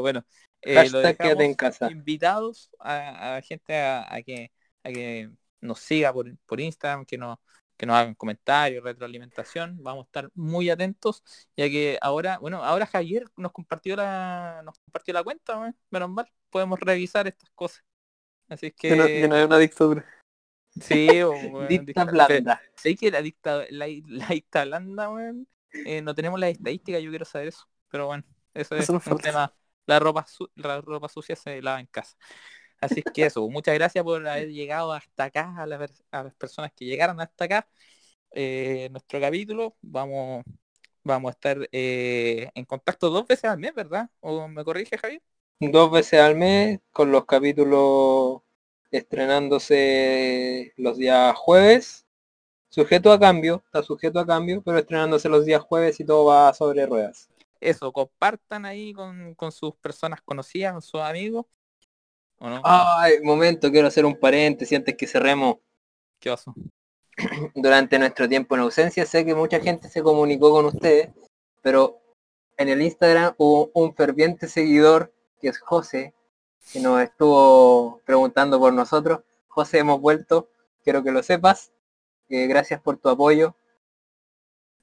[0.00, 0.24] Bueno,
[0.62, 1.90] eh, lo Hashtag quédate en dejamos casa.
[1.92, 4.50] invitados a, a la gente a, a que
[4.82, 5.30] a que
[5.60, 7.38] nos siga por, por Instagram, que nos
[7.76, 11.22] que nos hagan comentarios, retroalimentación, vamos a estar muy atentos,
[11.56, 15.74] ya que ahora, bueno, ahora Javier nos compartió la nos compartió la cuenta, ¿no?
[15.90, 17.82] menos mal, podemos revisar estas cosas.
[18.48, 20.04] Así Que no, que que no es una dictadura.
[20.80, 22.62] Sí, o, bueno, Dicta dicta- blanda.
[22.76, 25.48] Sé que la dicta, la, la dicta blanda, weón,
[25.84, 27.66] eh, no tenemos las estadísticas, yo quiero saber eso.
[27.90, 28.24] Pero bueno,
[28.54, 29.16] eso es un falta.
[29.18, 29.54] tema.
[29.86, 32.16] La ropa, su- la ropa sucia se lava en casa.
[32.80, 36.72] Así que eso, muchas gracias por haber llegado hasta acá, a, la a las personas
[36.74, 37.68] que llegaron hasta acá.
[38.32, 40.44] eh, nuestro capítulo, vamos,
[41.04, 44.10] vamos a estar eh, en contacto dos veces al mes, ¿verdad?
[44.20, 45.22] ¿O me corrige, Javier?
[45.60, 48.42] Dos veces al mes con los capítulos
[48.90, 52.06] estrenándose los días jueves.
[52.68, 56.54] Sujeto a cambio, está sujeto a cambio, pero estrenándose los días jueves y todo va
[56.54, 57.28] sobre ruedas.
[57.60, 61.46] Eso, compartan ahí con, con sus personas conocidas, con sus amigos.
[62.38, 62.62] ¿O no?
[62.64, 65.56] Ay, momento, quiero hacer un paréntesis antes que cerremos.
[66.18, 66.54] ¿Qué pasó?
[67.54, 71.10] Durante nuestro tiempo en ausencia sé que mucha gente se comunicó con ustedes,
[71.60, 72.00] pero
[72.56, 76.14] en el Instagram hubo un ferviente seguidor que es José,
[76.72, 79.20] que nos estuvo preguntando por nosotros.
[79.48, 80.50] José, hemos vuelto,
[80.82, 81.72] quiero que lo sepas.
[82.28, 83.56] Eh, gracias por tu apoyo.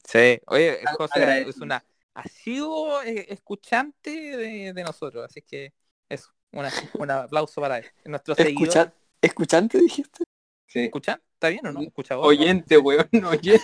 [0.03, 1.49] Sí, oye, Ag- José agradecido.
[1.51, 1.83] es una
[2.13, 5.73] asiduo eh, escuchante de, de nosotros, así que
[6.09, 7.85] eso, una, un aplauso para él.
[8.05, 10.23] Nuestro seguidor, Escucha, ¿Escuchante dijiste?
[10.65, 10.85] Sí.
[10.85, 11.21] ¿escuchan?
[11.33, 11.81] ¿Está bien o no?
[11.81, 12.27] ¿Escucha vos?
[12.27, 13.61] Oyente, weón, oyente.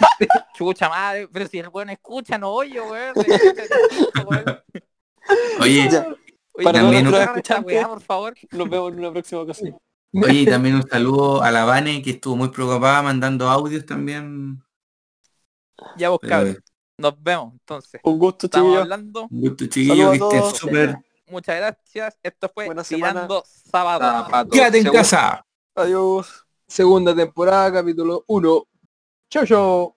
[0.53, 3.13] Chucha madre, pero si el weón escucha, no oye, weón.
[5.61, 6.05] Oye, Ya.
[6.55, 7.65] Oye, Para ¿no también escuchantes.
[7.75, 8.33] weá, por favor.
[8.51, 9.77] Nos vemos en una próxima ocasión.
[10.13, 14.61] oye, y también un saludo a la Vane que estuvo muy preocupada mandando audios también.
[15.97, 16.57] Ya vos, cabros.
[16.97, 17.99] Nos vemos, entonces.
[18.03, 18.81] Un gusto, Estamos chiquillos.
[18.83, 19.27] hablando.
[19.29, 20.97] un gusto chiquillo, que estén súper.
[21.27, 22.17] Muchas gracias.
[22.21, 22.83] Esto fue Buena.
[22.83, 24.23] Tirando Sábado.
[24.25, 24.49] Zapato.
[24.51, 25.45] Quédate en Segunda- casa.
[25.75, 26.45] Adiós.
[26.67, 28.67] Segunda temporada, capítulo 1.
[29.31, 29.95] Chau, chau.